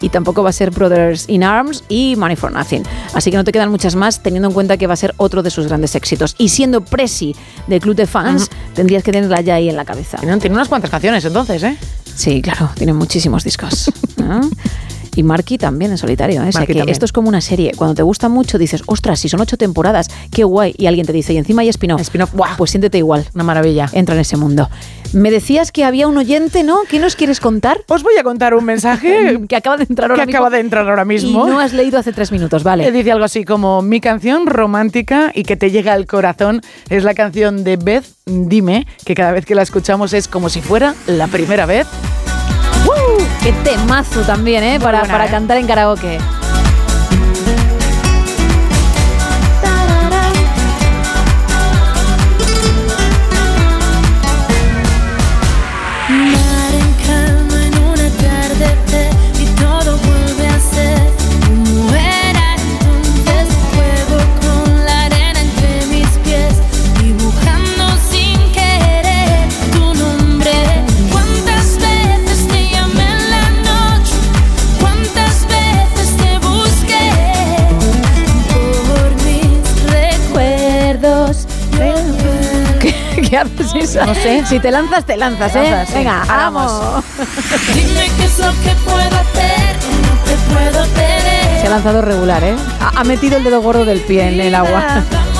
[0.00, 2.82] y tampoco va a ser Brothers in Arms y Money for Nothing.
[3.14, 5.42] Así que no te quedan muchas más teniendo en cuenta que va a ser otro
[5.42, 6.34] de sus grandes éxitos.
[6.38, 7.34] Y siendo presi
[7.66, 10.18] del club de fans, tendrías que tenerla ya ahí en la cabeza.
[10.18, 11.76] Tiene unas cuantas canciones entonces, ¿eh?
[12.14, 13.90] Sí, claro, tiene muchísimos discos.
[15.16, 16.42] Y Marky también en solitario.
[16.42, 16.50] ¿eh?
[16.86, 17.72] esto es como una serie.
[17.74, 20.74] Cuando te gusta mucho dices, ostras, si son ocho temporadas, qué guay.
[20.76, 22.08] Y alguien te dice, y encima hay spin-off.
[22.56, 23.26] Pues siéntete igual.
[23.34, 23.88] Una maravilla.
[23.92, 24.68] Entra en ese mundo.
[25.12, 26.80] Me decías que había un oyente, ¿no?
[26.88, 27.80] ¿Qué nos quieres contar?
[27.88, 30.88] Os voy a contar un mensaje que acaba de entrar ahora que acaba de entrar
[30.88, 31.46] ahora mismo.
[31.46, 32.90] Y no has leído hace tres minutos, vale.
[32.92, 36.60] Dice algo así como mi canción romántica y que te llega al corazón
[36.90, 40.60] es la canción de Beth Dime, que cada vez que la escuchamos es como si
[40.60, 41.86] fuera la primera vez.
[43.42, 44.78] Qué temazo también, ¿eh?
[44.80, 45.30] Para, para ¿eh?
[45.30, 46.18] cantar en karaoke.
[83.28, 84.06] ¿Qué haces, Isa?
[84.06, 84.44] No sé.
[84.46, 85.62] Si te lanzas, te lanzas, ¿eh?
[85.70, 85.94] lanzas, sí.
[85.94, 86.72] Venga, Vamos.
[86.72, 87.04] vamos.
[87.74, 89.76] Dime qué es lo que puedo hacer,
[90.24, 91.60] te puedo tener.
[91.60, 92.54] Se ha lanzado regular, ¿eh?
[92.80, 95.02] Ha, ha metido el dedo gordo del pie en el agua.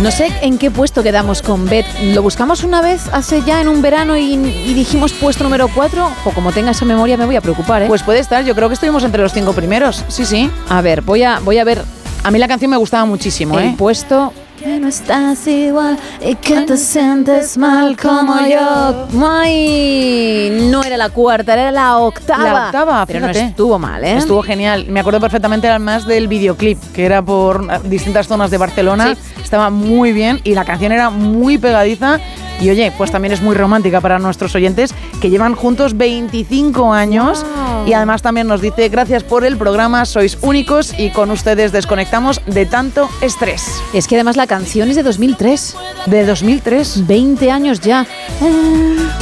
[0.00, 1.84] No sé en qué puesto quedamos con Bet.
[2.02, 6.10] Lo buscamos una vez hace ya en un verano y, y dijimos puesto número 4.
[6.24, 7.86] O como tenga esa memoria me voy a preocupar, ¿eh?
[7.86, 10.02] Pues puede estar, yo creo que estuvimos entre los cinco primeros.
[10.08, 10.50] Sí, sí.
[10.70, 11.84] a ver, voy a, voy a ver
[12.24, 13.74] A mí la canción me gustaba muchísimo, el ¿eh?
[13.76, 14.32] puesto.
[14.62, 19.08] Que no estás igual y que te sientes mal como yo.
[19.26, 22.44] Ay, no era la cuarta, era la octava.
[22.44, 24.18] La octava, Pero no estuvo mal, ¿eh?
[24.18, 24.84] Estuvo genial.
[24.90, 29.16] Me acuerdo perfectamente además del videoclip, que era por eh, distintas zonas de Barcelona.
[29.42, 32.20] Estaba muy bien y la canción era muy pegadiza.
[32.60, 37.44] Y oye, pues también es muy romántica para nuestros oyentes que llevan juntos 25 años.
[37.86, 42.40] Y además también nos dice, gracias por el programa, sois únicos y con ustedes desconectamos
[42.46, 43.80] de tanto estrés.
[43.94, 45.76] Es que además la canción es de 2003.
[46.06, 47.06] De 2003.
[47.06, 48.06] 20 años ya.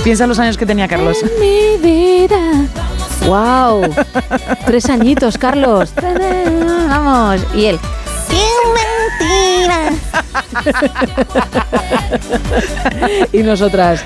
[0.02, 1.18] Piensa los años que tenía Carlos.
[1.40, 2.38] Mi vida.
[3.26, 3.82] ¡Wow!
[4.66, 5.92] Tres añitos, Carlos.
[6.88, 7.40] Vamos.
[7.54, 7.78] Y él.
[13.32, 14.00] Y nosotras.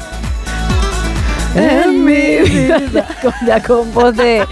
[1.54, 3.06] En mi vida.
[3.20, 4.46] Con- ya con voz de,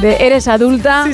[0.00, 1.04] de eres adulta.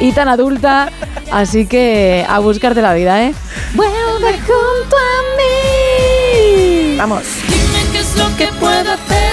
[0.00, 0.88] Y tan adulta.
[1.32, 3.34] Así que a buscarte la vida, ¿eh?
[3.74, 6.96] Vuelve junto a mí.
[6.96, 7.22] Vamos.
[7.48, 9.32] Dime qué es lo que puedo hacer,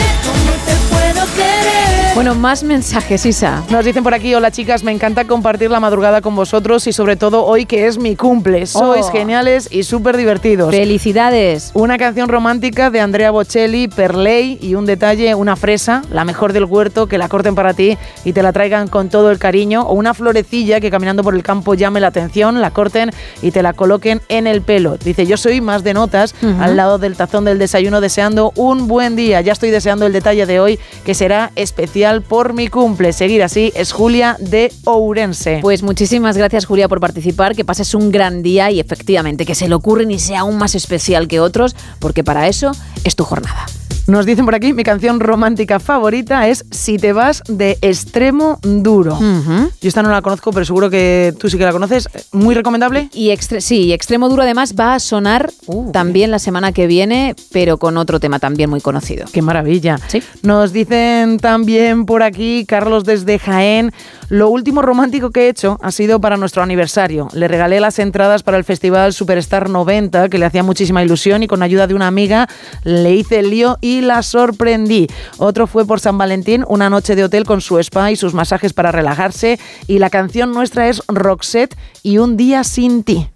[2.16, 3.64] Bueno, más mensajes, Isa.
[3.72, 7.16] Nos dicen por aquí, hola chicas, me encanta compartir la madrugada con vosotros y sobre
[7.16, 8.68] todo hoy que es mi cumple.
[8.68, 9.12] Sois Oh.
[9.12, 10.70] geniales y súper divertidos.
[10.70, 11.72] Felicidades.
[11.74, 16.66] Una canción romántica de Andrea Bocelli, Perley y un detalle, una fresa, la mejor del
[16.66, 19.82] huerto, que la corten para ti y te la traigan con todo el cariño.
[19.82, 23.10] O una florecilla que caminando por el campo llame la atención, la corten
[23.42, 24.98] y te la coloquen en el pelo.
[24.98, 29.16] Dice, yo soy más de notas al lado del tazón del desayuno deseando un buen
[29.16, 29.42] día.
[29.42, 33.14] Ya estoy deseando el detalle de hoy que será especial por mi cumple.
[33.14, 35.60] Seguir así es Julia de Ourense.
[35.62, 37.56] Pues muchísimas gracias, Julia, por participar.
[37.56, 40.76] Que pases un gran día y efectivamente que se le ocurren y sea aún más
[40.76, 42.72] especial que otros, porque para eso
[43.04, 43.66] es tu jornada.
[44.06, 49.18] Nos dicen por aquí, mi canción romántica favorita es Si te vas de extremo duro.
[49.18, 52.10] Yo esta no la conozco, pero seguro que tú sí que la conoces.
[52.34, 53.10] Muy recomendable.
[53.14, 55.52] Y extre- sí, Extremo Duro además va a sonar
[55.94, 59.26] también la semana que viene, pero con otro tema también muy conocido.
[59.32, 59.98] Qué maravilla.
[60.42, 63.94] Nos dicen también por aquí, Carlos desde Jaén,
[64.28, 67.30] lo último romántico que he hecho ha sido para nuestro aniversario.
[67.34, 71.48] Le regalé las entradas para el Festival Superstar 90, que le hacía muchísima ilusión, y
[71.48, 72.50] con ayuda de una amiga
[72.84, 75.08] le hice el lío y la sorprendí.
[75.38, 78.74] Otro fue por San Valentín, una noche de hotel con su spa y sus masajes
[78.74, 79.60] para relajarse.
[79.88, 83.28] Y la canción nuestra es Roxette y Un día sin ti.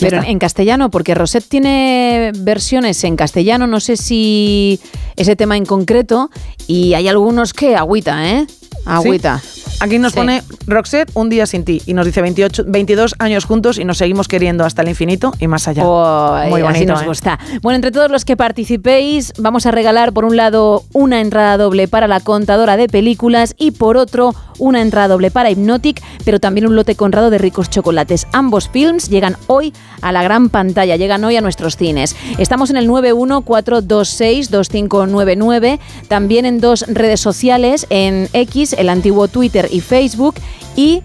[0.00, 4.80] Pero en castellano, porque Rosette tiene versiones en castellano, no sé si
[5.16, 6.30] ese tema en concreto,
[6.66, 8.46] y hay algunos que agüita, ¿eh?
[8.86, 9.42] Agüita.
[9.80, 10.18] Aquí nos Sí.
[10.18, 11.80] pone Roxette, un día sin ti.
[11.86, 15.46] Y nos dice 28, 22 años juntos y nos seguimos queriendo hasta el infinito y
[15.48, 15.84] más allá.
[15.84, 16.92] Muy así bonito.
[16.92, 17.06] nos ¿eh?
[17.06, 17.38] gusta.
[17.62, 21.88] Bueno, entre todos los que participéis, vamos a regalar por un lado una entrada doble
[21.88, 26.66] para la contadora de películas y por otro una entrada doble para Hypnotic, pero también
[26.66, 28.26] un lote conrado de ricos chocolates.
[28.32, 32.14] Ambos films llegan hoy a la gran pantalla, llegan hoy a nuestros cines.
[32.36, 35.78] Estamos en el 914262599,
[36.08, 40.34] también en dos redes sociales, en X, el antiguo Twitter y Facebook,
[40.76, 41.02] y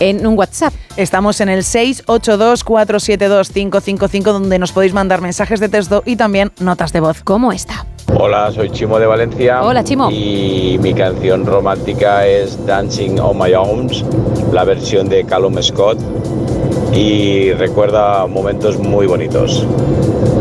[0.00, 0.74] en un WhatsApp.
[0.96, 6.98] Estamos en el 682472555 donde nos podéis mandar mensajes de texto y también notas de
[7.00, 7.22] voz.
[7.22, 7.86] ¿Cómo está?
[8.14, 9.62] Hola, soy Chimo de Valencia.
[9.62, 10.10] Hola, Chimo.
[10.10, 14.04] Y mi canción romántica es Dancing on My Arms,
[14.52, 16.00] la versión de Callum Scott.
[16.92, 19.64] Y recuerda momentos muy bonitos.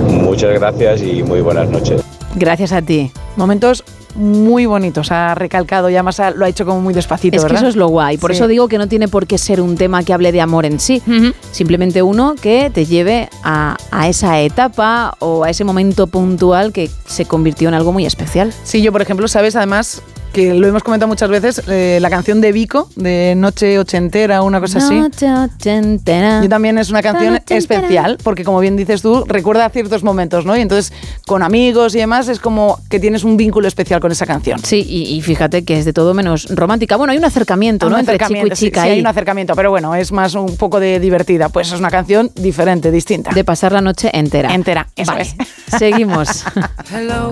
[0.09, 2.01] Muchas gracias y muy buenas noches.
[2.35, 3.11] Gracias a ti.
[3.35, 3.83] Momentos
[4.15, 7.47] muy bonitos, ha recalcado y además ha- lo ha hecho como muy despacito, Es que
[7.47, 7.61] ¿verdad?
[7.63, 8.17] eso es lo guay.
[8.17, 8.37] Por Sí.
[8.37, 10.79] eso digo que no tiene por qué ser un tema que hable de amor en
[10.79, 11.01] sí.
[11.51, 16.89] Simplemente uno que te lleve a, a esa etapa o a ese momento puntual que
[17.05, 18.53] se convirtió en algo muy especial.
[18.63, 20.01] Sí, yo por ejemplo, sabes además
[20.31, 24.45] que lo hemos comentado muchas veces, eh, la canción de Vico, de Noche Ochentera o
[24.45, 24.95] una cosa así.
[24.95, 26.41] Noche ochentera.
[26.41, 30.55] Yo también es una canción especial, porque como bien dices tú, recuerda ciertos momentos, ¿no?
[30.57, 30.93] Y entonces,
[31.25, 34.59] con amigos y demás, es como que tienes un vínculo especial con esa canción.
[34.63, 36.95] Sí, y, y fíjate que es de todo menos romántica.
[36.95, 37.99] Bueno, hay un acercamiento, Un ¿no?
[37.99, 38.93] Entre chico y acercamiento, sí, chica sí, ahí.
[38.95, 41.49] hay un acercamiento, pero bueno, es más un poco de divertida.
[41.49, 43.31] Pues es una canción diferente, distinta.
[43.31, 44.53] De pasar la noche entera.
[44.53, 45.23] Entera, eso Vale.
[45.23, 45.35] es.
[45.77, 46.43] Seguimos.
[46.93, 47.31] Hello,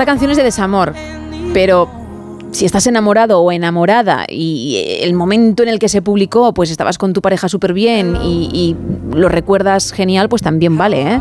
[0.00, 0.94] Esta canción es de desamor,
[1.52, 1.86] pero
[2.52, 6.96] si estás enamorado o enamorada y el momento en el que se publicó, pues estabas
[6.96, 8.74] con tu pareja súper bien y,
[9.12, 11.20] lo recuerdas genial, pues también vale, ¿eh?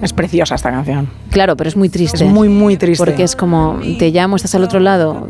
[0.00, 1.10] Es preciosa esta canción.
[1.28, 2.24] Claro, pero es muy triste.
[2.24, 3.04] Es muy, muy triste.
[3.04, 5.28] Porque es como, te llamo, estás al otro lado.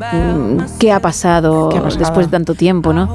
[0.78, 1.98] ¿Qué ha pasado, ¿Qué ha pasado?
[1.98, 3.08] después de tanto tiempo, no?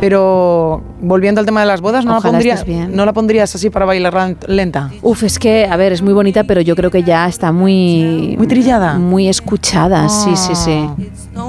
[0.00, 3.84] Pero volviendo al tema de las bodas, ¿no, la, pondrías, ¿no la pondrías así para
[3.84, 4.90] bailar lenta?
[5.02, 8.34] Uf, es que, a ver, es muy bonita, pero yo creo que ya está muy...
[8.38, 8.98] Muy trillada.
[8.98, 10.88] Muy escuchada, sí, sí, sí.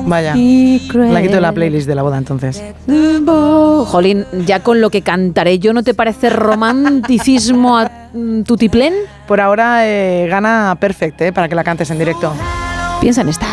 [0.05, 2.61] Vaya, la quito de la playlist de la boda entonces.
[3.87, 7.89] Jolín, ya con lo que cantaré yo, ¿no te parece romanticismo a
[8.45, 8.93] tutiplén?
[9.27, 12.33] Por ahora eh, gana perfecto, eh, para que la cantes en directo.
[12.99, 13.47] Piensa en esta.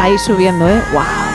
[0.00, 0.80] Ahí subiendo, ¿eh?
[0.92, 1.27] ¡Wow!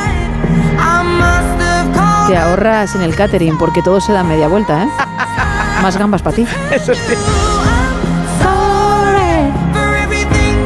[2.33, 4.87] Te ahorras en el catering porque todo se da media vuelta, ¿eh?
[5.83, 6.47] Más gambas para ti.
[6.71, 7.13] Eso sí.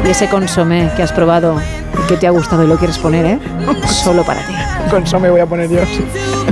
[0.02, 1.60] Y ese consomé que has probado
[1.92, 3.38] y que te ha gustado y lo quieres poner, ¿eh?
[3.86, 4.54] Solo para ti.
[4.90, 5.82] Consomé voy a poner yo.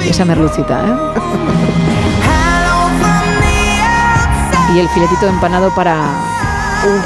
[0.05, 0.95] Y esa merlucita, ¿eh?
[4.75, 6.11] Y el filetito empanado para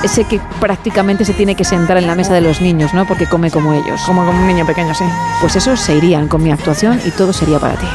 [0.03, 3.07] ese que prácticamente se tiene que sentar en la mesa de los niños, ¿no?
[3.07, 4.01] Porque come como ellos.
[4.07, 5.05] Como, como un niño pequeño, sí.
[5.41, 7.87] Pues esos se irían con mi actuación y todo sería para ti.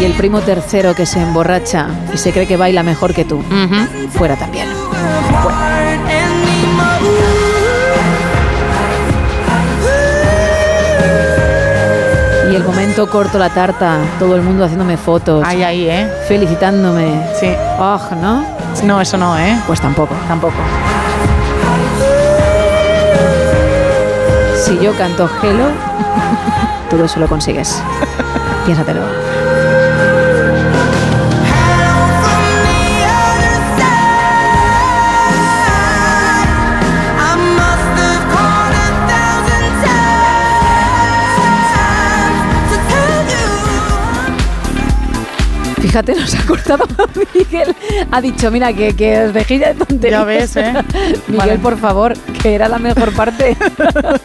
[0.00, 3.42] Y el primo tercero que se emborracha y se cree que baila mejor que tú,
[4.12, 4.79] fuera también.
[13.00, 15.42] Momento corto la tarta, todo el mundo haciéndome fotos.
[15.46, 16.06] Ahí, ahí, ¿eh?
[16.28, 17.26] Felicitándome.
[17.40, 17.50] Sí.
[17.78, 18.44] Oh, ¿no?
[18.84, 19.58] No, eso no, ¿eh?
[19.66, 20.14] Pues tampoco.
[20.28, 20.52] Tampoco.
[24.54, 25.68] Si yo canto Hello,
[26.90, 27.82] todo eso lo consigues.
[28.66, 29.00] Piénsatelo.
[45.90, 46.86] Fíjate, nos ha cortado
[47.34, 47.74] Miguel.
[48.12, 50.20] Ha dicho, mira, que, que os dejéis de tonterías.
[50.20, 50.72] Ya ves, ¿eh?
[51.26, 53.56] Miguel, por favor, que era la mejor parte.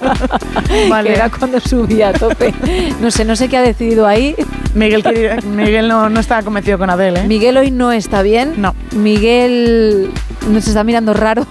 [0.89, 1.09] vale.
[1.09, 2.53] Que era cuando subía a tope.
[3.01, 4.35] No sé, no sé qué ha decidido ahí.
[4.75, 5.03] Miguel,
[5.43, 7.27] Miguel no, no está convencido con Adele, ¿eh?
[7.27, 8.53] Miguel hoy no está bien.
[8.57, 8.75] No.
[8.91, 10.11] Miguel
[10.47, 11.47] nos está mirando raro.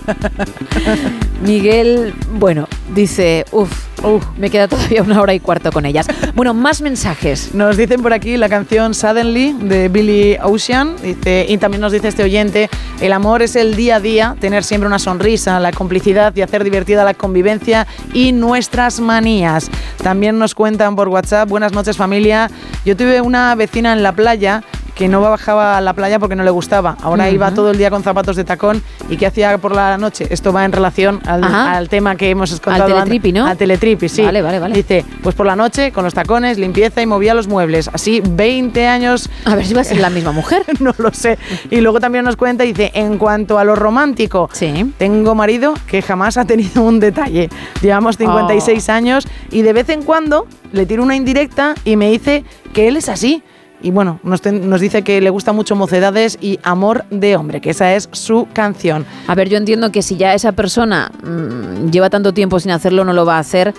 [1.44, 6.06] Miguel, bueno, dice, uff, uf, me queda todavía una hora y cuarto con ellas.
[6.34, 7.54] Bueno, más mensajes.
[7.54, 10.96] Nos dicen por aquí la canción Suddenly de Billy Ocean.
[11.02, 12.68] Dice, y también nos dice este oyente,
[13.00, 16.64] el amor es el día a día, tener siempre una sonrisa, la complicidad y hacer
[16.64, 19.70] divertida la convivencia y nuestras manías.
[20.02, 22.50] También nos cuentan por WhatsApp, buenas noches familia.
[22.84, 24.62] Yo tuve una vecina en la playa
[25.00, 26.94] que no bajaba a la playa porque no le gustaba.
[27.00, 28.82] Ahora iba todo el día con zapatos de tacón.
[29.08, 30.26] ¿Y qué hacía por la noche?
[30.28, 32.84] Esto va en relación al, tema que hemos escuchado.
[32.84, 33.46] Al teletripi, ¿no?
[33.46, 34.20] Al teletripi, sí.
[34.20, 34.74] Vale, vale, vale.
[34.74, 37.88] Dice, pues por la noche con los tacones, limpieza y movía los muebles.
[37.90, 39.30] Así 20 años.
[39.46, 40.64] A ver si va a ser la misma mujer.
[40.80, 41.38] no lo sé.
[41.70, 44.92] Y luego también nos cuenta, dice, en cuanto a lo romántico, sí.
[44.98, 47.48] tengo marido que jamás ha tenido un detalle.
[47.80, 52.44] Llevamos 56 años y de vez en cuando le tiro una indirecta y me dice
[52.74, 53.42] que él es así.
[53.82, 54.42] Y bueno, nos,
[54.80, 59.06] dice que le gusta mucho Mocedades y Amor de Hombre, que esa es su canción.
[59.26, 63.04] A ver, yo entiendo que si ya esa persona mm, lleva tanto tiempo sin hacerlo,
[63.04, 63.74] no lo va a hacer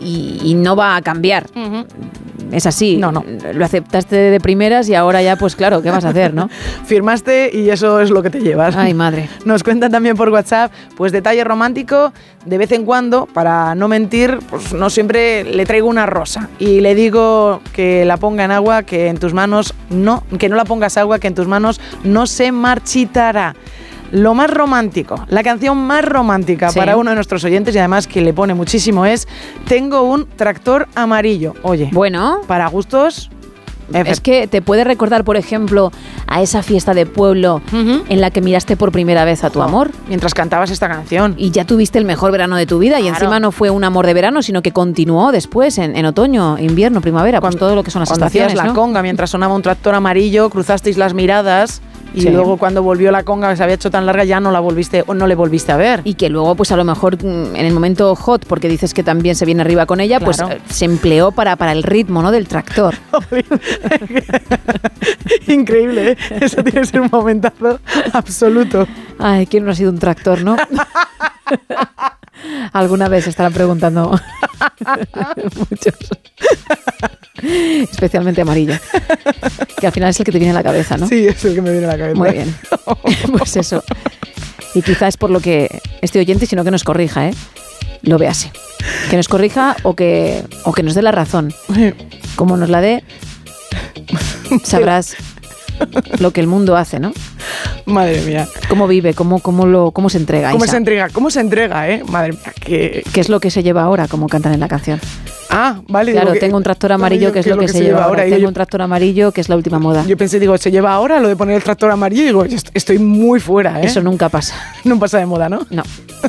[0.00, 1.46] y, no va a cambiar.
[2.52, 2.96] Es así.
[2.96, 3.24] No, no.
[3.52, 6.48] Lo aceptaste de primeras y ahora ya, pues claro, ¿qué vas a hacer, no?
[6.84, 8.76] Firmaste y eso es lo que te llevas.
[8.76, 9.28] Ay, madre.
[9.44, 12.12] Nos cuentan también por WhatsApp, pues detalle romántico,
[12.44, 16.80] de vez en cuando, para no mentir, pues no siempre le traigo una rosa y
[16.80, 20.64] le digo que la ponga en agua, que en tus manos no, que no la
[20.64, 23.54] pongas agua, que en tus manos no se marchitará
[24.12, 28.20] lo más romántico, la canción más romántica para uno de nuestros oyentes y además que
[28.20, 29.26] le pone muchísimo es
[29.66, 31.54] Tengo un tractor amarillo.
[31.62, 33.30] Oye, bueno, para gustos
[33.92, 35.92] es que te puede recordar, por ejemplo,
[36.26, 39.90] a esa fiesta de pueblo en la que miraste por primera vez a tu amor.
[40.08, 41.34] Mientras cantabas esta canción.
[41.36, 43.00] Y ya tuviste el mejor verano de tu vida.
[43.00, 47.00] Y encima no fue un amor de verano, sino que continuó después, en, otoño, invierno,
[47.00, 48.56] primavera, con todo lo que son las estaciones.
[48.56, 51.82] la conga mientras sonaba un tractor amarillo, cruzasteis las miradas
[52.14, 54.60] y luego cuando volvió la conga que se había hecho tan larga ya no la
[54.60, 56.00] volviste o no le volviste a ver.
[56.04, 59.02] Y que luego pues a lo mejor mm, en el momento hot, porque dices que
[59.02, 62.30] también se viene arriba con ella, pues eh, se empleó para, para el ritmo ¿no?
[62.30, 62.94] del tractor.
[65.48, 66.16] Increíble, ¿eh?
[66.40, 67.80] eso tiene que ser un momentazo
[68.12, 68.86] absoluto.
[69.18, 70.56] Ay, ¿quién no ha sido un tractor, no?
[72.72, 74.10] Alguna vez estarán preguntando
[75.56, 75.94] muchos.
[77.42, 78.74] Especialmente amarillo.
[79.78, 81.06] Que al final es el que te viene a la cabeza, ¿no?
[81.06, 82.18] Sí, es el que me viene a la cabeza.
[82.18, 82.54] Muy bien.
[83.38, 83.82] pues eso.
[84.74, 87.34] Y quizás es por lo que este oyente, sino que nos corrija, ¿eh?
[88.02, 88.50] Lo ve así.
[89.10, 91.54] Que nos corrija o que, o que nos dé la razón.
[92.36, 93.04] Como nos la dé,
[94.64, 95.16] sabrás
[96.18, 97.12] lo que el mundo hace, ¿no?
[97.86, 98.48] Madre mía.
[98.68, 99.14] ¿Cómo vive?
[99.14, 100.50] ¿Cómo, cómo, lo, cómo se entrega?
[100.50, 101.08] ¿Cómo se entrega?
[101.10, 102.02] ¿Cómo se entrega, eh?
[102.08, 102.52] Madre mía.
[102.60, 105.00] ¿Qué, ¿Qué es lo que se lleva ahora, como cantan en la canción?
[105.56, 106.12] Ah, vale.
[106.12, 108.24] Claro, tengo un tractor amarillo que es lo que, se, lleva ahora.
[108.24, 110.04] Tengo un tractor amarillo que es la última moda.
[110.04, 112.22] Yo pensé, digo, ¿se lleva ahora lo de poner el tractor amarillo?
[112.22, 113.86] Y digo, estoy muy fuera, ¿eh?
[113.86, 114.54] Eso nunca pasa.
[114.84, 115.66] No pasa de moda, ¿no?
[115.70, 115.82] No,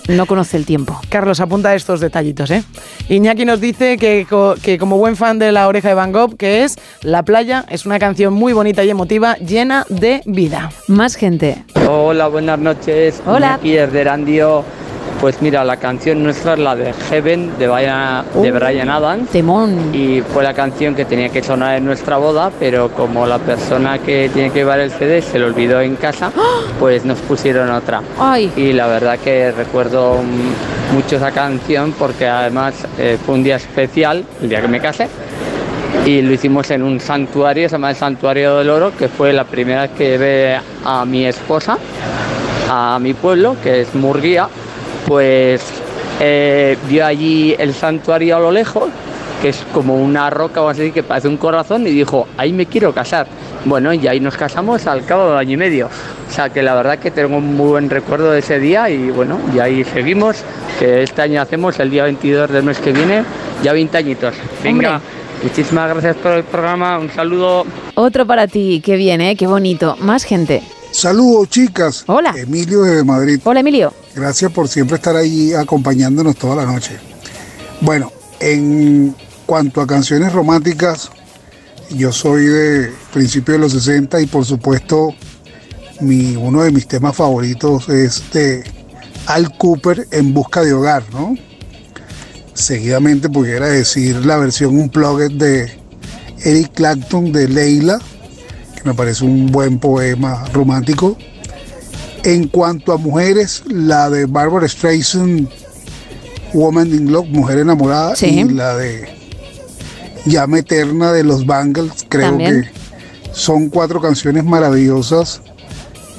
[0.07, 0.97] no conoce el tiempo.
[1.09, 2.63] Carlos, apunta estos detallitos, ¿eh?
[3.09, 4.25] Iñaki nos dice que,
[4.61, 7.85] que como buen fan de La Oreja de Van Gogh, que es La Playa, es
[7.85, 10.69] una canción muy bonita y emotiva, llena de vida.
[10.87, 11.63] Más gente.
[11.87, 13.21] Hola, buenas noches.
[13.25, 13.59] Hola.
[13.61, 14.63] Iñaki es de Erandio.
[15.21, 19.29] Pues mira, la canción nuestra es la de Heaven de Brian, de uh, Brian Adams.
[19.29, 19.95] Temón.
[19.95, 23.97] Y fue la canción que tenía que sonar en nuestra boda, pero como la persona
[23.99, 26.61] que tiene que llevar el CD se lo olvidó en casa, ¡Ah!
[26.79, 28.01] pues nos pusieron otra.
[28.19, 28.51] Ay.
[28.57, 30.17] Y la verdad que recuerdo
[30.93, 35.07] mucho esa canción porque además eh, fue un día especial, el día que me casé.
[36.05, 39.43] Y lo hicimos en un santuario, se llama el Santuario del Oro, que fue la
[39.43, 41.77] primera vez que llevé a mi esposa
[42.69, 44.47] a mi pueblo, que es Murguía,
[45.07, 45.61] pues
[46.19, 48.89] eh, vio allí el santuario a lo lejos,
[49.41, 52.65] que es como una roca o así que parece un corazón, y dijo, ahí me
[52.65, 53.27] quiero casar.
[53.65, 55.89] Bueno, y ahí nos casamos al cabo de año y medio.
[56.27, 59.09] O sea que la verdad que tengo un muy buen recuerdo de ese día y
[59.09, 60.43] bueno, y ahí seguimos,
[60.79, 63.23] que este año hacemos el día 22 del mes que viene,
[63.63, 64.35] ya 20 añitos.
[64.63, 65.01] Venga.
[65.43, 67.65] Muchísimas gracias por el programa, un saludo.
[67.95, 69.35] Otro para ti, qué bien, ¿eh?
[69.35, 69.95] qué bonito.
[69.99, 70.63] Más gente.
[70.91, 72.03] Saludos, chicas.
[72.07, 72.33] Hola.
[72.37, 73.39] Emilio de Madrid.
[73.43, 73.93] Hola, Emilio.
[74.15, 76.97] Gracias por siempre estar ahí acompañándonos toda la noche.
[77.81, 79.13] Bueno, en
[79.45, 81.11] cuanto a canciones románticas,
[81.89, 85.13] yo soy de principios de los 60 y por supuesto
[85.99, 88.63] mi, uno de mis temas favoritos es de
[89.27, 91.35] Al Cooper en busca de hogar, ¿no?
[92.55, 95.71] Seguidamente pudiera decir la versión unplugged de
[96.43, 97.99] Eric Clapton de Leila
[98.85, 101.17] me parece un buen poema romántico.
[102.23, 105.49] En cuanto a mujeres, la de Barbara Streisand,
[106.53, 109.09] Woman in Love, Mujer Enamorada, y la de
[110.25, 112.63] Llama Eterna de los Bangles, creo que
[113.31, 115.41] son cuatro canciones maravillosas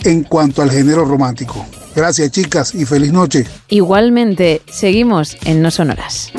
[0.05, 1.65] en cuanto al género romántico.
[1.97, 3.47] Gracias chicas y feliz noche.
[3.69, 6.31] Igualmente, seguimos en No Sonoras.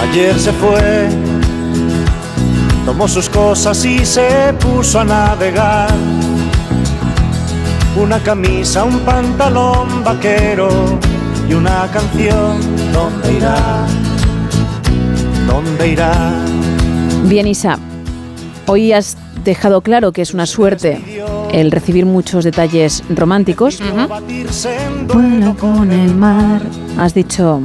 [0.00, 1.27] Ayer se fue
[2.98, 5.88] tomó sus cosas y se puso a navegar.
[7.96, 10.98] Una camisa, un pantalón vaquero
[11.48, 12.58] y una canción.
[12.92, 13.86] ¿Dónde irá?
[15.46, 16.12] ¿Dónde irá?
[17.26, 17.78] Bien, Isa,
[18.66, 21.00] hoy has dejado claro que es una suerte
[21.52, 23.80] el recibir muchos detalles románticos.
[25.06, 26.62] Bueno, con el mar.
[26.98, 27.62] Has dicho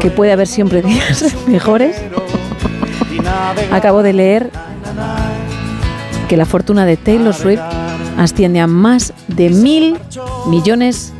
[0.00, 1.96] que puede haber siempre días mejores.
[3.72, 4.50] Acabo de leer
[6.28, 7.60] que la fortuna de Taylor Swift
[8.18, 9.98] asciende a más de mil
[10.46, 11.12] millones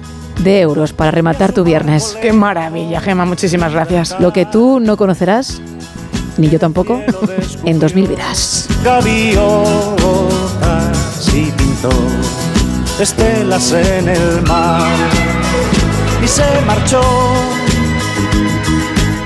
[0.43, 2.17] de euros para rematar tu viernes.
[2.21, 4.17] Qué maravilla, Gema, muchísimas gracias.
[4.21, 5.61] Lo que tú no conocerás,
[6.37, 7.01] ni yo tampoco,
[7.65, 8.69] en 2000 vidas.
[11.35, 11.91] y pintó
[12.99, 14.87] estelas en el mar
[16.25, 17.03] y se marchó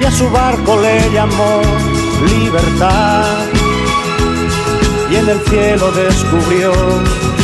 [0.01, 1.61] y a su barco le llamó
[2.27, 3.47] libertad
[5.11, 6.73] y en el cielo descubrió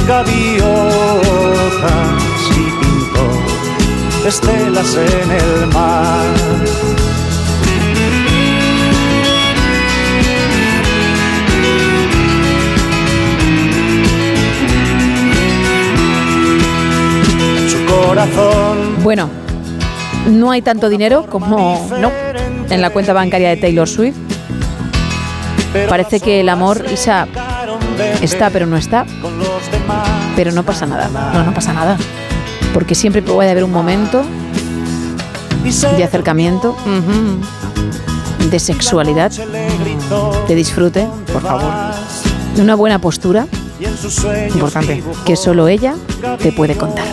[0.06, 0.66] gaviotas
[2.50, 6.86] y pintó estelas en el mar.
[19.02, 19.28] Bueno,
[20.30, 22.10] no hay tanto dinero como no,
[22.70, 24.25] en la cuenta bancaria de Taylor Swift.
[25.88, 27.26] Parece que el amor, Isa,
[28.20, 29.06] está pero no está.
[30.34, 31.08] Pero no pasa nada.
[31.32, 31.96] No, no pasa nada.
[32.72, 34.24] Porque siempre puede haber un momento
[35.96, 36.76] de acercamiento,
[38.50, 39.32] de sexualidad,
[40.46, 41.72] de disfrute, por favor,
[42.54, 43.48] de una buena postura,
[44.54, 45.96] importante, que solo ella
[46.38, 47.06] te puede contar.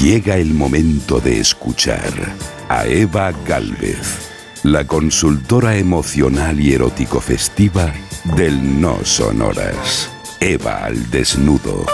[0.00, 2.34] Llega el momento de escuchar
[2.70, 4.29] a Eva Galvez,
[4.62, 7.92] la consultora emocional y erótico festiva
[8.36, 10.10] del No Sonoras.
[10.38, 11.86] Eva al desnudo.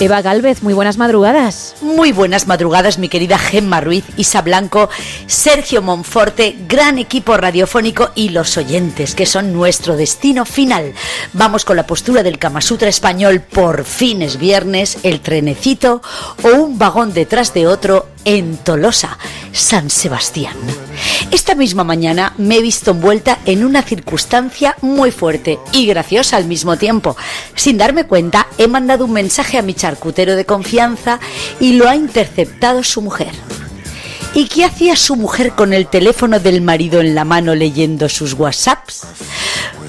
[0.00, 1.76] Eva Galvez, muy buenas madrugadas.
[1.80, 4.90] Muy buenas madrugadas, mi querida Gemma Ruiz, Isa Blanco,
[5.26, 10.92] Sergio Monforte, gran equipo radiofónico y los oyentes, que son nuestro destino final.
[11.32, 16.02] Vamos con la postura del Kamasutra español, por fin es viernes, el trenecito
[16.42, 19.16] o un vagón detrás de otro en Tolosa,
[19.52, 20.56] San Sebastián.
[21.30, 26.46] Esta misma mañana me he visto envuelta en una circunstancia muy fuerte y graciosa al
[26.46, 27.16] mismo tiempo.
[27.54, 31.20] Sin darme cuenta, he mandado un mensaje a mi charcutero de confianza
[31.60, 33.32] y lo ha interceptado su mujer.
[34.34, 38.32] ¿Y qué hacía su mujer con el teléfono del marido en la mano leyendo sus
[38.32, 39.02] WhatsApps?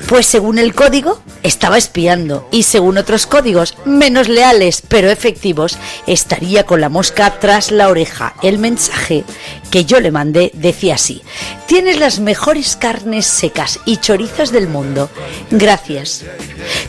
[0.08, 6.64] Pues según el código, estaba espiando y según otros códigos, menos leales pero efectivos, estaría
[6.64, 8.36] con la mosca tras la oreja.
[8.44, 9.24] El mensaje
[9.72, 11.24] que yo le mandé decía así,
[11.66, 15.10] tienes las mejores carnes secas y chorizos del mundo.
[15.50, 16.24] Gracias.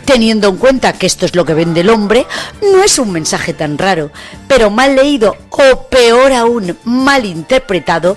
[0.04, 2.26] Teniendo en cuenta que esto es lo que vende el hombre,
[2.60, 4.10] no es un mensaje tan raro,
[4.46, 8.16] pero mal leído o peor aún, mal interpretado,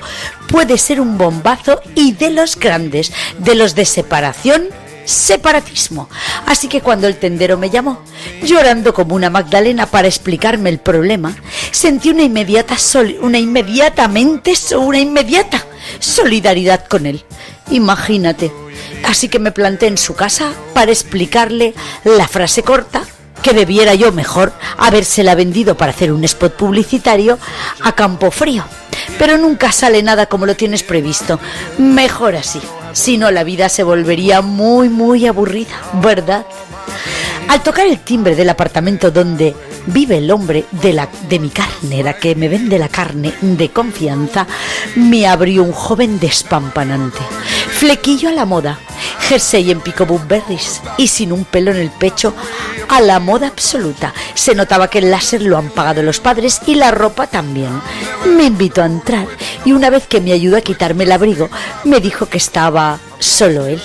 [0.50, 4.68] puede ser un bombazo y de los grandes, de los de separación
[5.06, 6.08] separatismo.
[6.46, 8.04] Así que cuando el tendero me llamó,
[8.44, 11.36] llorando como una Magdalena para explicarme el problema,
[11.72, 12.76] sentí una inmediata
[13.22, 15.66] una inmediatamente una inmediata
[16.00, 17.26] solidaridad con él.
[17.72, 18.52] Imagínate.
[19.04, 21.74] Así que me planté en su casa para explicarle
[22.04, 23.04] la frase corta
[23.50, 27.40] que debiera yo mejor habérsela vendido para hacer un spot publicitario
[27.82, 28.64] a campo frío.
[29.18, 31.40] Pero nunca sale nada como lo tienes previsto.
[31.80, 32.62] Mejor así.
[32.94, 36.46] Si no, la vida se volvería muy, muy aburrida, ¿verdad?
[37.48, 39.56] Al tocar el timbre del apartamento donde
[39.88, 43.70] vive el hombre de, la, de mi carne, la que me vende la carne de
[43.70, 44.46] confianza,
[44.96, 47.18] me abrió un joven despampanante.
[47.72, 48.78] Flequillo a la moda,
[49.20, 52.34] jersey en pico berries y sin un pelo en el pecho,
[52.88, 54.14] a la moda absoluta.
[54.34, 57.82] Se notaba que el láser lo han pagado los padres y la ropa también.
[58.26, 59.28] Me invitó a entrar
[59.66, 61.50] y una vez que me ayudó a quitarme el abrigo,
[61.84, 63.82] me dijo que estaba solo él,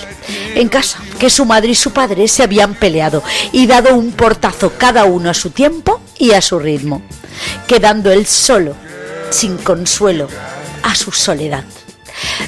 [0.55, 4.73] en casa, que su madre y su padre se habían peleado y dado un portazo
[4.77, 7.01] cada uno a su tiempo y a su ritmo,
[7.67, 8.75] quedando él solo,
[9.29, 10.27] sin consuelo,
[10.83, 11.63] a su soledad.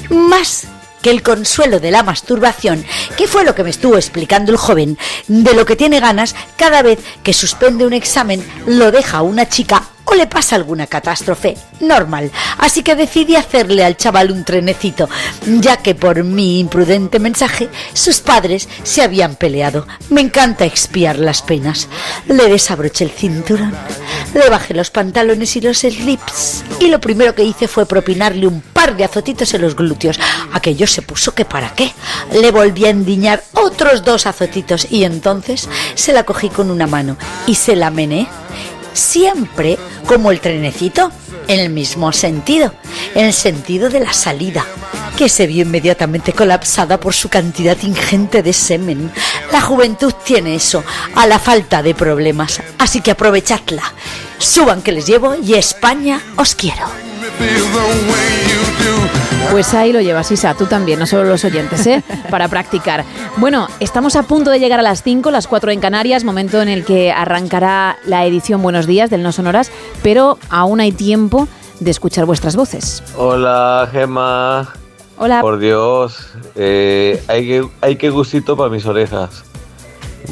[0.08, 0.64] Más
[1.02, 2.84] que el consuelo de la masturbación,
[3.16, 6.82] que fue lo que me estuvo explicando el joven, de lo que tiene ganas cada
[6.82, 11.56] vez que suspende un examen, lo deja una chica o le pasa alguna catástrofe.
[11.80, 12.30] Normal.
[12.58, 15.08] Así que decidí hacerle al chaval un trenecito,
[15.46, 19.86] ya que por mi imprudente mensaje sus padres se habían peleado.
[20.10, 21.88] Me encanta expiar las penas.
[22.26, 23.74] Le desabroché el cinturón,
[24.34, 28.60] le bajé los pantalones y los slips, y lo primero que hice fue propinarle un
[28.60, 30.18] par de azotitos en los glúteos.
[30.52, 31.92] Aquello se puso que para qué.
[32.32, 37.16] Le volví a endiñar otros dos azotitos y entonces se la cogí con una mano
[37.46, 38.28] y se la mené
[38.98, 41.10] siempre como el trenecito,
[41.46, 42.74] en el mismo sentido,
[43.14, 44.64] en el sentido de la salida,
[45.16, 49.10] que se vio inmediatamente colapsada por su cantidad ingente de semen.
[49.50, 50.84] La juventud tiene eso,
[51.14, 53.82] a la falta de problemas, así que aprovechadla.
[54.38, 56.86] Suban que les llevo y España os quiero.
[59.50, 62.04] Pues ahí lo llevas, Isa, tú también, no solo los oyentes, ¿eh?
[62.30, 63.04] Para practicar.
[63.38, 66.68] Bueno, estamos a punto de llegar a las 5, las 4 en Canarias, momento en
[66.68, 69.70] el que arrancará la edición Buenos Días del No Sonoras,
[70.02, 71.48] pero aún hay tiempo
[71.80, 73.02] de escuchar vuestras voces.
[73.16, 74.74] Hola, Gema.
[75.16, 75.40] Hola.
[75.40, 79.44] Por Dios, eh, hay, que, hay que gustito para mis orejas.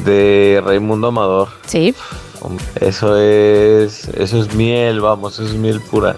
[0.05, 1.49] De Raimundo Amador.
[1.65, 1.95] Sí.
[2.79, 6.15] Eso es, eso es miel, vamos, eso es miel pura.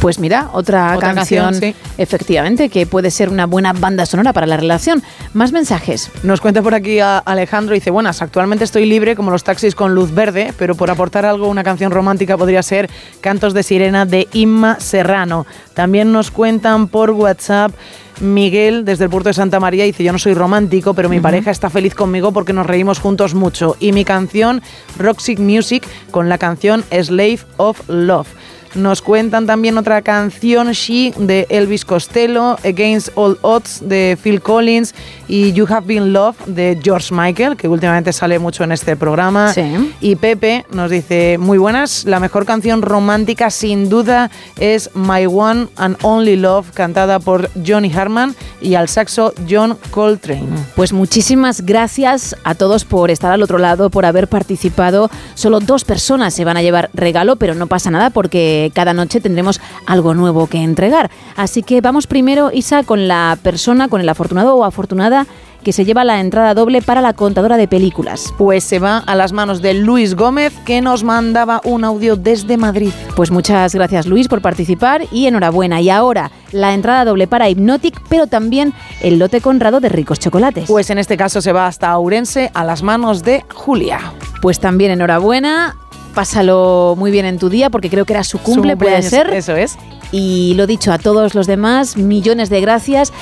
[0.00, 1.90] Pues mira, otra, Otra canción, canción, sí.
[1.98, 5.02] efectivamente, que puede ser una buena banda sonora para la relación.
[5.34, 6.10] Más mensajes.
[6.22, 9.94] Nos cuenta por aquí a Alejandro, dice, buenas, actualmente estoy libre como los taxis con
[9.94, 12.88] luz verde, pero por aportar algo, una canción romántica podría ser
[13.20, 15.46] Cantos de Sirena de Inma Serrano.
[15.74, 17.72] También nos cuentan por WhatsApp
[18.20, 21.50] Miguel desde el puerto de Santa María dice, yo no soy romántico, pero mi pareja
[21.50, 23.76] está feliz conmigo porque nos reímos juntos mucho.
[23.80, 24.62] Y mi canción,
[24.98, 28.28] Roxy Music, con la canción Slave of Love.
[28.74, 34.94] Nos cuentan también otra canción, She, de Elvis Costello, Against All Odds, de Phil Collins,
[35.26, 39.52] y You Have Been Love, de George Michael, que últimamente sale mucho en este programa.
[40.00, 45.68] Y Pepe nos dice, muy buenas, la mejor canción romántica sin duda es My One
[45.76, 50.48] and Only Love, cantada por Johnny Harman y al saxo John Coltrane.
[50.74, 55.10] Pues muchísimas gracias a todos por estar al otro lado, por haber participado.
[55.34, 59.20] Solo dos personas se van a llevar regalo, pero no pasa nada porque cada noche
[59.20, 61.10] tendremos algo nuevo que entregar.
[61.36, 65.26] Así que vamos primero, Isa, con la persona, con el afortunado o afortunada
[65.62, 68.32] que se lleva la entrada doble para la contadora de películas.
[68.38, 72.56] Pues se va a las manos de Luis Gómez, que nos mandaba un audio desde
[72.56, 72.92] Madrid.
[73.14, 75.80] Pues muchas gracias Luis por participar y enhorabuena.
[75.80, 78.72] Y ahora la entrada doble para Hypnotic, pero también
[79.02, 80.66] el lote conrado de ricos chocolates.
[80.66, 84.00] Pues en este caso se va hasta Aurense a las manos de Julia.
[84.40, 85.76] Pues también enhorabuena.
[86.14, 89.32] Pásalo muy bien en tu día porque creo que era su cumple, puede ser.
[89.32, 89.76] Eso es.
[90.12, 93.12] Y lo dicho a todos los demás, millones de gracias.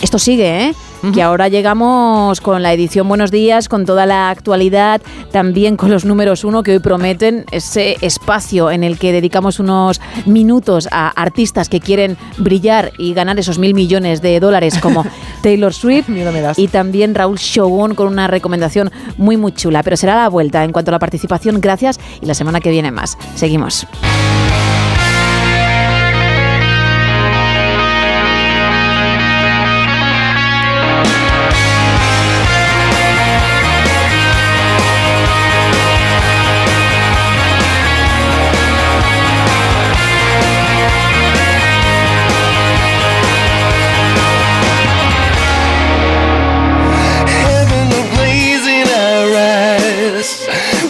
[0.00, 0.74] Esto sigue, ¿eh?
[1.10, 5.02] Que ahora llegamos con la edición Buenos Días, con toda la actualidad,
[5.32, 10.00] también con los números uno que hoy prometen ese espacio en el que dedicamos unos
[10.26, 15.04] minutos a artistas que quieren brillar y ganar esos mil millones de dólares como
[15.42, 16.08] Taylor Swift.
[16.56, 19.82] Y también Raúl Shogun con una recomendación muy, muy chula.
[19.82, 21.60] Pero será la vuelta en cuanto a la participación.
[21.60, 23.18] Gracias y la semana que viene más.
[23.34, 23.86] Seguimos.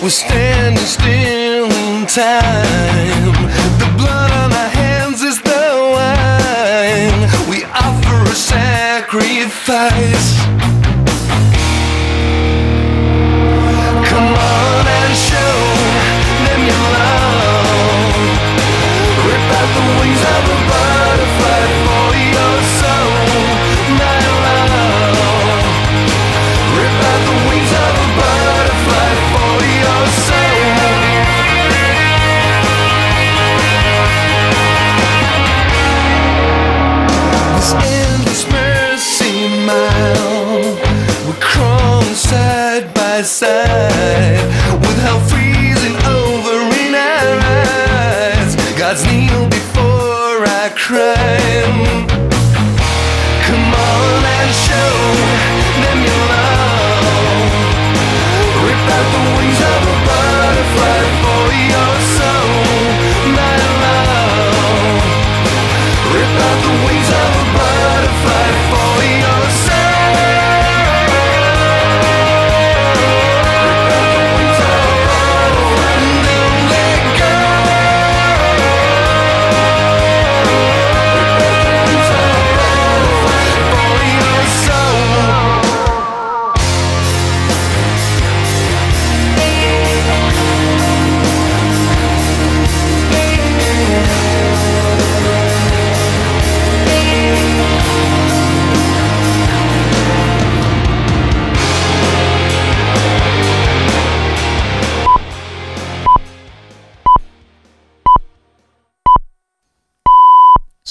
[0.03, 3.33] We're standing still in time.
[3.79, 5.65] The blood on our hands is the
[5.95, 7.31] wine.
[7.49, 10.22] We offer a sacrifice.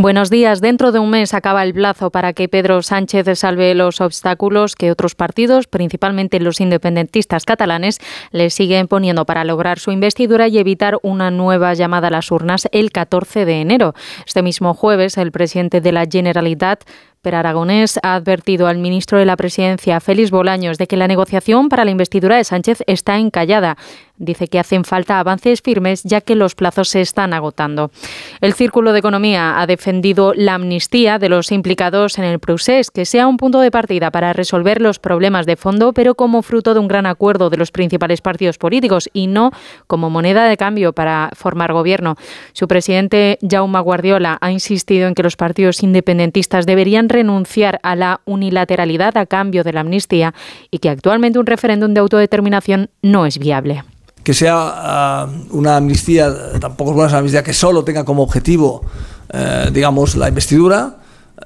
[0.00, 0.60] Buenos días.
[0.60, 4.92] Dentro de un mes acaba el plazo para que Pedro Sánchez salve los obstáculos que
[4.92, 7.98] otros partidos, principalmente los independentistas catalanes,
[8.30, 12.68] le siguen poniendo para lograr su investidura y evitar una nueva llamada a las urnas
[12.70, 13.94] el 14 de enero.
[14.24, 16.84] Este mismo jueves, el presidente de la Generalitat
[17.20, 21.68] Per Aragonés ha advertido al ministro de la Presidencia, Félix Bolaños, de que la negociación
[21.68, 23.76] para la investidura de Sánchez está encallada.
[24.18, 27.92] Dice que hacen falta avances firmes ya que los plazos se están agotando.
[28.40, 33.04] El Círculo de Economía ha defendido la amnistía de los implicados en el procés, que
[33.04, 36.80] sea un punto de partida para resolver los problemas de fondo, pero como fruto de
[36.80, 39.52] un gran acuerdo de los principales partidos políticos y no
[39.86, 42.16] como moneda de cambio para formar gobierno.
[42.52, 48.20] Su presidente, Jaume Guardiola, ha insistido en que los partidos independentistas deberían renunciar a la
[48.24, 50.34] unilateralidad a cambio de la amnistía
[50.72, 53.84] y que actualmente un referéndum de autodeterminación no es viable
[54.28, 56.30] que sea uh, una amnistía,
[56.60, 58.84] tampoco es buena una amnistía que solo tenga como objetivo,
[59.32, 60.96] eh, digamos, la investidura.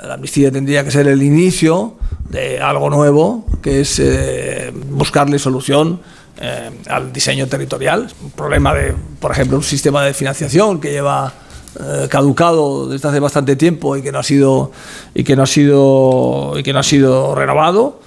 [0.04, 1.94] La amnistía tendría que ser el inicio
[2.28, 6.00] de algo nuevo, que es eh, buscarle solución
[6.40, 8.08] eh, al diseño territorial.
[8.20, 11.32] Un problema de, por ejemplo, un sistema de financiación que lleva
[11.78, 14.72] eh, caducado desde hace bastante tiempo y que no ha sido
[15.14, 18.00] y que no ha sido y que no ha sido renovado.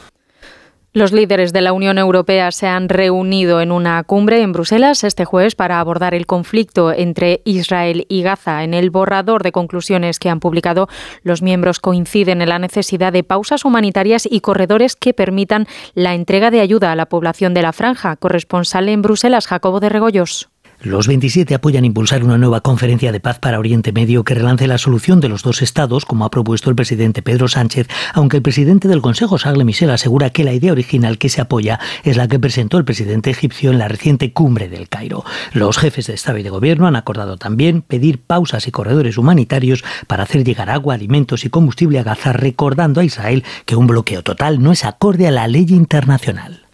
[0.96, 5.26] Los líderes de la Unión Europea se han reunido en una cumbre en Bruselas este
[5.26, 8.64] jueves para abordar el conflicto entre Israel y Gaza.
[8.64, 10.88] En el borrador de conclusiones que han publicado,
[11.22, 16.50] los miembros coinciden en la necesidad de pausas humanitarias y corredores que permitan la entrega
[16.50, 18.16] de ayuda a la población de la franja.
[18.16, 20.48] Corresponsal en Bruselas, Jacobo de Regoyos.
[20.81, 24.77] Los 27 apoyan impulsar una nueva conferencia de paz para Oriente Medio que relance la
[24.77, 28.88] solución de los dos estados, como ha propuesto el presidente Pedro Sánchez, aunque el presidente
[28.88, 32.39] del Consejo, Sagle Michel, asegura que la idea original que se apoya es la que
[32.39, 35.23] presentó el presidente egipcio en la reciente cumbre del Cairo.
[35.53, 39.84] Los jefes de Estado y de Gobierno han acordado también pedir pausas y corredores humanitarios
[40.07, 44.23] para hacer llegar agua, alimentos y combustible a Gaza, recordando a Israel que un bloqueo
[44.23, 46.65] total no es acorde a la ley internacional.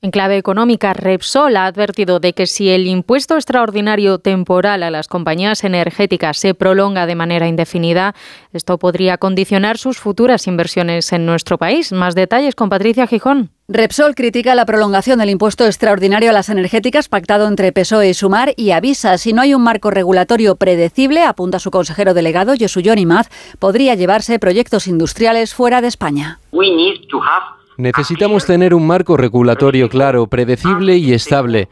[0.00, 5.08] En clave económica, Repsol ha advertido de que si el impuesto extraordinario temporal a las
[5.08, 8.14] compañías energéticas se prolonga de manera indefinida,
[8.52, 11.90] esto podría condicionar sus futuras inversiones en nuestro país.
[11.90, 13.50] Más detalles con Patricia Gijón.
[13.66, 18.54] Repsol critica la prolongación del impuesto extraordinario a las energéticas pactado entre PSOE y Sumar
[18.56, 23.30] y avisa si no hay un marco regulatorio predecible, apunta su consejero delegado Josu Maz,
[23.58, 26.38] podría llevarse proyectos industriales fuera de España.
[27.78, 31.68] Necesitamos tener un marco regulatorio claro, predecible y estable.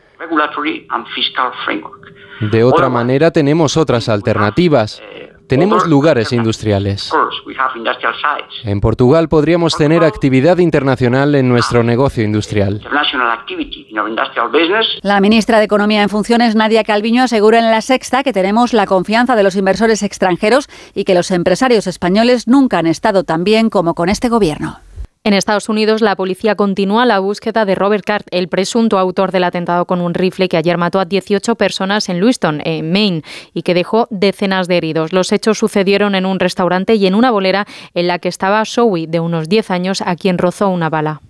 [2.40, 5.02] De otra manera tenemos otras alternativas.
[5.48, 7.12] Tenemos lugares industriales.
[8.64, 12.82] En Portugal podríamos tener actividad internacional en nuestro negocio industrial.
[15.02, 18.86] La ministra de Economía en funciones, Nadia Calviño, asegura en la sexta que tenemos la
[18.86, 23.70] confianza de los inversores extranjeros y que los empresarios españoles nunca han estado tan bien
[23.70, 24.78] como con este gobierno.
[25.26, 29.42] En Estados Unidos, la policía continúa la búsqueda de Robert Card, el presunto autor del
[29.42, 33.22] atentado con un rifle que ayer mató a 18 personas en Lewiston, en Maine,
[33.52, 35.12] y que dejó decenas de heridos.
[35.12, 39.08] Los hechos sucedieron en un restaurante y en una bolera en la que estaba Zoe,
[39.08, 41.20] de unos 10 años, a quien rozó una bala.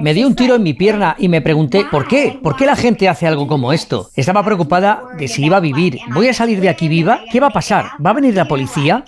[0.00, 2.38] Me dio un tiro en mi pierna y me pregunté ¿por qué?
[2.42, 4.08] ¿Por qué la gente hace algo como esto?
[4.16, 5.98] Estaba preocupada de si iba a vivir.
[6.14, 7.20] ¿Voy a salir de aquí viva?
[7.30, 7.90] ¿Qué va a pasar?
[8.04, 9.04] ¿Va a venir la policía?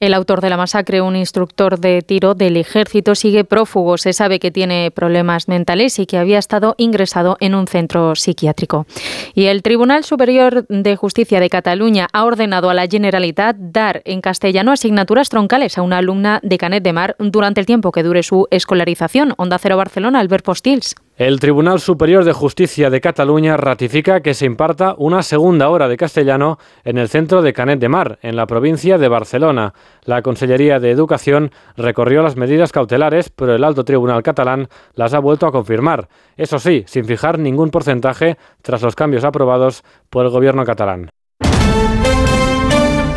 [0.00, 3.98] El autor de la masacre, un instructor de tiro del ejército, sigue prófugo.
[3.98, 8.86] Se sabe que tiene problemas mentales y que había estado ingresado en un centro psiquiátrico.
[9.34, 14.22] Y el Tribunal Superior de Justicia de Cataluña ha ordenado a la Generalitat dar en
[14.22, 18.22] castellano asignaturas troncales a una alumna de Canet de Mar durante el tiempo que dure
[18.22, 19.34] su escolarización.
[19.36, 20.94] Onda Cero Barcelona, Albert Postils.
[21.20, 25.98] El Tribunal Superior de Justicia de Cataluña ratifica que se imparta una segunda hora de
[25.98, 29.74] castellano en el centro de Canet de Mar, en la provincia de Barcelona.
[30.04, 35.18] La Consellería de Educación recorrió las medidas cautelares, pero el alto tribunal catalán las ha
[35.18, 36.08] vuelto a confirmar.
[36.38, 41.10] Eso sí, sin fijar ningún porcentaje tras los cambios aprobados por el gobierno catalán.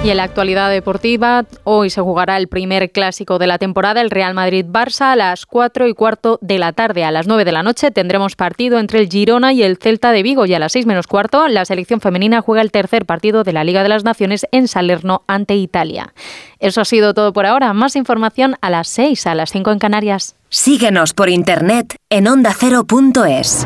[0.04, 4.12] Y en la actualidad deportiva, hoy se jugará el primer clásico de la temporada, el
[4.12, 7.06] Real Madrid-Barça, a las 4 y cuarto de la tarde.
[7.06, 10.22] A las 9 de la noche tendremos partido entre el Girona y el Celta de
[10.22, 10.46] Vigo.
[10.46, 13.64] Y a las 6 menos cuarto, la selección femenina juega el tercer partido de la
[13.64, 16.14] Liga de las Naciones en Salerno ante Italia.
[16.60, 17.72] Eso ha sido todo por ahora.
[17.72, 20.36] Más información a las 6, a las 5 en Canarias.
[20.50, 23.66] Síguenos por internet en ondacero.es.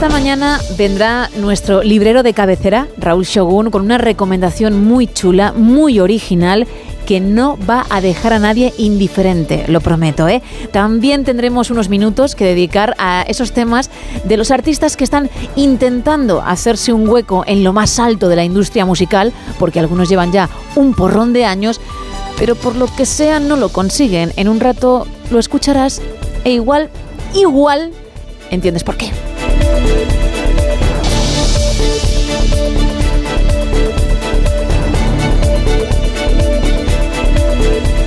[0.00, 6.00] Esta mañana vendrá nuestro librero de cabecera, Raúl Shogun, con una recomendación muy chula, muy
[6.00, 6.66] original
[7.04, 10.26] que no va a dejar a nadie indiferente, lo prometo.
[10.26, 10.40] ¿eh?
[10.72, 13.90] También tendremos unos minutos que dedicar a esos temas
[14.24, 18.44] de los artistas que están intentando hacerse un hueco en lo más alto de la
[18.44, 21.78] industria musical, porque algunos llevan ya un porrón de años,
[22.38, 24.32] pero por lo que sea no lo consiguen.
[24.36, 26.00] En un rato lo escucharás
[26.44, 26.88] e igual,
[27.34, 27.92] igual,
[28.50, 29.10] entiendes por qué.
[29.78, 30.39] Música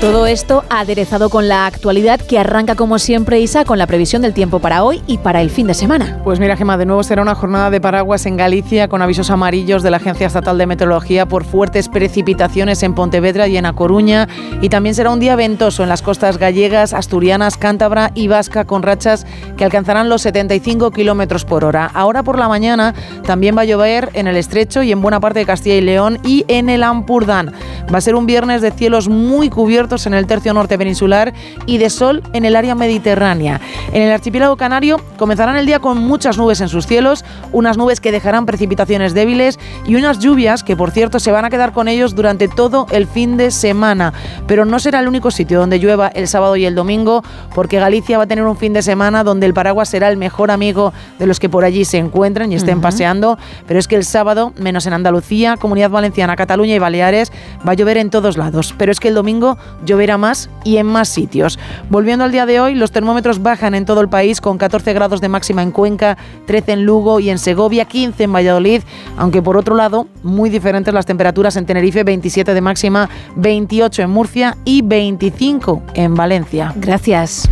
[0.04, 4.34] Todo esto aderezado con la actualidad que arranca como siempre Isa con la previsión del
[4.34, 6.20] tiempo para hoy y para el fin de semana.
[6.26, 9.82] Pues mira Gemma, de nuevo será una jornada de paraguas en Galicia con avisos amarillos
[9.82, 14.28] de la Agencia Estatal de Meteorología por fuertes precipitaciones en Pontevedra y en A Coruña
[14.62, 18.84] y también será un día ventoso en las costas gallegas, asturianas, cántabra y vasca con
[18.84, 19.26] rachas
[19.56, 21.90] que alcanzarán los 75 kilómetros por hora.
[21.94, 22.94] Ahora por la mañana
[23.26, 26.20] también va a llover en el estrecho y en buena parte de Castilla y León
[26.26, 27.54] y en el Ampurdán.
[27.94, 31.34] Va a ser un viernes de cielos muy cubiertos en el tercio norte peninsular
[31.66, 33.62] y de sol en el área mediterránea.
[33.92, 38.00] En el archipiélago canario comenzarán el día con muchas nubes en sus cielos, unas nubes
[38.00, 41.88] que dejarán precipitaciones débiles y unas lluvias que por cierto se van a quedar con
[41.88, 44.14] ellos durante todo el fin de semana.
[44.48, 48.18] Pero no será el único sitio donde llueva el sábado y el domingo porque Galicia
[48.18, 51.28] va a tener un fin de semana donde el paraguas será el mejor amigo de
[51.28, 53.38] los que por allí se encuentren y estén paseando.
[53.68, 57.32] Pero es que el sábado, menos en Andalucía, Comunidad Valenciana, Cataluña y Baleares,
[57.68, 58.74] va a llover en todos lados.
[58.78, 61.60] Pero es que el domingo lloverá más y en más sitios.
[61.90, 65.22] Volviendo al día de hoy, los termómetros bajan en todo el país con 14 grados
[65.22, 68.82] de máxima en Cuenca, 13 en Lugo y en Segovia, 15 en Valladolid,
[69.18, 74.10] aunque por otro lado, muy diferentes las temperaturas en Tenerife, 27 de máxima, 28 en
[74.10, 76.74] Murcia y 25 en Valencia.
[76.76, 77.48] Gracias.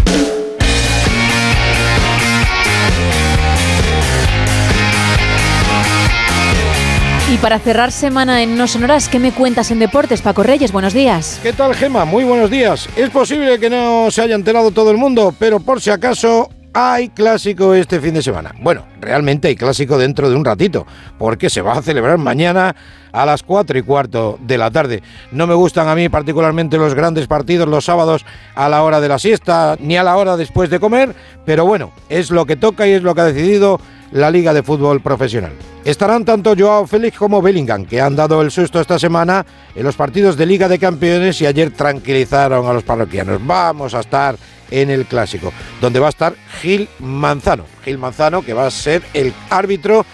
[7.42, 10.72] Para cerrar semana en No Sonoras, ¿qué me cuentas en deportes, Paco Reyes?
[10.72, 11.40] Buenos días.
[11.42, 12.06] ¿Qué tal, Gema?
[12.06, 12.88] Muy buenos días.
[12.96, 17.10] Es posible que no se haya enterado todo el mundo, pero por si acaso hay
[17.10, 18.54] clásico este fin de semana.
[18.62, 20.86] Bueno, realmente hay clásico dentro de un ratito,
[21.18, 22.76] porque se va a celebrar mañana
[23.12, 25.02] a las 4 y cuarto de la tarde.
[25.32, 28.24] No me gustan a mí particularmente los grandes partidos los sábados
[28.54, 31.92] a la hora de la siesta, ni a la hora después de comer, pero bueno,
[32.08, 33.82] es lo que toca y es lo que ha decidido
[34.12, 35.54] la Liga de Fútbol Profesional.
[35.84, 39.96] Estarán tanto Joao Félix como Bellingham, que han dado el susto esta semana en los
[39.96, 43.40] partidos de Liga de Campeones y ayer tranquilizaron a los parroquianos.
[43.46, 44.36] Vamos a estar
[44.70, 45.52] en el clásico,
[45.82, 47.66] donde va a estar Gil Manzano.
[47.84, 50.06] Gil Manzano, que va a ser el árbitro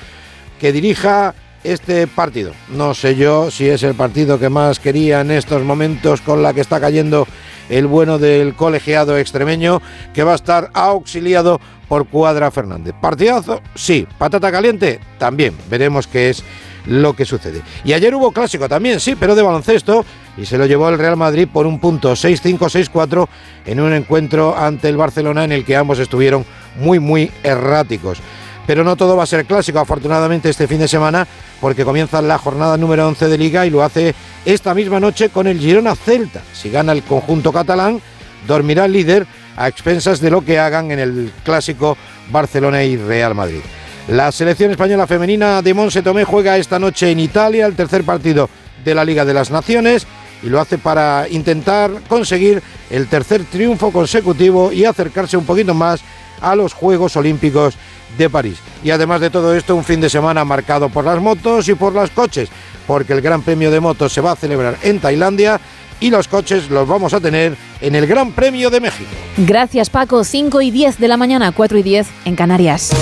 [0.59, 2.53] que dirija este partido.
[2.69, 6.53] No sé yo si es el partido que más quería en estos momentos con la
[6.53, 7.27] que está cayendo
[7.69, 9.81] el bueno del colegiado extremeño,
[10.13, 12.93] que va a estar auxiliado por Cuadra Fernández.
[12.99, 14.07] Partidazo, sí.
[14.17, 15.55] Patata caliente, también.
[15.69, 16.43] Veremos qué es
[16.87, 17.61] lo que sucede.
[17.83, 20.05] Y ayer hubo clásico también, sí, pero de baloncesto,
[20.37, 23.27] y se lo llevó el Real Madrid por un punto 6-5-6-4
[23.65, 26.45] en un encuentro ante el Barcelona en el que ambos estuvieron
[26.79, 28.19] muy, muy erráticos.
[28.65, 31.25] Pero no todo va a ser clásico, afortunadamente, este fin de semana,
[31.61, 34.13] porque comienza la jornada número 11 de Liga y lo hace
[34.45, 36.41] esta misma noche con el Girona Celta.
[36.53, 38.01] Si gana el conjunto catalán,
[38.45, 39.27] dormirá el líder
[39.57, 41.97] a expensas de lo que hagan en el clásico
[42.29, 43.59] Barcelona y Real Madrid.
[44.07, 48.49] La selección española femenina de Monse Tomé juega esta noche en Italia el tercer partido
[48.85, 50.07] de la Liga de las Naciones
[50.43, 56.01] y lo hace para intentar conseguir el tercer triunfo consecutivo y acercarse un poquito más
[56.39, 57.75] a los Juegos Olímpicos
[58.17, 58.59] de París.
[58.83, 61.93] Y además de todo esto, un fin de semana marcado por las motos y por
[61.93, 62.49] los coches,
[62.85, 65.59] porque el Gran Premio de Motos se va a celebrar en Tailandia
[65.99, 69.09] y los coches los vamos a tener en el Gran Premio de México.
[69.37, 72.93] Gracias Paco, 5 y 10 de la mañana, 4 y 10 en Canarias.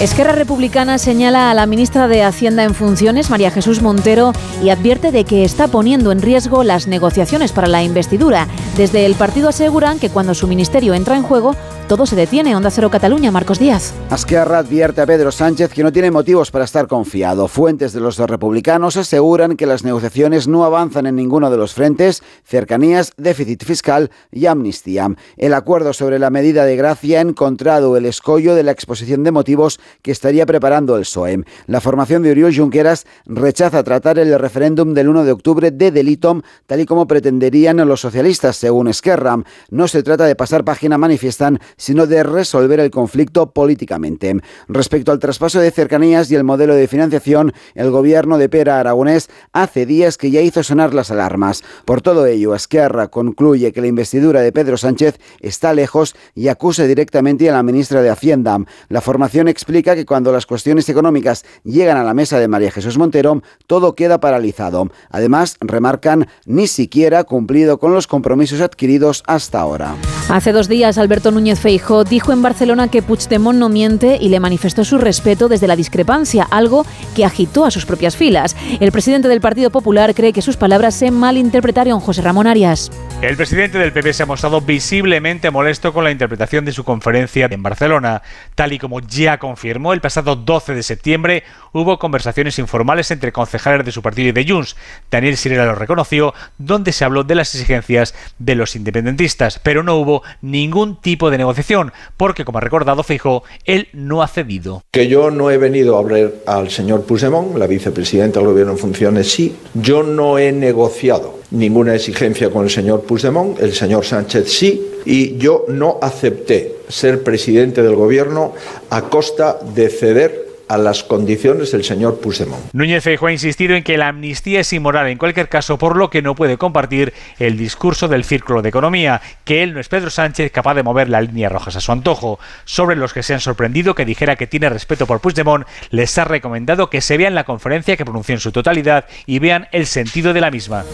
[0.00, 4.32] Esquerra Republicana señala a la ministra de Hacienda en funciones, María Jesús Montero,
[4.62, 8.46] y advierte de que está poniendo en riesgo las negociaciones para la investidura.
[8.76, 11.56] Desde el partido aseguran que cuando su ministerio entra en juego,
[11.88, 12.54] todo se detiene.
[12.54, 13.94] Onda Cero Cataluña, Marcos Díaz.
[14.12, 17.48] Esquerra advierte a Pedro Sánchez que no tiene motivos para estar confiado.
[17.48, 22.22] Fuentes de los republicanos aseguran que las negociaciones no avanzan en ninguno de los frentes,
[22.44, 25.08] cercanías, déficit fiscal y amnistía.
[25.38, 29.32] El acuerdo sobre la medida de gracia ha encontrado el escollo de la exposición de
[29.32, 31.44] motivos que estaría preparando el PSOE.
[31.66, 36.42] La formación de Oriol Junqueras rechaza tratar el referéndum del 1 de octubre de delito,
[36.66, 39.38] tal y como pretenderían los socialistas, según Esquerra.
[39.70, 44.36] No se trata de pasar página, manifiestan, sino de resolver el conflicto políticamente.
[44.68, 49.30] Respecto al traspaso de cercanías y el modelo de financiación, el gobierno de Pera Aragonés
[49.54, 51.62] hace días que ya hizo sonar las alarmas.
[51.86, 56.84] Por todo ello, Esquerra concluye que la investidura de Pedro Sánchez está lejos y acusa
[56.84, 58.58] directamente a la ministra de Hacienda.
[58.88, 62.98] La formación explica que cuando las cuestiones económicas llegan a la mesa de María Jesús
[62.98, 64.90] Montero, todo queda paralizado.
[65.10, 69.94] Además, remarcan, ni siquiera cumplido con los compromisos adquiridos hasta ahora.
[70.28, 74.40] Hace dos días, Alberto Núñez Feijóo dijo en Barcelona que Puigdemont no miente y le
[74.40, 78.56] manifestó su respeto desde la discrepancia, algo que agitó a sus propias filas.
[78.80, 82.00] El presidente del Partido Popular cree que sus palabras se malinterpretaron.
[82.00, 82.90] José Ramón Arias.
[83.20, 87.48] El presidente del PP se ha mostrado visiblemente molesto con la interpretación de su conferencia
[87.50, 88.22] en Barcelona.
[88.58, 93.86] Tal y como ya confirmó el pasado 12 de septiembre, hubo conversaciones informales entre concejales
[93.86, 94.74] de su partido y de Junts.
[95.12, 99.94] Daniel Sirera lo reconoció, donde se habló de las exigencias de los independentistas, pero no
[99.94, 104.82] hubo ningún tipo de negociación porque, como ha recordado Fijo, él no ha cedido.
[104.90, 108.78] Que yo no he venido a hablar al señor Puigdemont, la vicepresidenta del Gobierno en
[108.78, 109.56] funciones, sí.
[109.74, 115.38] Yo no he negociado ninguna exigencia con el señor Puigdemont, el señor Sánchez sí, y
[115.38, 118.54] yo no acepté ser presidente del Gobierno
[118.90, 122.62] a costa de ceder a las condiciones del señor Puigdemont.
[122.72, 126.10] Núñez Feijóo ha insistido en que la amnistía es inmoral en cualquier caso, por lo
[126.10, 130.10] que no puede compartir el discurso del Círculo de Economía, que él no es Pedro
[130.10, 132.38] Sánchez capaz de mover las líneas rojas a su antojo.
[132.64, 136.24] Sobre los que se han sorprendido que dijera que tiene respeto por Puigdemont, les ha
[136.24, 140.32] recomendado que se vean la conferencia que pronunció en su totalidad y vean el sentido
[140.32, 140.84] de la misma.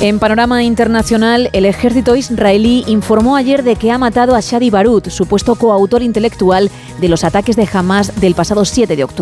[0.00, 5.10] En panorama internacional, el ejército israelí informó ayer de que ha matado a Shadi Barut,
[5.10, 6.70] supuesto coautor intelectual
[7.00, 9.19] de los ataques de Hamas del pasado 7 de octubre.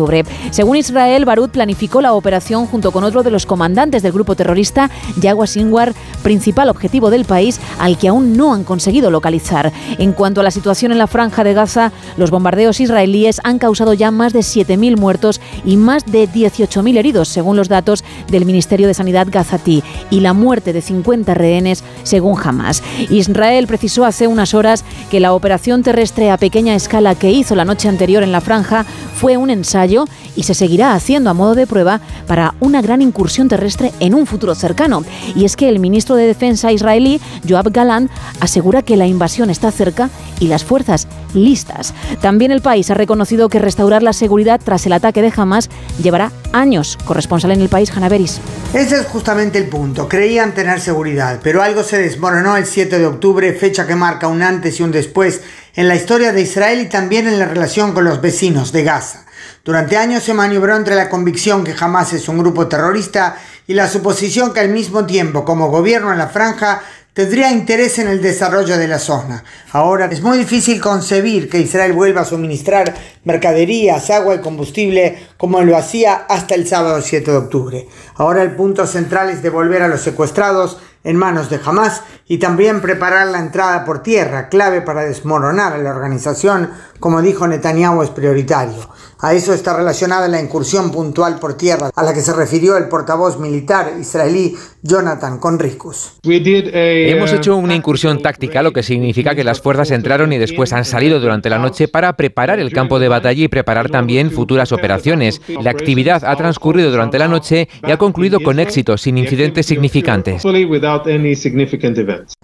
[0.51, 4.89] Según Israel, Barut planificó la operación junto con otro de los comandantes del grupo terrorista,
[5.19, 5.93] Yagua Sinwar,
[6.23, 9.73] principal objetivo del país al que aún no han conseguido localizar.
[9.97, 13.93] En cuanto a la situación en la franja de Gaza, los bombardeos israelíes han causado
[13.93, 18.87] ya más de 7.000 muertos y más de 18.000 heridos, según los datos del Ministerio
[18.87, 22.81] de Sanidad gazatí, y la muerte de 50 rehenes, según Hamas.
[23.09, 27.65] Israel precisó hace unas horas que la operación terrestre a pequeña escala que hizo la
[27.65, 28.85] noche anterior en la franja
[29.15, 29.88] fue un ensayo
[30.35, 34.27] y se seguirá haciendo a modo de prueba para una gran incursión terrestre en un
[34.27, 35.03] futuro cercano.
[35.35, 38.09] Y es que el ministro de Defensa israelí, Joab Galan,
[38.39, 40.09] asegura que la invasión está cerca
[40.39, 41.93] y las fuerzas listas.
[42.21, 45.69] También el país ha reconocido que restaurar la seguridad tras el ataque de Hamas
[46.01, 46.97] llevará años.
[47.05, 48.39] Corresponsal en el país, Hanaveris.
[48.73, 50.07] Ese es justamente el punto.
[50.07, 54.41] Creían tener seguridad, pero algo se desmoronó el 7 de octubre, fecha que marca un
[54.41, 55.41] antes y un después
[55.75, 59.25] en la historia de Israel y también en la relación con los vecinos de Gaza.
[59.63, 63.35] Durante años se maniobró entre la convicción que Hamas es un grupo terrorista
[63.67, 66.81] y la suposición que al mismo tiempo, como gobierno en la franja,
[67.13, 69.43] tendría interés en el desarrollo de la zona.
[69.73, 72.93] Ahora es muy difícil concebir que Israel vuelva a suministrar
[73.25, 77.87] mercaderías, agua y combustible como lo hacía hasta el sábado 7 de octubre.
[78.15, 82.81] Ahora el punto central es devolver a los secuestrados en manos de Hamas y también
[82.81, 88.09] preparar la entrada por tierra, clave para desmoronar a la organización, como dijo Netanyahu, es
[88.09, 88.89] prioritario.
[89.21, 92.87] A eso está relacionada la incursión puntual por tierra a la que se refirió el
[92.87, 96.13] portavoz militar israelí Jonathan Conricus.
[96.23, 100.85] Hemos hecho una incursión táctica, lo que significa que las fuerzas entraron y después han
[100.85, 105.41] salido durante la noche para preparar el campo de batalla y preparar también futuras operaciones.
[105.61, 110.43] La actividad ha transcurrido durante la noche y ha concluido con éxito, sin incidentes significantes.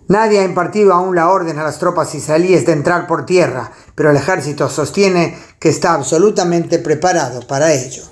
[0.08, 4.12] Nadie ha impartido aún la orden a las tropas israelíes de entrar por tierra, pero
[4.12, 8.04] el ejército sostiene que está absolutamente preparado para ello.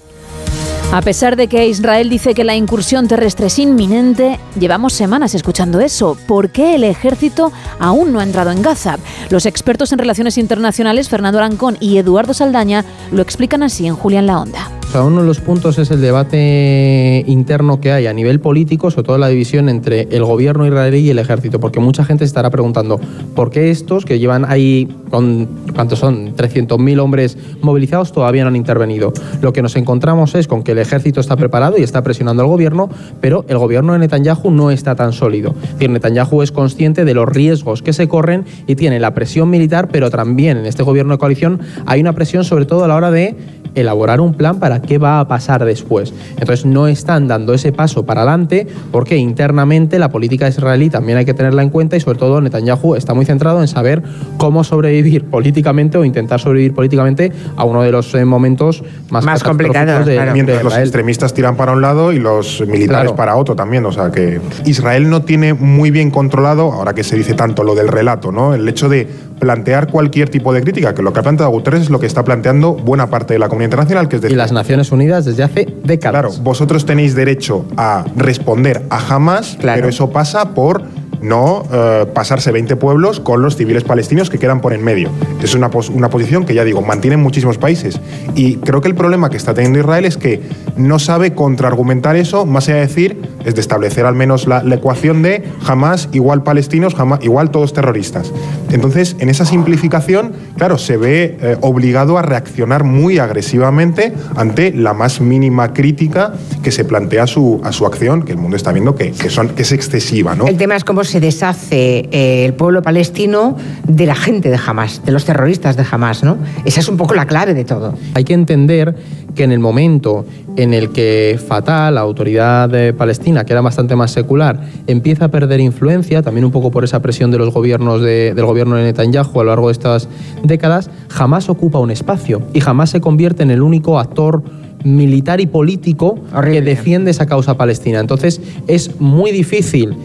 [0.93, 5.79] A pesar de que Israel dice que la incursión terrestre es inminente, llevamos semanas escuchando
[5.79, 6.15] eso.
[6.27, 8.99] ¿Por qué el ejército aún no ha entrado en Gaza?
[9.31, 14.27] Los expertos en relaciones internacionales, Fernando Arancón y Eduardo Saldaña, lo explican así en Julián
[14.27, 14.69] La Onda
[15.01, 19.17] uno de los puntos es el debate interno que hay a nivel político, sobre todo
[19.17, 22.99] la división entre el gobierno israelí y el ejército, porque mucha gente estará preguntando
[23.33, 26.35] por qué estos que llevan ahí, con, ¿cuántos son?
[26.35, 29.13] 300.000 hombres movilizados, todavía no han intervenido.
[29.41, 32.49] Lo que nos encontramos es con que el ejército está preparado y está presionando al
[32.49, 32.89] gobierno,
[33.19, 35.55] pero el gobierno de Netanyahu no está tan sólido.
[35.79, 39.89] Es Netanyahu es consciente de los riesgos que se corren y tiene la presión militar,
[39.91, 43.09] pero también en este gobierno de coalición hay una presión sobre todo a la hora
[43.09, 43.35] de
[43.75, 46.13] elaborar un plan para qué va a pasar después.
[46.37, 51.25] Entonces no están dando ese paso para adelante porque internamente la política israelí también hay
[51.25, 54.03] que tenerla en cuenta y sobre todo Netanyahu está muy centrado en saber
[54.37, 59.43] cómo sobrevivir políticamente o intentar sobrevivir políticamente a uno de los eh, momentos más, más
[59.43, 60.05] complicados.
[60.05, 63.85] De, Mientras los extremistas tiran para un lado y los militares para otro también.
[63.85, 67.75] O sea que Israel no tiene muy bien controlado, ahora que se dice tanto lo
[67.75, 68.53] del relato, ¿no?
[68.53, 69.07] El hecho de
[69.39, 72.23] plantear cualquier tipo de crítica, que lo que ha planteado Guterres es lo que está
[72.23, 75.43] planteando buena parte de la comunidad internacional, que es decir, y las Naciones Unidas desde
[75.43, 76.21] hace décadas.
[76.21, 80.83] Claro, vosotros tenéis derecho a responder a Hamas, pero eso pasa por
[81.23, 85.09] no eh, pasarse 20 pueblos con los civiles palestinos que quedan por en medio.
[85.41, 87.99] Es una, una posición que ya digo, mantienen muchísimos países.
[88.35, 90.41] Y creo que el problema que está teniendo Israel es que
[90.75, 95.21] no sabe contraargumentar eso, más allá de decir, es de establecer al menos la, ecuación
[95.21, 98.31] de jamás igual palestinos, jamás igual todos terroristas.
[98.71, 104.93] Entonces, en esa simplificación, claro, se ve eh, obligado a reaccionar muy agresivamente ante la
[104.93, 106.33] más mínima crítica
[106.63, 109.29] que se plantea a su, a su acción, que el mundo está viendo que, que,
[109.29, 110.35] son, que es excesiva.
[110.35, 110.47] ¿no?
[110.47, 113.57] El tema es cómo se deshace eh, el pueblo palestino
[113.87, 116.37] de la gente de Hamas, de los terroristas de Hamas, ¿no?
[116.65, 117.95] Esa es un poco la clave de todo.
[118.13, 118.95] Hay que entender
[119.35, 120.25] que en el momento
[120.55, 125.27] en el que Fatah, la autoridad eh, palestina, que era bastante más secular, empieza a
[125.29, 129.39] perder influencia, también un poco por esa presión de los gobiernos del gobierno de Netanyahu
[129.39, 130.07] a lo largo de estas
[130.43, 134.43] décadas, jamás ocupa un espacio y jamás se convierte en el único actor
[134.83, 137.99] militar y político que defiende esa causa palestina.
[137.99, 139.95] Entonces es muy difícil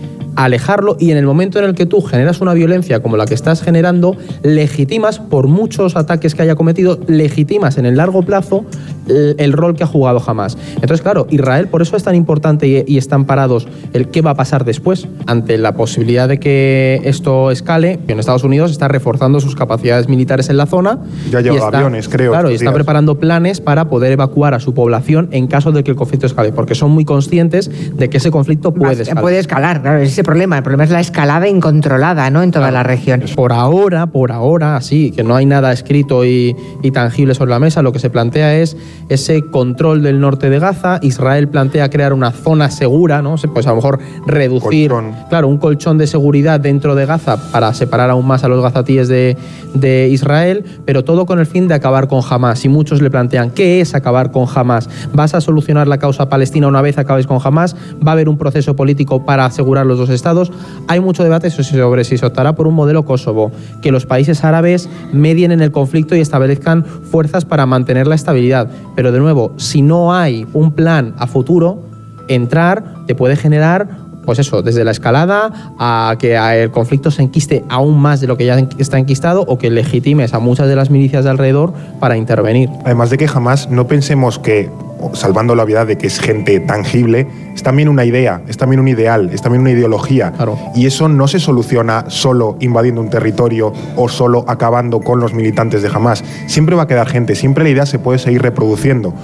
[0.45, 3.35] alejarlo y en el momento en el que tú generas una violencia como la que
[3.35, 8.65] estás generando, legitimas, por muchos ataques que haya cometido, legitimas en el largo plazo
[9.09, 10.57] el, rol que ha jugado jamás.
[10.77, 14.35] Entonces, claro, Israel por eso es tan importante y, están parados el qué va a
[14.35, 18.01] pasar después ante la posibilidad de que esto escale.
[18.09, 20.99] En Estados Unidos está reforzando sus capacidades militares en la zona.
[21.31, 22.33] Ya lleva aviones, creo.
[22.33, 25.91] Claro, y está preparando planes para poder evacuar a su población en caso de que
[25.91, 29.23] el conflicto escale, porque son muy conscientes de que ese conflicto puede escalar.
[29.23, 30.57] Puede escalar, claro, ese problema.
[30.57, 32.43] El problema es la escalada incontrolada, ¿no?
[32.43, 33.23] En toda la región.
[33.35, 37.59] Por ahora, por ahora, así, que no hay nada escrito y, y tangible sobre la
[37.59, 38.77] mesa, lo que se plantea es
[39.09, 40.99] ese control del norte de Gaza.
[41.03, 43.37] Israel plantea crear una zona segura, ¿no?
[43.53, 44.93] Pues a lo mejor reducir,
[45.29, 49.09] claro, un colchón de seguridad dentro de Gaza para separar aún más a los gazatíes
[49.09, 49.37] de,
[49.75, 52.65] de Israel, pero todo con el fin de acabar con Hamas.
[52.65, 54.89] Y muchos le plantean, ¿qué es acabar con Hamas?
[55.13, 57.77] ¿Vas a solucionar la causa palestina una vez acabes con Hamas?
[58.07, 60.53] ¿Va a haber un proceso político para asegurar los dos estados?
[60.87, 63.53] Hay mucho debate sobre si se optará por un modelo Kosovo,
[63.83, 68.69] que los países árabes medien en el conflicto y establezcan fuerzas para mantener la estabilidad.
[68.99, 71.79] Pero de nuevo, si no hay un plan a futuro,
[72.27, 73.89] entrar te puede generar
[74.25, 78.37] pues eso, desde la escalada a que el conflicto se enquiste aún más de lo
[78.37, 82.17] que ya está enquistado o que legitimes a muchas de las milicias de alrededor para
[82.17, 82.71] intervenir.
[82.85, 84.69] Además de que jamás no pensemos que,
[85.15, 88.89] salvando la vida de que es gente tangible, es también una idea, es también un
[88.89, 90.33] ideal, es también una ideología.
[90.75, 95.83] Y eso no se soluciona solo invadiendo un territorio o solo acabando con los militantes
[95.83, 96.25] de Hamas.
[96.47, 99.15] Siempre va a quedar gente, siempre la idea se puede seguir reproduciendo.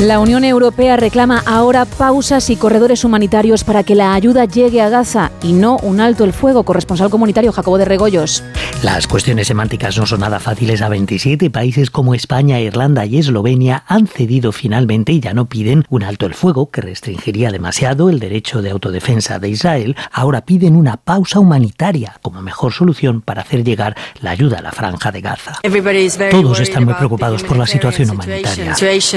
[0.00, 4.88] La Unión Europea reclama ahora pausas y corredores humanitarios para que la ayuda llegue a
[4.88, 6.64] Gaza y no un alto el fuego.
[6.64, 8.42] Corresponsal comunitario Jacobo de Regoyos.
[8.82, 10.80] Las cuestiones semánticas no son nada fáciles.
[10.80, 15.84] A 27 países como España, Irlanda y Eslovenia han cedido finalmente y ya no piden
[15.90, 19.96] un alto el fuego que restringiría demasiado el derecho de autodefensa de Israel.
[20.12, 24.72] Ahora piden una pausa humanitaria como mejor solución para hacer llegar la ayuda a la
[24.72, 25.58] franja de Gaza.
[26.30, 28.74] Todos están muy preocupados por la situación humanitaria.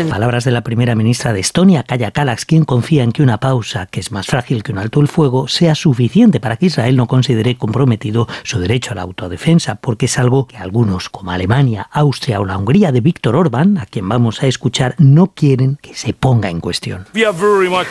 [0.09, 3.85] Palabras de la primera ministra de Estonia, Kaya Kalaks, quien confía en que una pausa,
[3.85, 7.05] que es más frágil que un alto el fuego, sea suficiente para que Israel no
[7.05, 12.39] considere comprometido su derecho a la autodefensa, porque es algo que algunos, como Alemania, Austria
[12.39, 16.13] o la Hungría de Víctor Orbán, a quien vamos a escuchar, no quieren que se
[16.13, 17.05] ponga en cuestión.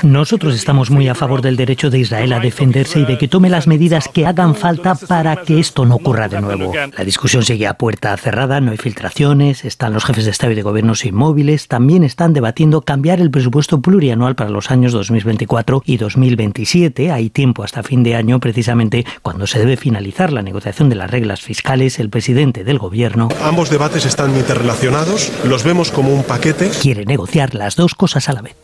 [0.02, 3.48] Nosotros estamos muy a favor del derecho de Israel a defenderse y de que tome
[3.48, 6.72] las medidas que hagan falta para que esto no ocurra de nuevo.
[6.98, 10.56] La discusión sigue a puerta cerrada, no hay filtraciones, están los jefes de Estado y
[10.56, 15.98] de Gobiernos inmóviles, también están debatiendo cambiar el presupuesto plurianual para los años 2024 y
[15.98, 17.12] 2027.
[17.12, 21.10] Hay tiempo hasta fin de año, precisamente cuando se debe finalizar la negociación de las
[21.10, 21.98] reglas fiscales.
[21.98, 23.28] El presidente del gobierno.
[23.42, 26.70] Ambos debates están interrelacionados, los vemos como un paquete.
[26.80, 28.56] Quiere negociar las dos cosas a la vez.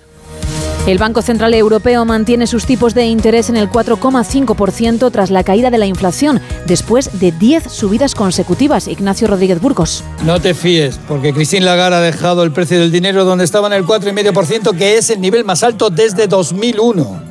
[0.86, 5.70] El Banco Central Europeo mantiene sus tipos de interés en el 4,5% tras la caída
[5.70, 8.88] de la inflación, después de 10 subidas consecutivas.
[8.88, 10.02] Ignacio Rodríguez Burgos.
[10.24, 13.74] No te fíes, porque Christine Lagarde ha dejado el precio del dinero donde estaba en
[13.74, 17.27] el 4,5%, que es el nivel más alto desde 2001.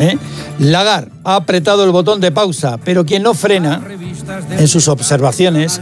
[0.00, 0.16] ¿Eh?
[0.58, 3.82] Lagarde ha apretado el botón de pausa, pero quien no frena
[4.50, 5.78] en sus observaciones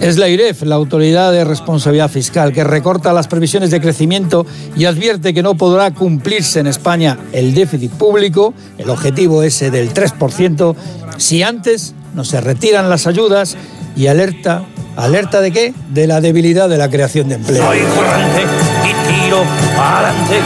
[0.00, 4.44] es la IREF, la Autoridad de Responsabilidad Fiscal, que recorta las previsiones de crecimiento
[4.76, 9.94] y advierte que no podrá cumplirse en España el déficit público, el objetivo ese del
[9.94, 10.74] 3%,
[11.18, 13.56] si antes no se retiran las ayudas
[13.94, 14.64] y alerta,
[14.96, 15.74] ¿alerta de qué?
[15.90, 17.64] De la debilidad de la creación de empleo.
[17.64, 18.42] Soy grande
[18.84, 19.44] y tiro
[19.78, 20.40] adelante,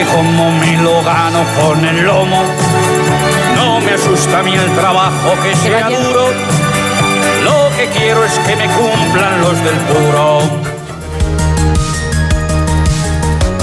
[0.00, 2.42] que como me lo gano con el lomo.
[3.54, 6.28] No me asusta a mí el trabajo que sea duro.
[7.44, 10.40] Lo que quiero es que me cumplan los del puro.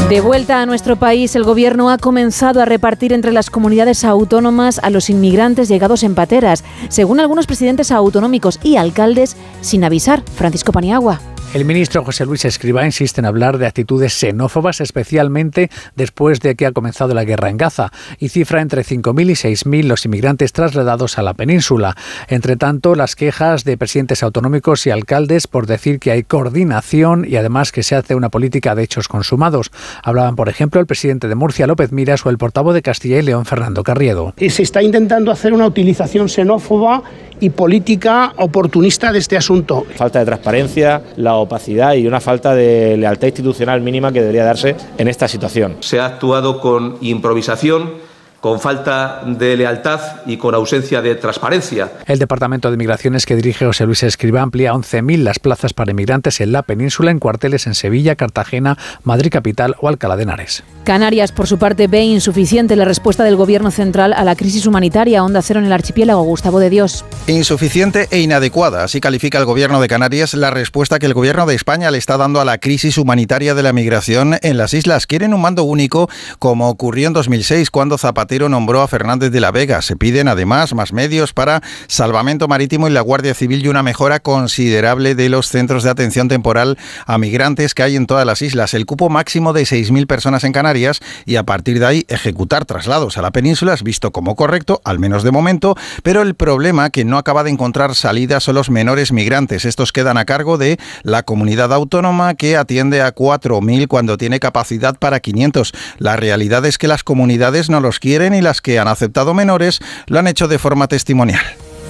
[0.10, 4.80] De vuelta a nuestro país, el Gobierno ha comenzado a repartir entre las comunidades autónomas
[4.82, 10.22] a los inmigrantes llegados en pateras, según algunos presidentes autonómicos y alcaldes, sin avisar.
[10.36, 11.20] Francisco Paniagua.
[11.54, 16.66] El ministro José Luis Escribá insiste en hablar de actitudes xenófobas, especialmente después de que
[16.66, 21.18] ha comenzado la guerra en Gaza, y cifra entre 5.000 y 6.000 los inmigrantes trasladados
[21.18, 21.96] a la península.
[22.28, 27.38] Entre tanto, las quejas de presidentes autonómicos y alcaldes por decir que hay coordinación y
[27.38, 29.72] además que se hace una política de hechos consumados.
[30.04, 33.24] Hablaban, por ejemplo, el presidente de Murcia, López Miras, o el portavoz de Castilla y
[33.24, 34.34] León, Fernando Carriedo.
[34.38, 37.04] Se está intentando hacer una utilización xenófoba
[37.40, 39.86] y política oportunista de este asunto.
[39.96, 44.76] Falta de transparencia, la opacidad y una falta de lealtad institucional mínima que debería darse
[44.98, 45.78] en esta situación.
[45.82, 48.07] Se ha actuado con improvisación
[48.48, 51.92] con falta de lealtad y con ausencia de transparencia.
[52.06, 56.40] El Departamento de Migraciones que dirige José Luis Escriba amplía 11.000 las plazas para inmigrantes
[56.40, 60.64] en la península en cuarteles en Sevilla, Cartagena, Madrid Capital o Alcalá de Henares.
[60.86, 65.22] Canarias, por su parte, ve insuficiente la respuesta del Gobierno central a la crisis humanitaria.
[65.26, 66.24] Onda cero en el archipiélago.
[66.24, 67.04] Gustavo de Dios.
[67.28, 68.86] Insuficiente e inadecuada.
[68.86, 72.16] Así califica el Gobierno de Canarias la respuesta que el Gobierno de España le está
[72.16, 75.06] dando a la crisis humanitaria de la migración en las islas.
[75.06, 76.10] Quieren un mando único,
[76.40, 79.82] como ocurrió en 2006 cuando Zapatero nombró a Fernández de la Vega.
[79.82, 84.20] Se piden además más medios para salvamento marítimo y la Guardia Civil y una mejora
[84.20, 88.74] considerable de los centros de atención temporal a migrantes que hay en todas las islas.
[88.74, 93.18] El cupo máximo de 6.000 personas en Canarias y a partir de ahí ejecutar traslados
[93.18, 97.06] a la península es visto como correcto, al menos de momento, pero el problema que
[97.06, 99.66] no acaba de encontrar salida son los menores migrantes.
[99.66, 104.98] Estos quedan a cargo de la comunidad autónoma que atiende a 4.000 cuando tiene capacidad
[104.98, 105.74] para 500.
[105.98, 109.80] La realidad es que las comunidades no los quieren y las que han aceptado menores
[110.08, 111.42] lo han hecho de forma testimonial.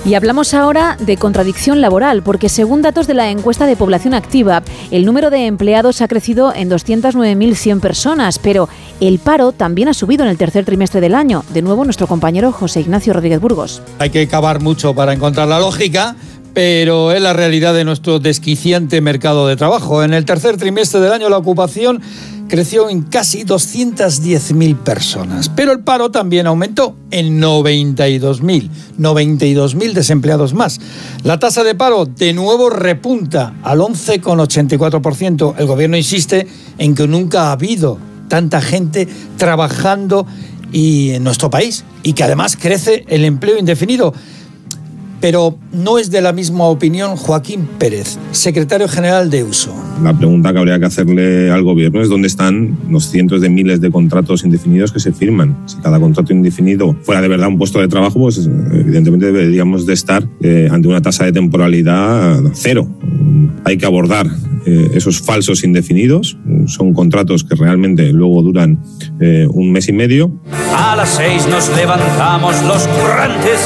[0.06, 4.64] Y hablamos ahora de contradicción laboral, porque según datos de la encuesta de población activa,
[4.92, 8.70] el número de empleados ha crecido en 209.100 personas, pero
[9.02, 11.44] el paro también ha subido en el tercer trimestre del año.
[11.50, 13.82] De nuevo, nuestro compañero José Ignacio Rodríguez Burgos.
[14.00, 16.16] Hay que cavar mucho para encontrar la lógica,
[16.54, 20.04] pero es la realidad de nuestro desquiciante mercado de trabajo.
[20.04, 22.02] En el tercer trimestre del año la ocupación
[22.48, 30.80] creció en casi 210.000 personas, pero el paro también aumentó en 92.000, 92.000 desempleados más.
[31.24, 35.56] La tasa de paro de nuevo repunta al 11,84%.
[35.58, 40.26] El gobierno insiste en que nunca ha habido tanta gente trabajando
[40.72, 44.14] y en nuestro país y que además crece el empleo indefinido.
[45.20, 49.74] Pero no es de la misma opinión Joaquín Pérez, secretario general de USO.
[50.04, 53.82] La pregunta que habría que hacerle al gobierno es dónde están los cientos de miles
[53.82, 55.58] de contratos indefinidos que se firman.
[55.66, 59.94] Si cada contrato indefinido fuera de verdad un puesto de trabajo, pues evidentemente deberíamos de
[59.94, 62.88] estar eh, ante una tasa de temporalidad cero.
[63.66, 64.28] Hay que abordar
[64.68, 66.38] eh, esos falsos indefinidos.
[66.66, 68.84] Son contratos que realmente luego duran
[69.22, 70.42] eh, un mes y medio.
[70.76, 73.62] A las seis nos levantamos los currantes.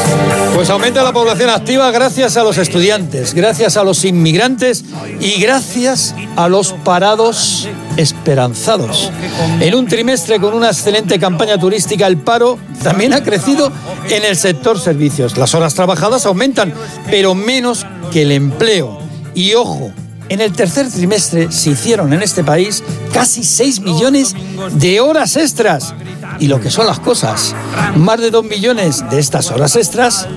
[0.53, 4.83] Pues aumenta la población activa gracias a los estudiantes, gracias a los inmigrantes
[5.19, 9.11] y gracias a los parados esperanzados.
[9.59, 13.71] En un trimestre con una excelente campaña turística, el paro también ha crecido
[14.09, 15.37] en el sector servicios.
[15.37, 16.73] Las horas trabajadas aumentan,
[17.09, 18.99] pero menos que el empleo.
[19.33, 19.91] Y ojo,
[20.29, 24.35] en el tercer trimestre se hicieron en este país casi 6 millones
[24.71, 25.93] de horas extras.
[26.41, 27.55] Y lo que son las cosas,
[27.95, 30.27] más de 2 millones de estas horas extras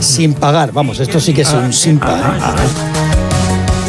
[0.00, 0.70] sin pagar.
[0.70, 2.38] Vamos, esto sí que es un sin pagar.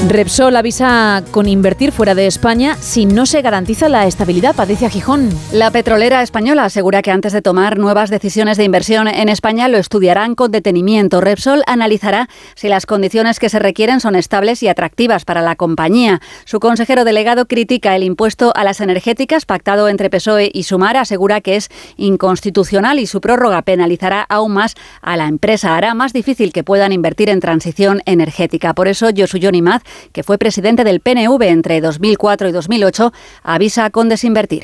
[0.06, 4.56] Repsol avisa con invertir fuera de España si no se garantiza la estabilidad.
[4.56, 5.30] Patricia Gijón.
[5.52, 9.78] La petrolera española asegura que antes de tomar nuevas decisiones de inversión en España lo
[9.78, 11.20] estudiarán con detenimiento.
[11.20, 16.22] Repsol analizará si las condiciones que se requieren son estables y atractivas para la compañía.
[16.46, 21.42] Su consejero delegado critica el impuesto a las energéticas pactado entre PSOE y Sumar, asegura
[21.42, 25.76] que es inconstitucional y su prórroga penalizará aún más a la empresa.
[25.76, 28.74] Hará más difícil que puedan invertir en transición energética.
[28.74, 33.12] Por eso, Josu Maz que fue presidente del PNV entre 2004 y 2008,
[33.44, 34.64] avisa con desinvertir.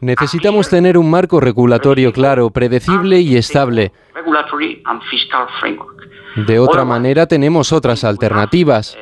[0.00, 3.92] Necesitamos tener un marco regulatorio claro, predecible y estable.
[6.36, 8.96] De otra manera, tenemos otras alternativas.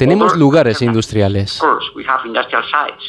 [0.00, 1.60] Tenemos lugares industriales.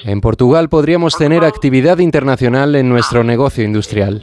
[0.04, 4.22] En Portugal podríamos tener actividad internacional en nuestro negocio industrial.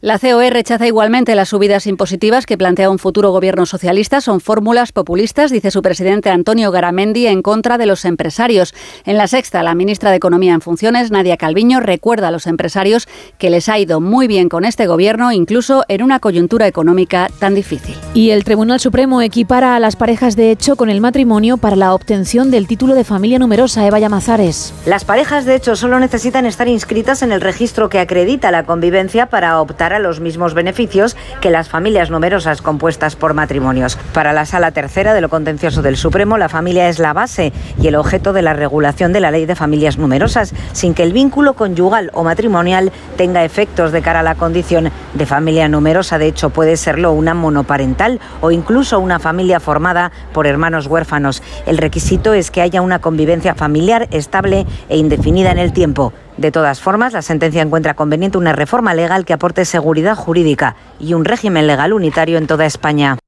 [0.00, 4.22] La COE rechaza igualmente las subidas impositivas que plantea un futuro gobierno socialista.
[4.22, 8.74] Son fórmulas populistas, dice su presidente Antonio Garamendi, en contra de los empresarios.
[9.04, 13.06] En la sexta, la ministra de Economía en funciones, Nadia Calviño, recuerda a los empresarios
[13.38, 17.54] que les ha ido muy bien con este gobierno, incluso en una coyuntura económica tan
[17.54, 17.94] difícil.
[18.14, 21.94] Y el Tribunal Supremo equipara a las parejas de hecho con el matrimonio para la
[21.94, 23.86] obtención del título de familia numerosa.
[23.86, 24.72] Eva Llamazares.
[24.86, 29.26] Las parejas de hecho solo necesitan estar inscritas en el registro que acredita la convivencia
[29.26, 33.98] para optar a los mismos beneficios que las familias numerosas compuestas por matrimonios.
[34.12, 37.88] Para la Sala Tercera de lo Contencioso del Supremo, la familia es la base y
[37.88, 41.54] el objeto de la regulación de la ley de familias numerosas, sin que el vínculo
[41.54, 46.18] conyugal o matrimonial tenga efectos de cara a la condición de familia numerosa.
[46.18, 51.42] De hecho, puede serlo una monoparental o incluso una familia formada por hermanos huérfanos.
[51.66, 56.12] El requisito es que haya una convivencia familiar estable e indefinida en el tiempo.
[56.36, 61.14] De todas formas, la sentencia encuentra conveniente una reforma legal que aporte seguridad jurídica y
[61.14, 63.18] un régimen legal unitario en toda España.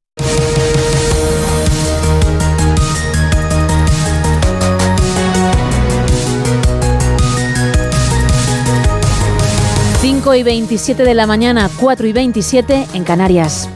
[10.02, 13.70] ...5 y 27 de la mañana, 4 y 27 en Canarias.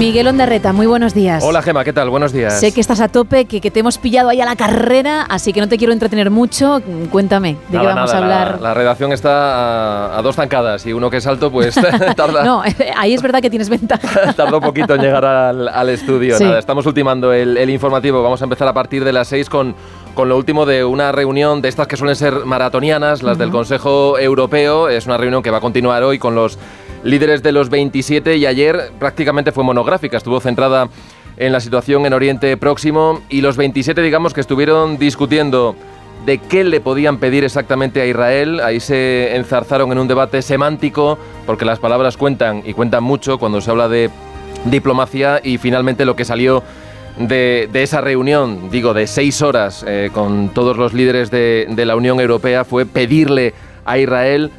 [0.00, 1.44] Miguel Ondarreta, muy buenos días.
[1.44, 2.08] Hola Gema, ¿qué tal?
[2.08, 2.58] Buenos días.
[2.58, 5.52] Sé que estás a tope, que, que te hemos pillado ahí a la carrera, así
[5.52, 6.80] que no te quiero entretener mucho.
[7.10, 8.62] Cuéntame, ¿de qué vamos a hablar?
[8.62, 11.74] La, redacción está a, dos zancadas y uno que es alto, pues
[12.16, 12.44] tarda.
[12.44, 12.62] no,
[12.96, 14.32] ahí es verdad que tienes ventaja.
[14.36, 16.40] Tarda un poquito en llegar al, estudio.
[16.40, 18.22] Nada, estamos ultimando el, informativo.
[18.22, 19.74] Vamos a empezar a partir de las seis con
[20.14, 24.18] con lo último de una reunión de estas que suelen ser maratonianas, las del Consejo
[24.18, 24.88] Europeo.
[24.88, 26.58] Es una reunión que va a continuar hoy con los
[27.02, 30.88] líderes de los 27 y ayer prácticamente fue monográfica, estuvo centrada
[31.36, 35.74] en la situación en Oriente Próximo y los 27 digamos que estuvieron discutiendo
[36.26, 38.60] de qué le podían pedir exactamente a Israel.
[38.60, 43.60] Ahí se enzarzaron en un debate semántico porque las palabras cuentan y cuentan mucho cuando
[43.60, 44.10] se habla de
[44.66, 46.62] diplomacia y finalmente lo que salió
[47.18, 51.96] de, esa reunión, digo, de seis horas eh, con todos los líderes de, de la
[51.96, 53.54] Unión Europea fue pedirle
[53.84, 54.50] a Israel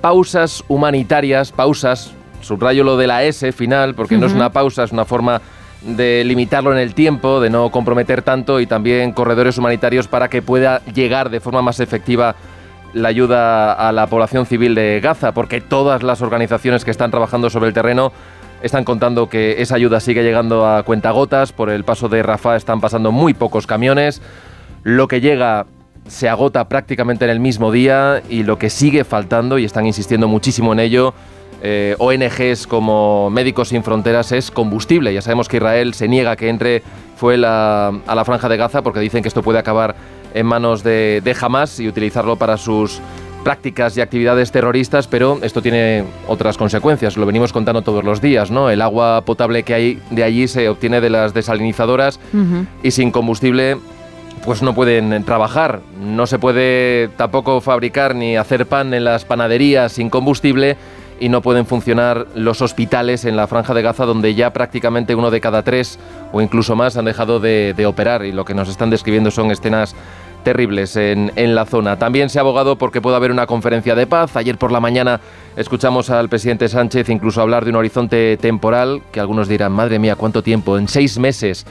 [0.00, 4.92] pausas humanitarias, pausas, subrayo lo de la S final, porque no es una pausa, es
[4.92, 5.40] una forma
[5.82, 10.42] de limitarlo en el tiempo, de no comprometer tanto y también corredores humanitarios para que
[10.42, 12.34] pueda llegar de forma más efectiva
[12.92, 17.48] la ayuda a la población civil de Gaza, porque todas las organizaciones que están trabajando
[17.48, 18.12] sobre el terreno
[18.62, 22.80] están contando que esa ayuda sigue llegando a cuentagotas, por el paso de Rafah están
[22.80, 24.20] pasando muy pocos camiones,
[24.82, 25.66] lo que llega
[26.10, 30.26] se agota prácticamente en el mismo día y lo que sigue faltando, y están insistiendo
[30.26, 31.14] muchísimo en ello,
[31.62, 35.14] eh, ONGs como Médicos Sin Fronteras es combustible.
[35.14, 36.82] Ya sabemos que Israel se niega que entre
[37.16, 39.94] fue a la franja de Gaza porque dicen que esto puede acabar
[40.34, 43.00] en manos de, de Hamas y utilizarlo para sus
[43.44, 48.50] prácticas y actividades terroristas, pero esto tiene otras consecuencias, lo venimos contando todos los días,
[48.50, 48.68] ¿no?
[48.68, 52.20] El agua potable que hay de allí se obtiene de las desalinizadoras
[52.82, 53.78] y sin combustible
[54.44, 55.80] pues no pueden trabajar.
[56.00, 60.76] No se puede tampoco fabricar ni hacer pan en las panaderías sin combustible
[61.20, 65.30] y no pueden funcionar los hospitales en la franja de Gaza donde ya prácticamente uno
[65.30, 65.98] de cada tres
[66.32, 69.94] o incluso más han dejado de, operar y lo que nos están describiendo son escenas
[70.42, 71.98] terribles en, en, la zona.
[71.98, 74.36] También se ha abogado porque pueda haber una conferencia de paz.
[74.36, 75.20] Ayer por la mañana
[75.54, 80.16] escuchamos al presidente Sánchez incluso hablar de un horizonte temporal que algunos dirán, madre mía,
[80.16, 80.78] ¿cuánto tiempo?
[80.78, 81.66] En seis meses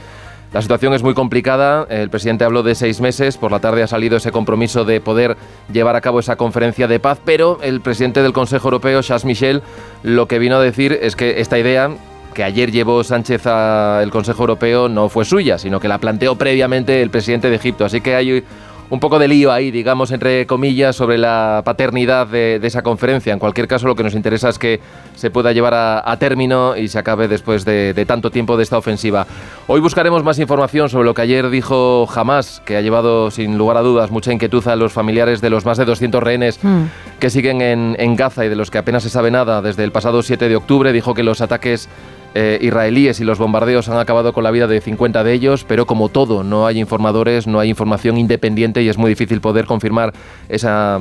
[0.52, 1.86] la situación es muy complicada.
[1.88, 3.36] El presidente habló de seis meses.
[3.36, 5.36] Por la tarde ha salido ese compromiso de poder
[5.72, 7.20] llevar a cabo esa conferencia de paz.
[7.24, 9.62] Pero el presidente del Consejo Europeo, Charles Michel,
[10.02, 11.90] lo que vino a decir es que esta idea
[12.34, 17.00] que ayer llevó Sánchez al Consejo Europeo no fue suya, sino que la planteó previamente
[17.02, 17.84] el presidente de Egipto.
[17.84, 18.44] Así que hay
[18.90, 23.32] un poco de lío ahí, digamos, entre comillas, sobre la paternidad de, esa conferencia.
[23.32, 24.80] En cualquier caso, lo que nos interesa es que
[25.14, 29.26] se pueda llevar a, término y se acabe después de, tanto tiempo de esta ofensiva.
[29.68, 33.76] Hoy buscaremos más información sobre lo que ayer dijo Hamas, que ha llevado sin lugar
[33.76, 36.82] a dudas mucha inquietud a los familiares de los más de 200 rehenes mm.
[37.20, 39.92] que siguen en, en Gaza y de los que apenas se sabe nada desde el
[39.92, 40.92] pasado 7 de octubre.
[40.92, 41.88] Dijo que los ataques
[42.34, 45.86] eh, israelíes y los bombardeos han acabado con la vida de 50 de ellos, pero
[45.86, 50.12] como todo, no hay informadores, no hay información independiente y es muy difícil poder confirmar
[50.48, 51.00] esa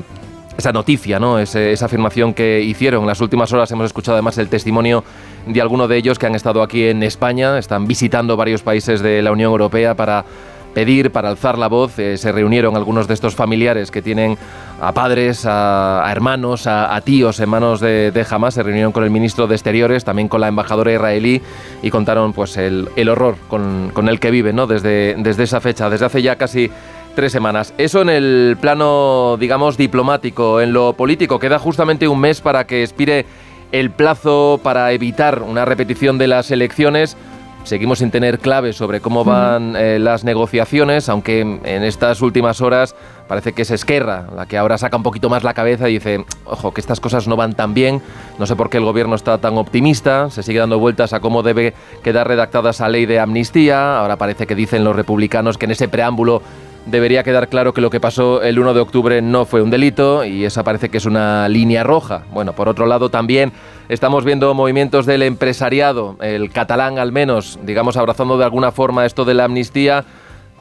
[0.60, 1.40] esa noticia, ¿no?
[1.40, 3.04] esa afirmación que hicieron.
[3.04, 5.06] En las últimas horas hemos escuchado además el testimonio
[5.48, 9.22] de algunos de ellos que han estado aquí en España, están visitando varios países de
[9.22, 10.26] la Unión Europea para
[10.74, 11.98] pedir, para alzar la voz.
[12.00, 14.38] Eh, se reunieron algunos de estos familiares que tienen
[14.82, 18.54] a padres, a, hermanos, a, tíos en manos de, de, Hamas.
[18.54, 21.42] Se reunieron con el ministro de Exteriores, también con la embajadora israelí
[21.82, 24.68] y contaron pues el, horror con, el que viven ¿no?
[24.68, 26.70] desde, desde esa fecha, desde hace ya casi
[27.16, 27.74] tres semanas.
[27.78, 30.62] Eso en el plano, digamos, diplomático.
[30.62, 33.26] En lo político, queda justamente un mes para que expire
[33.72, 37.18] el plazo para evitar una repetición de las elecciones.
[37.64, 42.96] Seguimos sin tener claves sobre cómo van eh, las negociaciones, aunque en estas últimas horas
[43.28, 46.26] parece que es Esquerra la que ahora saca un poquito más la cabeza y dice,
[46.46, 48.02] ojo, que estas cosas no van tan bien,
[48.40, 51.44] no sé por qué el gobierno está tan optimista, se sigue dando vueltas a cómo
[51.44, 55.72] debe quedar redactada esa ley de amnistía, ahora parece que dicen los republicanos que en
[55.72, 56.42] ese preámbulo
[56.86, 60.24] debería quedar claro que lo que pasó el 1 de octubre no fue un delito
[60.24, 62.24] y esa parece que es una línea roja.
[62.32, 63.52] Bueno, por otro lado también
[63.90, 69.26] estamos viendo movimientos del empresariado, el catalán al menos, digamos, abrazando de alguna forma esto
[69.26, 70.06] de la amnistía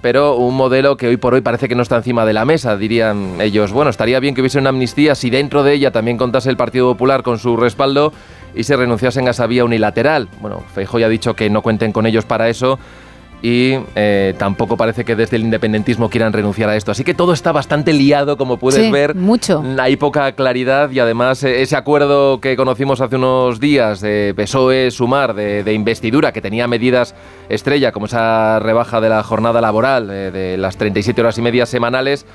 [0.01, 2.77] pero un modelo que hoy por hoy parece que no está encima de la mesa,
[2.77, 3.73] dirían ellos.
[3.73, 6.93] Bueno, estaría bien que hubiese una amnistía si dentro de ella también contase el Partido
[6.93, 8.13] Popular con su respaldo
[8.55, 10.29] y se renunciasen a esa vía unilateral.
[10.41, 12.79] Bueno, Feijóo ya ha dicho que no cuenten con ellos para eso
[13.41, 16.91] y eh, tampoco parece que desde el independentismo quieran renunciar a esto.
[16.91, 19.15] Así que todo está bastante liado, como puedes ver.
[19.15, 19.63] Mucho.
[19.79, 25.35] Hay poca claridad y además eh, ese acuerdo que conocimos hace unos días de PSOE-Sumar,
[25.35, 27.15] de, investidura, que tenía medidas
[27.49, 31.67] estrella, como esa rebaja de la jornada laboral eh, de las 37 horas y media
[31.67, 32.27] semanales,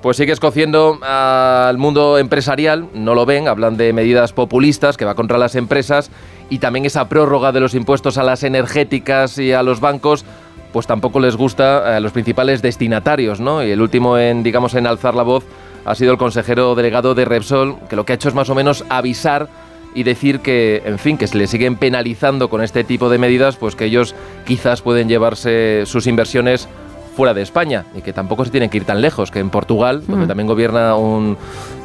[0.00, 5.14] pues sigue escociendo al mundo empresarial, no lo ven, hablan de medidas populistas que va
[5.14, 6.10] contra las empresas
[6.50, 10.24] y también esa prórroga de los impuestos a las energéticas y a los bancos
[10.72, 13.64] pues tampoco les gusta a los principales destinatarios, ¿no?
[13.64, 15.44] Y el último en, digamos, en alzar la voz
[15.84, 18.54] ha sido el consejero delegado de Repsol, que lo que ha hecho es más o
[18.54, 19.48] menos avisar
[19.94, 23.56] y decir que, en fin, que se le siguen penalizando con este tipo de medidas,
[23.56, 24.14] pues que ellos
[24.46, 26.68] quizás pueden llevarse sus inversiones
[27.14, 30.02] fuera de España y que tampoco se tienen que ir tan lejos, que en Portugal,
[30.06, 30.28] donde mm.
[30.28, 31.36] también gobierna un,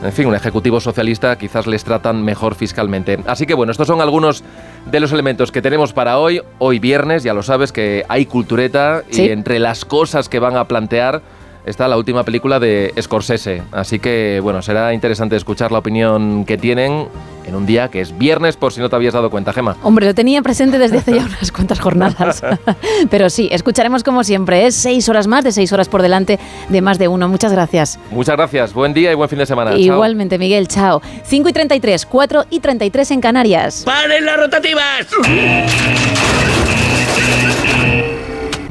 [0.03, 3.19] en fin, un ejecutivo socialista, quizás les tratan mejor fiscalmente.
[3.27, 4.43] Así que bueno, estos son algunos
[4.89, 6.41] de los elementos que tenemos para hoy.
[6.59, 10.65] Hoy viernes, ya lo sabes que hay cultureta y entre las cosas que van a
[10.65, 11.21] plantear
[11.67, 13.61] está la última película de Scorsese.
[13.71, 17.07] Así que, bueno, será interesante escuchar la opinión que tienen
[17.45, 19.77] en un día que es viernes, por si no te habías dado cuenta, Gema.
[19.83, 22.43] Hombre, lo tenía presente desde hace ya unas cuantas jornadas.
[23.09, 24.65] Pero sí, escucharemos como siempre.
[24.65, 26.39] Es seis horas más, de seis horas por delante
[26.69, 27.27] de más de uno.
[27.27, 27.99] Muchas gracias.
[28.11, 28.73] Muchas gracias.
[28.73, 29.75] Buen día y buen fin de semana.
[29.77, 30.67] Igualmente, Miguel.
[30.67, 31.01] Chao.
[31.23, 33.83] 5 y 33, 4 y 33 en Canarias.
[33.85, 35.07] ¡Paren las rotativas!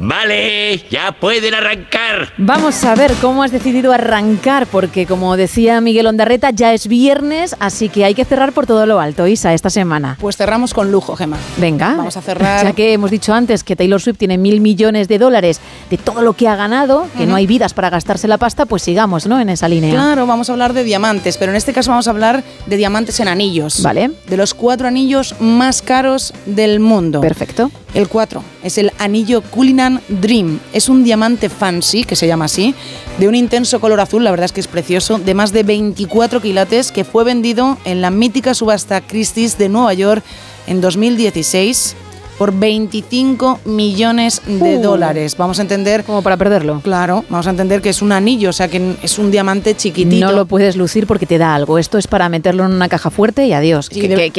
[0.07, 2.31] Vale, ya pueden arrancar.
[2.37, 7.57] Vamos a ver cómo has decidido arrancar, porque como decía Miguel Ondarreta, ya es viernes,
[7.59, 10.15] así que hay que cerrar por todo lo alto, Isa, esta semana.
[10.21, 11.35] Pues cerramos con lujo, Gemma.
[11.57, 11.95] Venga.
[11.97, 12.63] Vamos a cerrar.
[12.63, 16.21] Ya que hemos dicho antes que Taylor Swift tiene mil millones de dólares de todo
[16.21, 19.41] lo que ha ganado, que no hay vidas para gastarse la pasta, pues sigamos, ¿no?
[19.41, 19.91] En esa línea.
[19.91, 23.19] Claro, vamos a hablar de diamantes, pero en este caso vamos a hablar de diamantes
[23.19, 23.81] en anillos.
[23.81, 24.11] Vale.
[24.29, 27.19] De los cuatro anillos más caros del mundo.
[27.19, 27.69] Perfecto.
[27.93, 30.59] El 4 es el anillo Cullinan Dream.
[30.73, 32.75] Es un diamante fancy, que se llama así,
[33.17, 36.41] de un intenso color azul, la verdad es que es precioso, de más de 24
[36.41, 40.23] quilates, que fue vendido en la mítica subasta Christie's de Nueva York
[40.67, 41.95] en 2016
[42.37, 44.81] por 25 millones de uh.
[44.81, 45.35] dólares.
[45.37, 46.03] Vamos a entender...
[46.03, 46.81] Como para perderlo.
[46.81, 50.25] Claro, vamos a entender que es un anillo, o sea que es un diamante chiquitito.
[50.25, 51.77] No lo puedes lucir porque te da algo.
[51.77, 53.89] Esto es para meterlo en una caja fuerte y adiós.
[53.89, 54.31] que,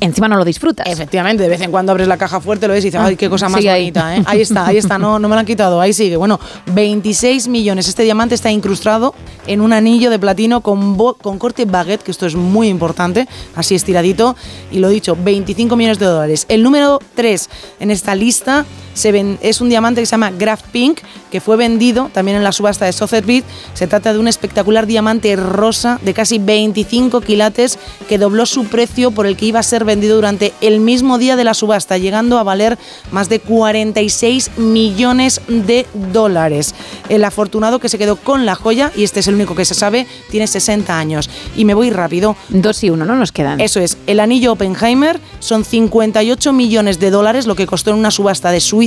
[0.00, 0.86] encima no lo disfrutas.
[0.86, 3.28] Efectivamente, de vez en cuando abres la caja fuerte, lo ves y dices, ay, qué
[3.28, 4.16] cosa más bonita.
[4.16, 4.22] ¿eh?
[4.26, 6.16] Ahí está, ahí está, no, no me lo han quitado, ahí sigue.
[6.16, 6.40] Bueno,
[6.72, 7.88] 26 millones.
[7.88, 9.14] Este diamante está incrustado
[9.46, 13.74] en un anillo de platino con, con corte baguette, que esto es muy importante, así
[13.74, 14.36] estiradito.
[14.70, 16.46] Y lo dicho, 25 millones de dólares.
[16.48, 17.41] El número 3
[17.80, 18.64] en esta lista
[18.94, 22.84] es un diamante que se llama Graph Pink, que fue vendido también en la subasta
[22.84, 23.44] de Sotheby's.
[23.74, 29.10] Se trata de un espectacular diamante rosa de casi 25 quilates que dobló su precio
[29.10, 32.38] por el que iba a ser vendido durante el mismo día de la subasta, llegando
[32.38, 32.78] a valer
[33.10, 36.74] más de 46 millones de dólares.
[37.08, 39.74] El afortunado que se quedó con la joya, y este es el único que se
[39.74, 41.30] sabe, tiene 60 años.
[41.56, 42.36] Y me voy rápido.
[42.50, 43.16] Dos y uno, ¿no?
[43.16, 43.60] Nos quedan.
[43.60, 43.96] Eso es.
[44.06, 48.60] El anillo Oppenheimer son 58 millones de dólares, lo que costó en una subasta de
[48.60, 48.81] Suiza.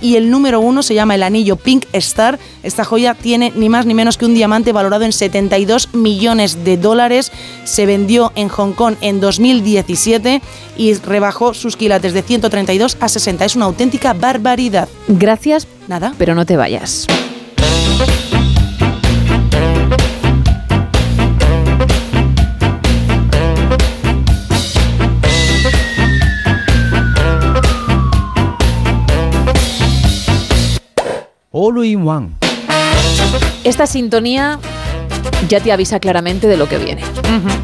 [0.00, 2.38] Y el número uno se llama el anillo Pink Star.
[2.62, 6.76] Esta joya tiene ni más ni menos que un diamante valorado en 72 millones de
[6.76, 7.32] dólares.
[7.64, 10.42] Se vendió en Hong Kong en 2017
[10.76, 13.44] y rebajó sus quilates de 132 a 60.
[13.44, 14.88] Es una auténtica barbaridad.
[15.08, 15.66] Gracias.
[15.88, 16.14] Nada.
[16.18, 17.06] Pero no te vayas.
[31.54, 32.30] All in One.
[33.62, 34.58] Esta sintonía
[35.48, 37.02] ya te avisa claramente de lo que viene.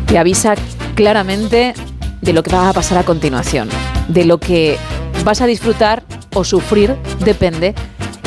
[0.06, 0.54] Te avisa
[0.94, 1.72] claramente
[2.20, 3.70] de lo que va a pasar a continuación,
[4.08, 4.76] de lo que
[5.24, 6.02] vas a disfrutar
[6.34, 7.74] o sufrir, depende,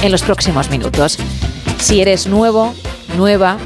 [0.02, 1.20] en los próximos minutos.
[1.78, 2.74] Si eres nuevo,
[3.16, 3.58] nueva,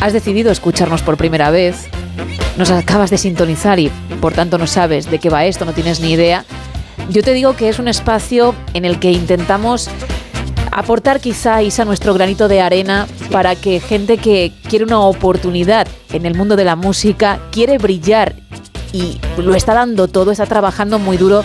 [0.00, 1.88] has decidido escucharnos por primera vez,
[2.58, 6.00] nos acabas de sintonizar y por tanto no sabes de qué va esto, no tienes
[6.00, 6.44] ni idea,
[7.08, 9.88] yo te digo que es un espacio en el que intentamos
[10.72, 16.26] aportar quizá, Isa, nuestro granito de arena para que gente que quiere una oportunidad en
[16.26, 18.34] el mundo de la música, quiere brillar
[18.92, 21.44] y lo está dando todo, está trabajando muy duro,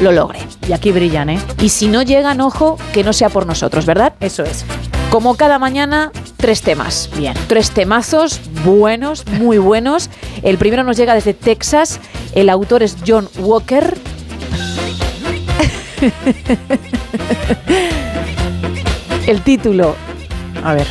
[0.00, 0.40] lo logre.
[0.68, 1.40] Y aquí brillan, ¿eh?
[1.60, 4.14] Y si no llegan, ojo, que no sea por nosotros, ¿verdad?
[4.20, 4.64] Eso es.
[5.10, 7.10] Como cada mañana, tres temas.
[7.16, 7.34] Bien.
[7.48, 10.10] Tres temazos buenos, muy buenos.
[10.42, 12.00] El primero nos llega desde Texas.
[12.34, 13.96] El autor es John Walker.
[19.26, 19.96] El título,
[20.62, 20.86] a ver,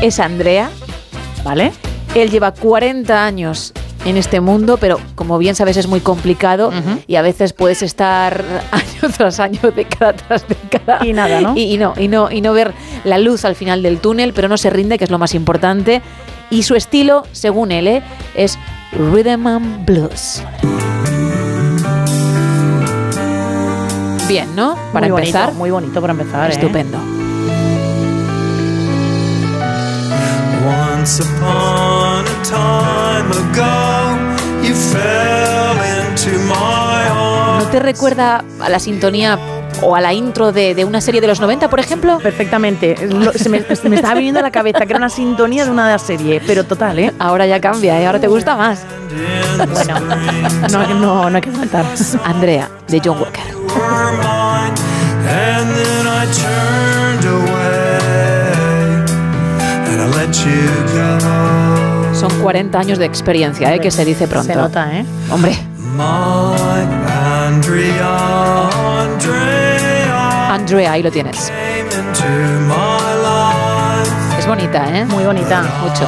[0.00, 0.70] es Andrea,
[1.44, 1.72] ¿vale?
[2.14, 3.74] Él lleva 40 años
[4.06, 6.72] en este mundo, pero como bien sabes es muy complicado
[7.06, 11.04] y a veces puedes estar año tras año, década tras década.
[11.04, 11.54] Y nada, ¿no?
[11.54, 12.72] Y, no, y, no, y no ver
[13.04, 16.00] la luz al final del túnel, pero no se rinde, que es lo más importante.
[16.48, 18.02] Y su estilo, según él, ¿eh?
[18.34, 18.58] es
[18.92, 20.42] Rhythm and Blues.
[24.28, 24.78] Bien, ¿no?
[24.94, 25.46] Para muy empezar.
[25.46, 26.50] Bonito, muy bonito para empezar.
[26.50, 27.13] ¿eh?
[31.04, 34.16] Once upon a time ago,
[34.66, 37.64] you fell into my arms.
[37.64, 39.38] ¿No te recuerda a la sintonía
[39.82, 42.20] o a la intro de, de una serie de los 90, por ejemplo?
[42.20, 42.96] Perfectamente.
[43.06, 45.70] Lo- se, me, se me estaba viniendo a la cabeza que era una sintonía de
[45.70, 47.12] una serie, pero total, ¿eh?
[47.18, 48.06] Ahora ya cambia, ¿eh?
[48.06, 48.80] ahora te gusta más.
[49.58, 50.00] Bueno,
[50.72, 51.84] no, no, no hay que faltar.
[52.24, 53.42] Andrea, de John Walker.
[60.34, 60.93] were
[62.30, 63.80] Son 40 años de experiencia, ¿eh?
[63.80, 64.50] que se dice pronto.
[64.50, 65.04] Se nota, ¿eh?
[65.30, 65.54] Hombre,
[70.50, 71.52] Andrea, ahí lo tienes.
[74.38, 75.04] Es bonita, ¿eh?
[75.04, 75.64] Muy bonita.
[75.82, 76.06] Mucho.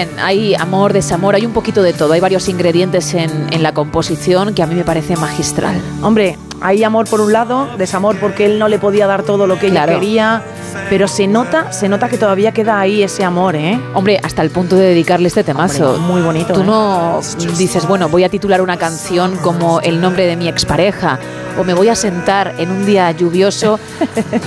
[0.00, 2.14] Bien, hay amor, desamor, hay un poquito de todo.
[2.14, 5.78] Hay varios ingredientes en, en la composición que a mí me parece magistral.
[6.00, 9.58] Hombre, hay amor por un lado, desamor porque él no le podía dar todo lo
[9.58, 10.42] que ella quería,
[10.88, 13.80] pero se nota, se nota que todavía queda ahí ese amor, ¿eh?
[13.94, 15.94] Hombre, hasta el punto de dedicarle este temazo.
[15.94, 16.64] Hombre, muy bonito, Tú ¿eh?
[16.64, 17.20] no
[17.56, 21.18] dices, bueno, voy a titular una canción como el nombre de mi expareja,
[21.58, 23.78] o me voy a sentar en un día lluvioso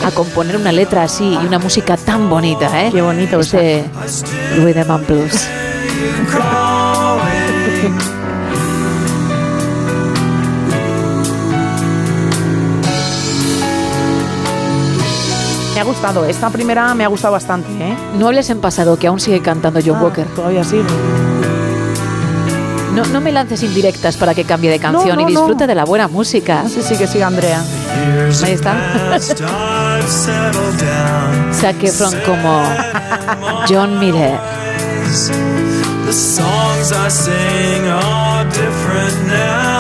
[0.06, 2.90] a componer una letra así y una música tan bonita, ¿eh?
[2.92, 3.86] Qué bonito, Este
[4.58, 5.48] Rhythm and Blues.
[15.84, 17.96] ha gustado, esta primera me ha gustado bastante, ¿eh?
[18.18, 20.26] No hables en pasado, que aún sigue cantando John Ah, Walker.
[20.28, 20.82] Todavía sí.
[22.96, 25.30] No, no me lances indirectas para que cambie de canción no, y no.
[25.42, 26.64] disfruta de la buena música.
[26.70, 27.62] Sí, sí, que siga Andrea.
[28.44, 28.76] Ahí está.
[31.54, 32.64] Zac Efron como
[33.68, 34.40] John Miller.
[36.06, 39.73] The songs I sing are different now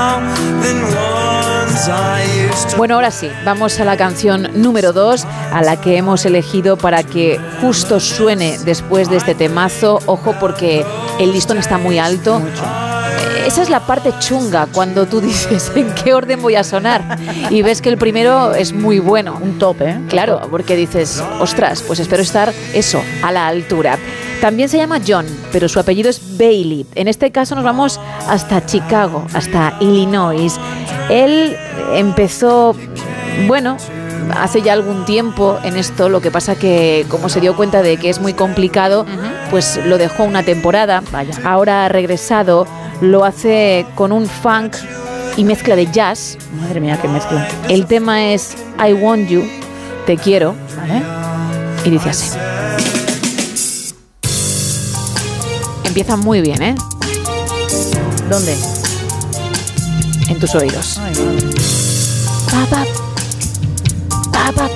[2.77, 7.03] Bueno, ahora sí, vamos a la canción número 2, a la que hemos elegido para
[7.03, 9.99] que justo suene después de este temazo.
[10.05, 10.85] Ojo, porque
[11.19, 12.41] el listón está muy alto.
[13.45, 17.17] esa es la parte chunga cuando tú dices en qué orden voy a sonar
[17.49, 19.37] y ves que el primero es muy bueno.
[19.41, 19.99] Un top, ¿eh?
[20.07, 23.97] Claro, porque dices, ostras, pues espero estar eso, a la altura.
[24.43, 26.85] También se llama John, pero su apellido es Bailey.
[26.95, 27.97] En este caso nos vamos
[28.27, 30.59] hasta Chicago, hasta Illinois.
[31.09, 31.55] Él
[31.93, 32.75] empezó,
[33.47, 33.77] bueno,
[34.37, 37.95] hace ya algún tiempo en esto, lo que pasa que como se dio cuenta de
[37.95, 39.05] que es muy complicado,
[39.49, 41.01] pues lo dejó una temporada.
[41.09, 41.35] Vaya.
[41.45, 42.67] Ahora ha regresado,
[42.99, 44.75] lo hace con un funk
[45.37, 46.37] y mezcla de jazz.
[46.59, 47.47] Madre mía, qué mezcla.
[47.69, 49.47] El tema es I Want You,
[50.05, 50.53] te quiero.
[50.75, 51.01] Vale.
[51.85, 52.37] Y dice así.
[55.93, 56.75] Empieza muy bien, ¿eh?
[58.27, 58.57] ¿Dónde?
[60.27, 60.97] En tus oídos.
[60.97, 61.49] Ay, madre.
[62.49, 62.83] Pa, pa,
[64.31, 64.69] pa, pa.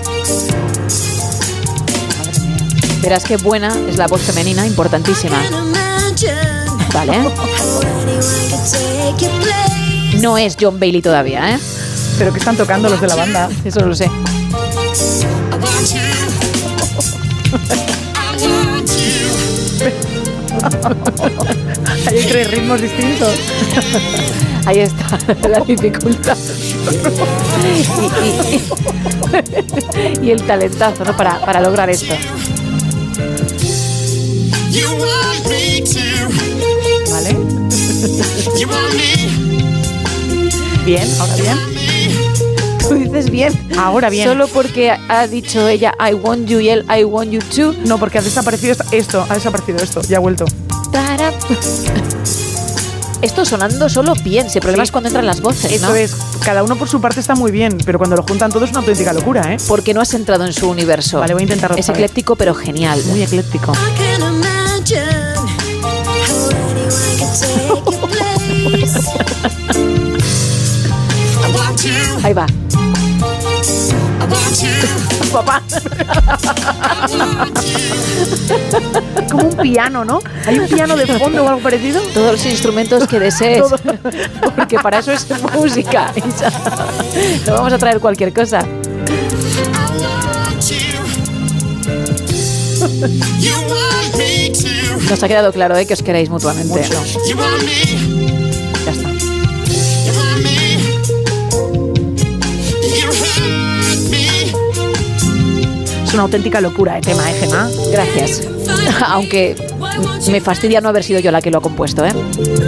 [3.01, 5.41] Verás qué buena es la voz femenina, importantísima.
[6.93, 7.31] Vale.
[10.21, 11.59] No es John Bailey todavía, ¿eh?
[12.19, 13.49] Pero que están tocando los de la banda.
[13.65, 14.07] Eso lo sé.
[22.07, 23.33] Hay tres ritmos distintos.
[24.65, 26.37] Ahí está la dificultad.
[27.63, 28.27] Y,
[30.23, 31.15] y- y el talentazo, ¿no?
[31.15, 32.13] Para, para lograr esto.
[37.11, 37.37] ¿Vale?
[40.85, 41.76] Bien, ahora bien.
[42.89, 43.53] Tú dices bien.
[43.77, 44.27] Ahora bien.
[44.27, 47.73] Solo porque ha dicho ella I want you y él I want you too.
[47.85, 50.45] No, porque ha desaparecido esto, ha desaparecido esto, ya ha vuelto.
[50.91, 51.33] Tarap.
[53.21, 55.95] Esto sonando solo bien, si el problema es cuando entran las voces, Eso ¿no?
[55.95, 58.69] es, cada uno por su parte está muy bien, pero cuando lo juntan todo es
[58.69, 59.57] una auténtica locura, ¿eh?
[59.67, 61.19] Porque no has entrado en su universo.
[61.19, 61.77] Vale, voy a intentarlo.
[61.77, 63.01] Es ecléctico pero genial.
[63.07, 63.71] Muy ecléctico.
[72.23, 72.45] Ahí va.
[75.31, 75.61] Papá.
[79.31, 80.19] Como un piano, ¿no?
[80.45, 82.01] Hay un piano de fondo o algo parecido.
[82.13, 83.61] Todos los instrumentos que desees.
[83.61, 83.77] Todo.
[84.55, 86.13] Porque para eso es música.
[87.45, 88.65] No vamos a traer cualquier cosa.
[95.09, 95.85] Nos ha quedado claro ¿eh?
[95.85, 96.81] que os queréis mutuamente.
[106.17, 107.69] Una auténtica locura de tema, ¿eh, Gemma?
[107.91, 108.47] Gracias.
[109.05, 109.55] Aunque
[110.31, 112.11] me fastidia no haber sido yo la que lo ha compuesto, ¿eh?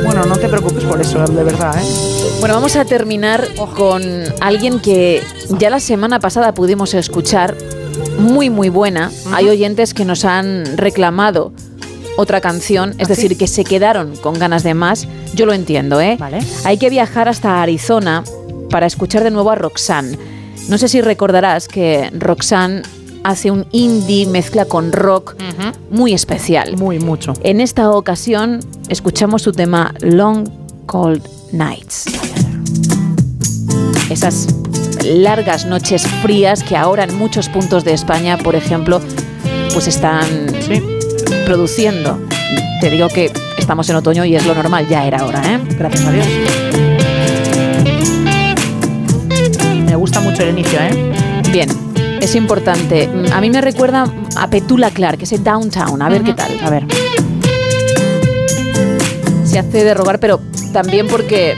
[0.05, 1.85] Bueno, no te preocupes por eso, de verdad, ¿eh?
[2.41, 4.03] Bueno, vamos a terminar con
[4.39, 5.23] alguien que
[5.57, 7.55] ya la semana pasada pudimos escuchar,
[8.19, 9.11] muy muy buena.
[9.33, 11.51] Hay oyentes que nos han reclamado
[12.17, 15.07] otra canción, es ¿Ah, decir, que se quedaron con ganas de más.
[15.33, 16.17] Yo lo entiendo, ¿eh?
[16.19, 16.37] Vale.
[16.65, 18.23] Hay que viajar hasta Arizona
[18.69, 20.19] para escuchar de nuevo a Roxanne.
[20.67, 22.83] No sé si recordarás que Roxanne
[23.23, 25.35] hace un indie mezcla con rock
[25.91, 26.77] muy especial.
[26.77, 27.33] Muy mucho.
[27.43, 30.47] En esta ocasión escuchamos su tema Long
[30.85, 32.05] Cold Nights.
[34.09, 34.47] Esas
[35.03, 39.01] largas noches frías que ahora en muchos puntos de España, por ejemplo,
[39.73, 40.25] pues están
[41.45, 42.19] produciendo.
[42.81, 45.59] Te digo que estamos en otoño y es lo normal, ya era hora, ¿eh?
[45.77, 46.27] Gracias a Dios.
[49.85, 51.13] Me gusta mucho el inicio, ¿eh?
[51.51, 51.69] Bien,
[52.29, 53.09] es importante.
[53.33, 54.05] A mí me recuerda
[54.37, 55.99] a Petula Clark, ese Downtown.
[55.99, 56.59] A ver qué tal.
[56.63, 56.85] A ver.
[59.43, 60.39] Se hace de rogar, pero
[60.71, 61.57] también porque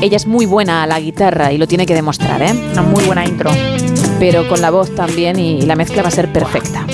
[0.00, 2.52] ella es muy buena a la guitarra y lo tiene que demostrar, ¿eh?
[2.72, 3.52] Una muy buena intro.
[4.18, 6.84] Pero con la voz también y la mezcla va a ser perfecta.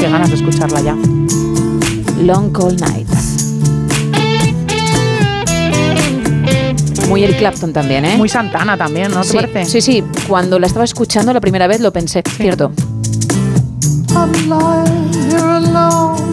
[0.00, 0.96] Qué ganas de escucharla ya.
[2.20, 3.17] Long Cold Nights.
[7.08, 8.16] Muy Eric Clapton también, ¿eh?
[8.16, 9.64] Muy Santana también, ¿no te sí, parece?
[9.64, 10.04] sí, sí.
[10.28, 12.70] Cuando la estaba escuchando la primera vez lo pensé, cierto.
[14.14, 16.28] I'm lying here alone.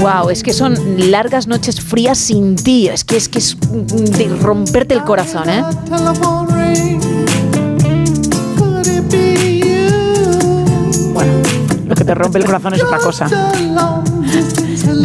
[0.00, 0.76] Wow, es que son
[1.10, 2.88] largas noches frías sin ti.
[2.88, 5.64] Es que es que es de romperte el corazón, ¿eh?
[11.12, 11.32] Bueno,
[11.86, 13.26] lo que te rompe el corazón es otra cosa.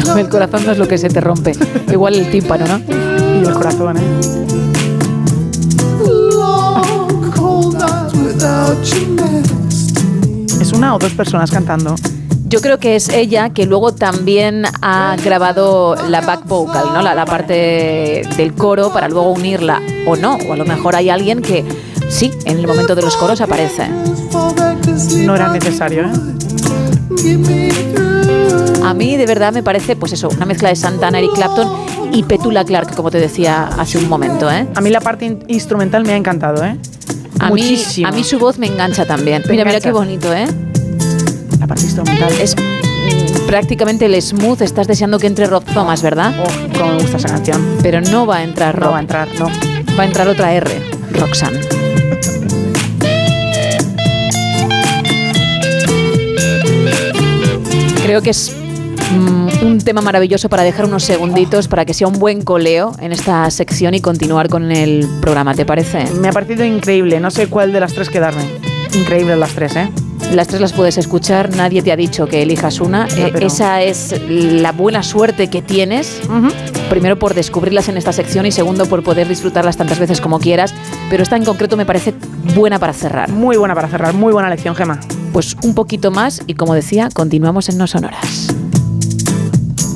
[0.06, 1.54] No, el corazón no es lo que se te rompe.
[1.92, 2.80] Igual el tímpano, ¿no?
[3.42, 4.02] Y el corazón, ¿eh?
[10.60, 11.96] ¿Es una o dos personas cantando?
[12.54, 17.02] Yo creo que es ella que luego también ha grabado la back vocal, ¿no?
[17.02, 20.38] La, la parte del coro para luego unirla o no.
[20.48, 21.66] O a lo mejor hay alguien que
[22.10, 23.88] sí, en el momento de los coros aparece.
[25.26, 26.12] No era necesario, ¿eh?
[28.84, 31.68] A mí de verdad me parece, pues eso, una mezcla de Santana, Eric Clapton
[32.12, 34.68] y Petula Clark, como te decía hace un momento, ¿eh?
[34.76, 36.78] A mí la parte in- instrumental me ha encantado, ¿eh?
[37.40, 38.08] A mí, Muchísimo.
[38.08, 39.42] a mí su voz me engancha también.
[39.42, 40.46] Te Mira, mira qué bonito, ¿eh?
[41.64, 42.30] La parte instrumental.
[42.42, 44.62] Es mm, prácticamente el smooth.
[44.62, 46.34] Estás deseando que entre Rob Thomas, ¿verdad?
[46.44, 47.78] Oh, cómo me gusta esa canción.
[47.82, 48.88] Pero no va a entrar Rob.
[48.88, 49.46] No va a entrar, no.
[49.98, 50.70] Va a entrar otra R,
[51.14, 51.62] Roxanne.
[58.04, 58.54] Creo que es
[59.14, 63.14] mm, un tema maravilloso para dejar unos segunditos para que sea un buen coleo en
[63.14, 66.12] esta sección y continuar con el programa, ¿te parece?
[66.20, 67.22] Me ha parecido increíble.
[67.22, 68.44] No sé cuál de las tres quedarme.
[68.94, 69.90] Increíbles las tres, ¿eh?
[70.34, 73.08] Las tres las puedes escuchar, nadie te ha dicho que elijas una.
[73.16, 76.22] Eh, Esa es la buena suerte que tienes.
[76.90, 80.74] Primero por descubrirlas en esta sección y segundo por poder disfrutarlas tantas veces como quieras.
[81.10, 82.16] Pero esta en concreto me parece
[82.56, 83.30] buena para cerrar.
[83.30, 85.00] Muy buena para cerrar, muy buena lección, Gema.
[85.32, 88.48] Pues un poquito más y como decía, continuamos en No Sonoras.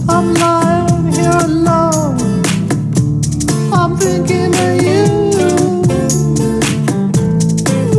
[0.08, 2.18] I'm lying here alone.
[3.74, 5.08] I'm thinking of you.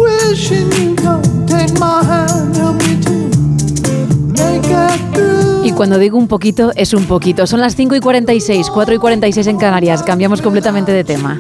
[0.01, 2.28] Wishing you come take my hand,
[5.79, 7.47] cuando digo un poquito, es un poquito.
[7.47, 10.03] Son las 5 y 46, 4 y 46 en Canarias.
[10.03, 11.39] Cambiamos completamente de tema.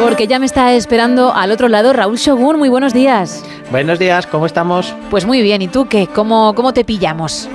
[0.00, 2.56] Porque ya me está esperando al otro lado Raúl Shogun.
[2.56, 3.42] Muy buenos días.
[3.72, 4.94] Buenos días, ¿cómo estamos?
[5.10, 6.06] Pues muy bien, ¿y tú qué?
[6.06, 7.48] ¿Cómo, cómo te pillamos?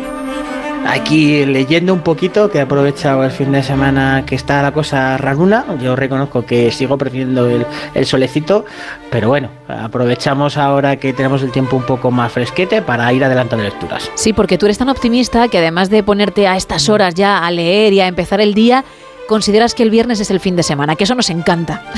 [0.87, 5.17] Aquí leyendo un poquito, que he aprovechado el fin de semana que está la cosa
[5.17, 5.65] raruna.
[5.81, 8.65] Yo reconozco que sigo prefiriendo el, solecito,
[9.09, 13.63] pero bueno, aprovechamos ahora que tenemos el tiempo un poco más fresquete para ir adelantando
[13.63, 14.11] lecturas.
[14.15, 17.51] Sí, porque tú eres tan optimista que además de ponerte a estas horas ya a
[17.51, 18.83] leer y a empezar el día,
[19.31, 21.83] consideras que el viernes es el fin de semana, que eso nos encanta.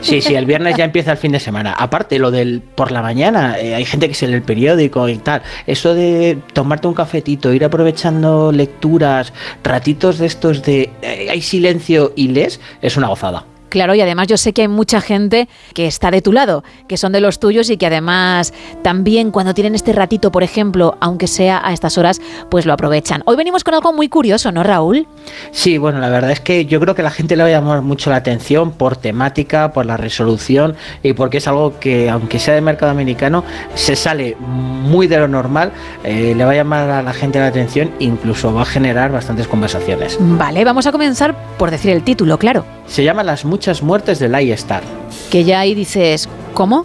[0.00, 1.72] Sí, sí, el viernes ya empieza el fin de semana.
[1.72, 5.16] Aparte, lo del por la mañana, eh, hay gente que se lee el periódico y
[5.16, 5.42] tal.
[5.66, 9.32] Eso de tomarte un cafetito, ir aprovechando lecturas,
[9.64, 13.44] ratitos de estos de eh, hay silencio y lees, es una gozada.
[13.68, 16.96] Claro, y además yo sé que hay mucha gente que está de tu lado, que
[16.96, 21.26] son de los tuyos y que además también cuando tienen este ratito, por ejemplo, aunque
[21.26, 23.22] sea a estas horas, pues lo aprovechan.
[23.26, 25.06] Hoy venimos con algo muy curioso, ¿no, Raúl?
[25.50, 27.82] Sí, bueno, la verdad es que yo creo que la gente le va a llamar
[27.82, 32.54] mucho la atención por temática, por la resolución y porque es algo que, aunque sea
[32.54, 35.72] de mercado americano, se sale muy de lo normal,
[36.04, 39.46] eh, le va a llamar a la gente la atención, incluso va a generar bastantes
[39.46, 40.16] conversaciones.
[40.20, 42.77] Vale, vamos a comenzar por decir el título, claro.
[42.88, 44.82] Se llama Las muchas muertes del iStar.
[45.30, 46.84] Que ya ahí dices, ¿cómo?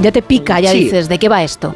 [0.00, 0.84] Ya te pica, ya Sí.
[0.84, 1.74] dices, ¿de qué va esto?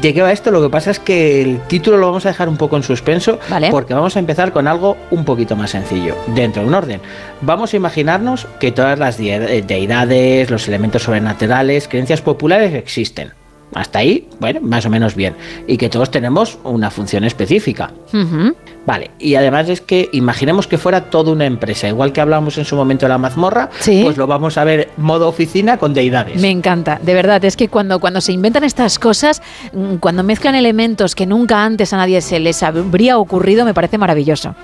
[0.00, 0.50] ¿De qué va esto?
[0.50, 3.38] Lo que pasa es que el título lo vamos a dejar un poco en suspenso
[3.50, 3.70] Vale.
[3.70, 7.00] porque vamos a empezar con algo un poquito más sencillo, dentro de un orden.
[7.42, 13.32] Vamos a imaginarnos que todas las eh, deidades, los elementos sobrenaturales, creencias populares existen.
[13.74, 15.34] Hasta ahí, bueno, más o menos bien.
[15.66, 17.90] Y que todos tenemos una función específica.
[18.12, 18.54] Ujú.
[18.86, 22.66] Vale, y además es que imaginemos que fuera toda una empresa, igual que hablamos en
[22.66, 23.70] su momento de la mazmorra,
[24.02, 26.38] pues lo vamos a ver modo oficina con deidades.
[26.42, 29.40] Me encanta, de verdad, es que cuando, cuando se inventan estas cosas,
[29.72, 33.96] mm, cuando mezclan elementos que nunca antes a nadie se les habría ocurrido, me parece
[33.96, 34.54] maravilloso.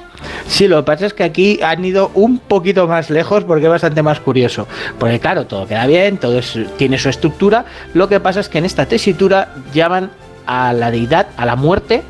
[0.47, 3.71] Sí, lo que pasa es que aquí han ido un poquito más lejos porque es
[3.71, 4.67] bastante más curioso.
[4.99, 7.65] Porque claro, todo queda bien, todo es- tiene su estructura.
[7.95, 10.11] Lo que pasa es que en esta tesitura llaman
[10.47, 12.03] a la deidad, a la muerte,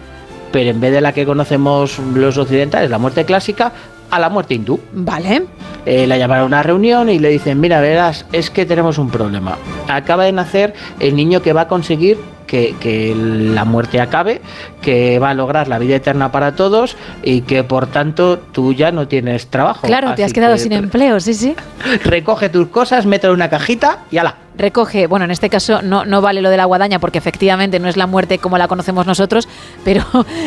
[0.52, 3.72] pero en vez de la que conocemos los occidentales, la muerte clásica,
[4.10, 4.80] a la muerte hindú.
[4.92, 5.44] Vale.
[5.86, 9.10] Eh, la llaman a una reunión y le dicen, mira, verás, es que tenemos un
[9.10, 9.56] problema.
[9.88, 14.40] Acaba de nacer el niño que va a conseguir que, que la muerte acabe,
[14.82, 18.90] que va a lograr la vida eterna para todos y que por tanto tú ya
[18.90, 19.86] no tienes trabajo.
[19.86, 21.54] Claro, te has quedado que sin empleo, sí, sí.
[22.04, 24.34] Recoge tus cosas, mételo en una cajita y ala.
[24.60, 27.88] Recoge, bueno, en este caso no, no vale lo de la guadaña porque efectivamente no
[27.88, 29.48] es la muerte como la conocemos nosotros,
[29.84, 30.04] pero,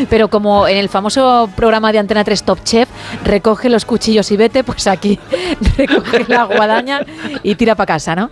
[0.07, 2.87] pero como en el famoso programa de Antena 3 Top Chef,
[3.25, 5.19] recoge los cuchillos y vete, pues aquí
[5.77, 7.01] recoge la guadaña
[7.41, 8.29] y tira para casa, ¿no?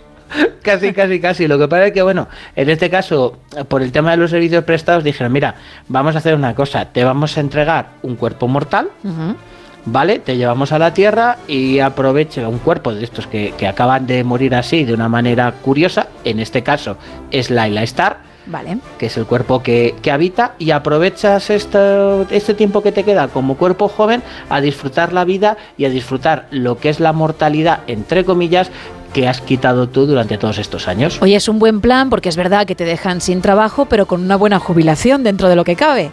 [0.62, 1.48] Casi, casi, casi.
[1.48, 3.38] Lo que pasa es que, bueno, en este caso,
[3.68, 5.56] por el tema de los servicios prestados, dijeron, mira,
[5.88, 8.88] vamos a hacer una cosa, te vamos a entregar un cuerpo mortal.
[9.84, 10.18] ¿Vale?
[10.18, 14.24] Te llevamos a la Tierra y aprovecha un cuerpo de estos que, que acaban de
[14.24, 16.96] morir así de una manera curiosa, en este caso
[17.30, 18.78] es Laila Star, Vale.
[18.98, 23.28] que es el cuerpo que, que habita, y aprovechas esto, este tiempo que te queda
[23.28, 27.80] como cuerpo joven a disfrutar la vida y a disfrutar lo que es la mortalidad,
[27.86, 28.70] entre comillas,
[29.12, 31.20] que has quitado tú durante todos estos años.
[31.20, 34.22] Oye, es un buen plan porque es verdad que te dejan sin trabajo, pero con
[34.22, 36.10] una buena jubilación dentro de lo que cabe.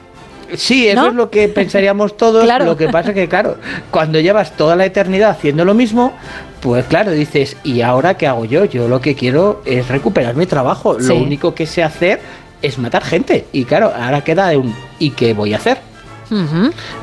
[0.55, 2.47] Sí, eso es lo que pensaríamos todos.
[2.65, 3.57] Lo que pasa es que, claro,
[3.91, 6.13] cuando llevas toda la eternidad haciendo lo mismo,
[6.61, 8.65] pues claro, dices, ¿y ahora qué hago yo?
[8.65, 10.97] Yo lo que quiero es recuperar mi trabajo.
[10.99, 12.19] Lo único que sé hacer
[12.61, 13.45] es matar gente.
[13.51, 15.77] Y claro, ahora queda de un ¿y qué voy a hacer?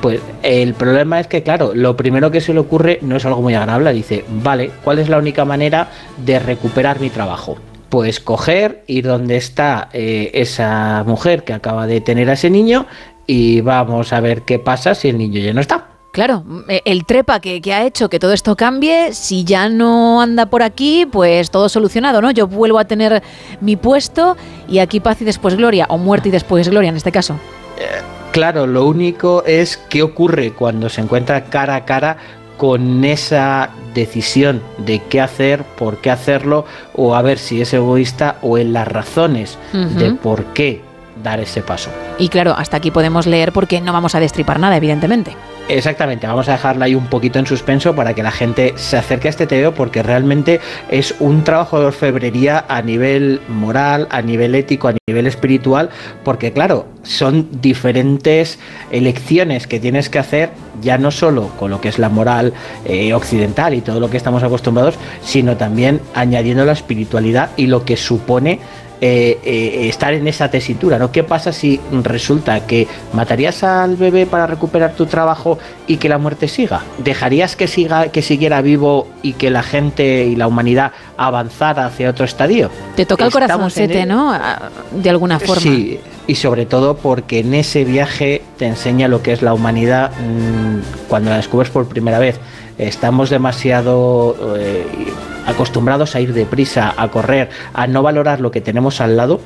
[0.00, 3.42] Pues el problema es que, claro, lo primero que se le ocurre no es algo
[3.42, 3.92] muy agradable.
[3.92, 5.89] Dice, vale, ¿cuál es la única manera
[6.25, 7.57] de recuperar mi trabajo?
[7.89, 12.86] Pues coger, ir donde está eh, esa mujer que acaba de tener a ese niño
[13.27, 15.89] y vamos a ver qué pasa si el niño ya no está.
[16.17, 20.47] Claro, eh, el trepa que, ha hecho que todo esto cambie, si ya no anda
[20.47, 22.31] por aquí, pues todo solucionado, ¿no?
[22.31, 23.23] Yo vuelvo a tener
[23.61, 24.35] mi puesto
[24.67, 27.35] y aquí paz y después gloria, o muerte y después gloria en este caso.
[27.79, 28.01] Eh,
[28.33, 32.17] claro, lo único es qué ocurre cuando se encuentra cara a cara
[32.57, 36.65] con esa decisión de qué hacer, por qué hacerlo,
[36.95, 40.86] o a ver si es egoísta o en las razones de por qué
[41.23, 41.91] dar ese paso.
[42.19, 45.36] Y claro, hasta aquí podemos leer porque no vamos a destripar nada, evidentemente.
[45.69, 49.27] Exactamente, vamos a dejarla ahí un poquito en suspenso para que la gente se acerque
[49.27, 54.55] a este TVO porque realmente es un trabajo de orfebrería a nivel moral, a nivel
[54.55, 55.91] ético, a nivel espiritual,
[56.23, 58.61] porque claro, son diferentes
[58.93, 62.53] elecciones que tienes que hacer ya no solo con lo que es la moral
[62.85, 67.85] eh, occidental y todo lo que estamos acostumbrados, sino también añadiendo la espiritualidad y lo
[67.85, 68.61] que supone
[69.00, 71.12] eh, eh, estar en esa tesitura, ¿no?
[71.12, 76.18] ¿Qué pasa si resulta que matarías al bebé para recuperar tu trabajo y que la
[76.18, 76.83] muerte siga?
[76.99, 82.08] ¿Dejarías que siga, que siguiera vivo y que la gente y la humanidad avanzara hacia
[82.08, 82.70] otro estadio?
[82.97, 84.33] Te toca el corazoncete, ¿no?
[84.92, 85.60] De alguna forma.
[85.60, 90.10] Sí, y sobre todo porque en ese viaje te enseña lo que es la humanidad
[90.12, 92.41] mm, cuando la descubres por primera vez.
[92.78, 94.86] Estamos demasiado eh,
[95.47, 99.41] acostumbrados a ir deprisa, a correr, a no valorar lo que tenemos al lado.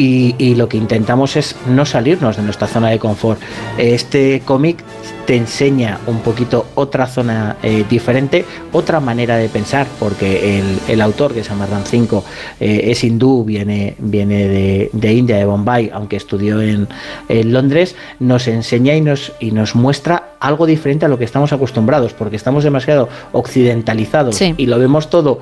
[0.00, 3.40] Y, lo que intentamos es no salirnos de nuestra zona de confort.
[3.78, 4.78] Este cómic
[5.26, 11.34] te enseña un poquito otra zona eh, diferente, otra manera de pensar, porque el, autor,
[11.34, 12.24] que se llama Ram 5,
[12.60, 16.88] eh, es hindú, viene, viene de, India, de Bombay, aunque estudió en,
[17.28, 22.14] Londres, nos enseña y nos, y nos muestra algo diferente a lo que estamos acostumbrados,
[22.14, 25.40] porque estamos demasiado occidentalizados y lo vemos todo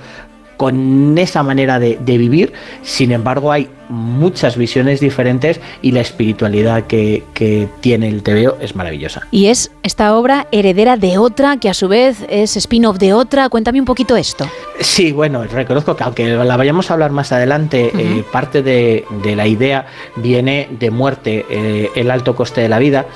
[0.56, 2.52] con esa manera de, vivir,
[2.82, 7.22] sin embargo hay muchas visiones diferentes y la espiritualidad que,
[7.80, 9.22] tiene el TVO es maravillosa.
[9.30, 13.48] Y es esta obra heredera de otra, que a su vez es spin-off de otra.
[13.48, 14.48] Cuéntame un poquito esto.
[14.80, 19.04] Sí, bueno, reconozco que aunque la vayamos a hablar más adelante, eh, parte de,
[19.36, 19.86] la idea
[20.16, 23.06] viene de muerte, eh, el alto coste de la vida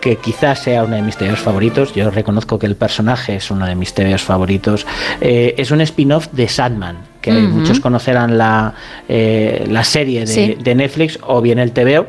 [0.00, 1.94] que quizás sea uno de mis TVOs favoritos.
[1.94, 4.86] Yo reconozco que el personaje es uno de mis TVOs favoritos.
[5.20, 8.74] Eh, es un spin-off de Sandman, que muchos conocerán la,
[9.08, 12.06] eh, la serie de, Netflix o bien el TVO,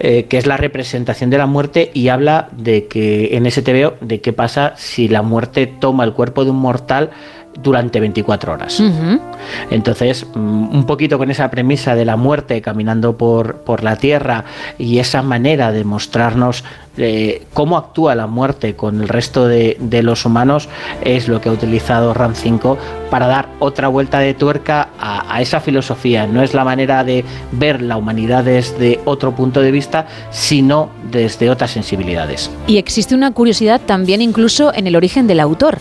[0.00, 3.96] eh, que es la representación de la muerte y habla de que en ese TVO
[4.00, 7.10] de qué pasa si la muerte toma el cuerpo de un mortal
[7.62, 8.82] durante 24 horas.
[9.70, 14.44] Entonces, mm, un poquito con esa premisa de la muerte caminando por, por la tierra
[14.78, 16.64] y esa manera de mostrarnos
[16.96, 20.68] eh, cómo actúa la muerte con el resto de, los humanos
[21.02, 22.78] es lo que ha utilizado RAM 5
[23.10, 26.26] para dar otra vuelta de tuerca a, esa filosofía.
[26.26, 31.50] No es la manera de ver la humanidad desde otro punto de vista, sino desde
[31.50, 32.50] otras sensibilidades.
[32.66, 35.78] Y existe una curiosidad también incluso en el origen del autor.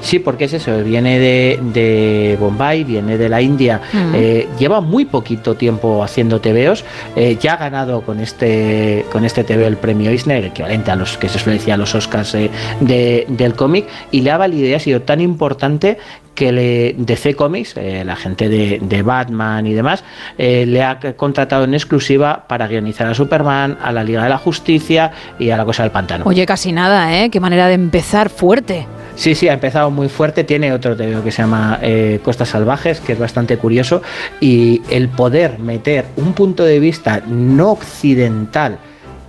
[0.00, 3.80] Sí, porque es eso, viene de, Bombay, viene de la India,
[4.14, 6.84] eh, lleva muy poquito tiempo haciendo TVOs,
[7.16, 11.16] eh, ya ha ganado con este con este TVO el premio Eisner, equivalente a los
[11.18, 12.50] que se suele decir a los Oscars eh,
[12.80, 15.98] del cómic, y le ha valido y ha sido tan importante
[16.34, 20.04] que le, DC Comics, la gente de, Batman y demás,
[20.38, 25.10] le ha contratado en exclusiva para guionizar a Superman, a la Liga de la Justicia
[25.38, 26.24] y a la Cosa del Pantano.
[26.26, 27.30] Oye, casi nada, ¿eh?
[27.30, 28.86] Qué manera de empezar fuerte.
[29.20, 30.44] Sí, sí, ha empezado muy fuerte.
[30.44, 34.00] Tiene otro TVO que se llama eh, Costas Salvajes, que es bastante curioso.
[34.40, 38.78] Y el poder meter un punto de vista no occidental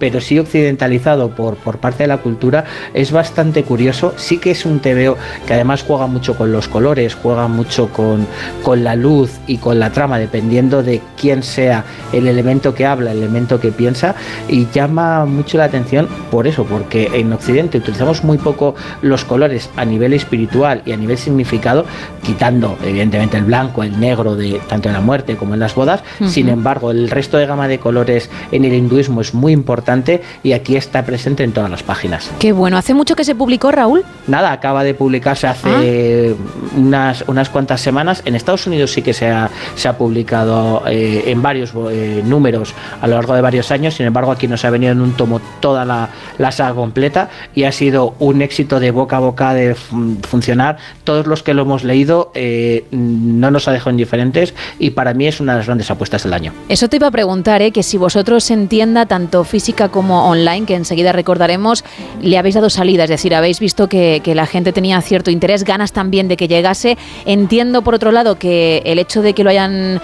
[0.01, 2.65] pero sí occidentalizado por, por parte de la cultura,
[2.95, 4.15] es bastante curioso.
[4.17, 5.15] Sí que es un TVO
[5.45, 8.25] que además juega mucho con los colores, juega mucho con,
[8.63, 13.11] con la luz y con la trama, dependiendo de quién sea el elemento que habla,
[13.11, 14.15] el elemento que piensa,
[14.47, 18.73] y llama mucho la atención por eso, porque en Occidente utilizamos muy poco
[19.03, 21.85] los colores a nivel espiritual y a nivel significado,
[22.23, 26.01] quitando evidentemente el blanco, el negro de tanto en la muerte como en las bodas.
[26.25, 30.21] Sin embargo, el resto de gama de colores en el hinduismo es muy importante importante
[30.43, 32.29] y aquí está presente en todas las páginas.
[32.39, 32.77] Qué bueno.
[32.77, 34.03] ¿Hace mucho que se publicó, Raúl?
[34.27, 36.35] Nada, acaba de publicarse hace
[36.77, 38.21] unas, unas cuantas semanas.
[38.25, 42.73] En Estados Unidos sí que se ha, se ha publicado eh, en varios eh, números
[43.01, 45.41] a lo largo de varios años, sin embargo aquí nos ha venido en un tomo
[45.59, 49.75] toda la, la saga completa y ha sido un éxito de boca a boca de
[49.75, 50.77] fun- funcionar.
[51.03, 55.27] Todos los que lo hemos leído eh, no nos ha dejado indiferentes y para mí
[55.27, 56.53] es una de las grandes apuestas del año.
[56.69, 60.75] Eso te iba a preguntar, que si vosotros en tienda, tanto física como online, que
[60.75, 61.83] enseguida recordaremos,
[62.21, 65.91] le habéis dado salida, es decir, habéis visto que, la gente tenía cierto interés, ganas
[65.91, 66.97] también de que llegase.
[67.25, 70.01] Entiendo, por otro lado, que el hecho de que lo hayan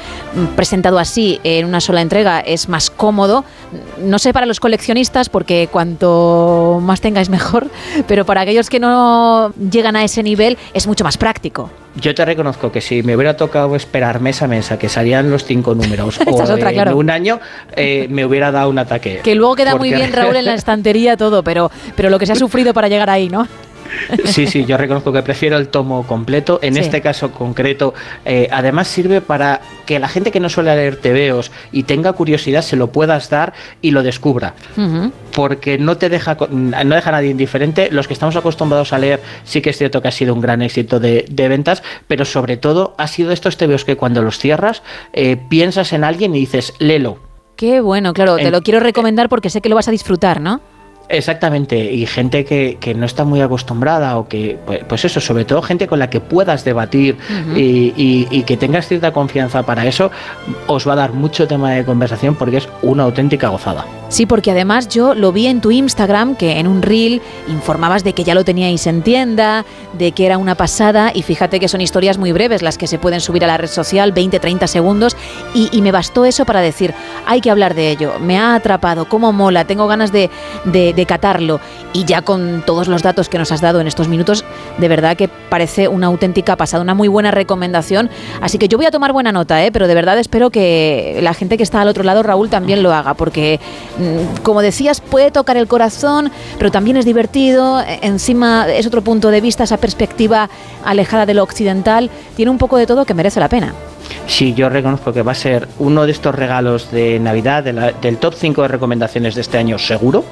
[0.55, 3.45] presentado así en una sola entrega es más cómodo.
[4.01, 7.69] No sé para los coleccionistas, porque cuanto más tengáis mejor,
[8.07, 11.69] pero para aquellos que no llegan a ese nivel es mucho más práctico.
[11.99, 15.31] Yo te reconozco que si me hubiera tocado esperar mes a mes a que salían
[15.31, 16.97] los cinco números o es otra, en claro.
[16.97, 17.39] un año,
[17.75, 19.21] eh, me hubiera dado un ataque.
[19.23, 22.33] Que luego queda muy bien, Raúl, en la estantería todo, pero, pero lo que se
[22.33, 23.47] ha sufrido para llegar ahí, ¿no?
[24.25, 26.59] Sí, sí, yo reconozco que prefiero el tomo completo.
[26.61, 26.79] En Sí.
[26.81, 27.93] este caso concreto,
[28.25, 32.61] eh, además sirve para que la gente que no suele leer TVOs y tenga curiosidad
[32.61, 34.53] se lo puedas dar y lo descubra.
[35.33, 37.89] porque no te deja no deja a nadie indiferente.
[37.91, 40.61] Los que estamos acostumbrados a leer, sí que es cierto que ha sido un gran
[40.63, 44.81] éxito de, de ventas, pero sobre todo ha sido estos TVOs que cuando los cierras
[45.13, 47.19] eh, piensas en alguien y dices, lelo.
[47.55, 50.41] Qué bueno, claro, te En- lo quiero recomendar porque sé que lo vas a disfrutar,
[50.41, 50.59] ¿no?
[51.09, 55.45] Exactamente, y gente que, que no está muy acostumbrada o que, pues, pues eso, sobre
[55.45, 57.17] todo gente con la que puedas debatir
[57.55, 60.11] y, y- y que tengas cierta confianza para eso,
[60.67, 63.85] os va a dar mucho tema de conversación porque es una auténtica gozada.
[64.09, 68.13] Sí, porque además yo lo vi en tu Instagram, que en un reel informabas de
[68.13, 69.65] que ya lo teníais en tienda,
[69.97, 72.99] de que era una pasada, y fíjate que son historias muy breves las que se
[72.99, 75.15] pueden subir a la red social, 20-30 segundos,
[75.53, 76.93] y, y me bastó eso para decir,
[77.25, 80.29] hay que hablar de ello, me ha atrapado, cómo mola, tengo ganas de,
[80.65, 81.61] de, de catarlo,
[81.93, 84.43] y ya con todos los datos que nos has dado en estos minutos,
[84.77, 88.09] de verdad que parece una auténtica pasada, una muy buena recomendación,
[88.41, 89.71] así que yo voy a tomar buena nota, ¿eh?
[89.71, 92.93] pero de verdad espero que la gente que está al otro lado, Raúl, también lo
[92.93, 93.61] haga, porque
[93.97, 97.79] mm, como decías, puede tocar el corazón, pero también es divertido.
[97.81, 100.49] e- Encima es otro punto de vista, esa perspectiva
[100.83, 102.09] alejada de lo occidental.
[102.35, 103.73] Tiene un poco de todo que merece la pena.
[104.25, 108.33] Sí, yo reconozco que va a ser uno de estos regalos de Navidad, del top
[108.35, 110.23] 5 de recomendaciones de este año seguro.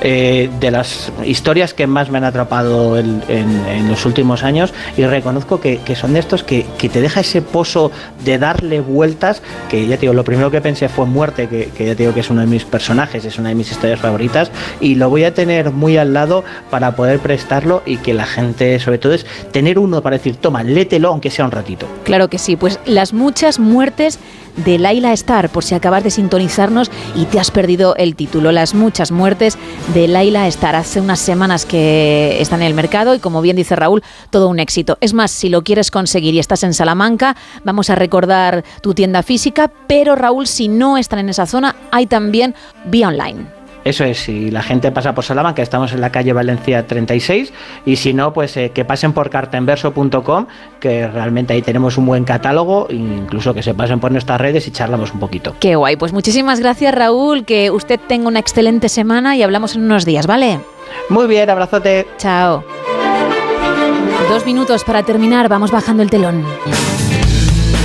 [0.00, 4.72] Eh, de las historias que más me han atrapado en, en- en los últimos años
[4.96, 7.90] y reconozco que, que son de estos que, que te deja ese pozo
[8.24, 11.86] de darle vueltas que ya te digo, lo primero que pensé fue muerte, que, que
[11.86, 14.50] ya te digo que es uno de mis personajes, es una de mis historias favoritas
[14.80, 18.78] y lo voy a tener muy al lado para poder prestarlo y que la gente
[18.80, 21.86] sobre todo es tener uno para decir, toma, lételo aunque sea un ratito.
[22.04, 24.18] Claro que sí, pues las muchas muertes
[24.56, 28.52] de Laila Star, por si acabas de sintonizarnos y te has perdido el título.
[28.52, 29.58] Las muchas muertes
[29.94, 30.76] de Laila Star.
[30.76, 34.58] Hace unas semanas que están en el mercado y como bien dice Raúl, todo un
[34.58, 34.98] éxito.
[35.00, 39.22] Es más, si lo quieres conseguir y estás en Salamanca, vamos a recordar tu tienda
[39.22, 42.54] física, pero Raúl, si no están en esa zona, hay también
[42.86, 43.55] vía online.
[43.86, 47.52] Eso es, si la gente pasa por Salamanca, estamos en la calle Valencia 36,
[47.84, 50.46] y si no, pues eh, que pasen por cartenverso.com,
[50.80, 54.66] que realmente ahí tenemos un buen catálogo, e incluso que se pasen por nuestras redes
[54.66, 55.54] y charlamos un poquito.
[55.60, 59.84] Qué guay, pues muchísimas gracias Raúl, que usted tenga una excelente semana y hablamos en
[59.84, 60.58] unos días, ¿vale?
[61.08, 62.08] Muy bien, abrazote.
[62.18, 62.64] Chao.
[64.28, 66.44] Dos minutos para terminar, vamos bajando el telón.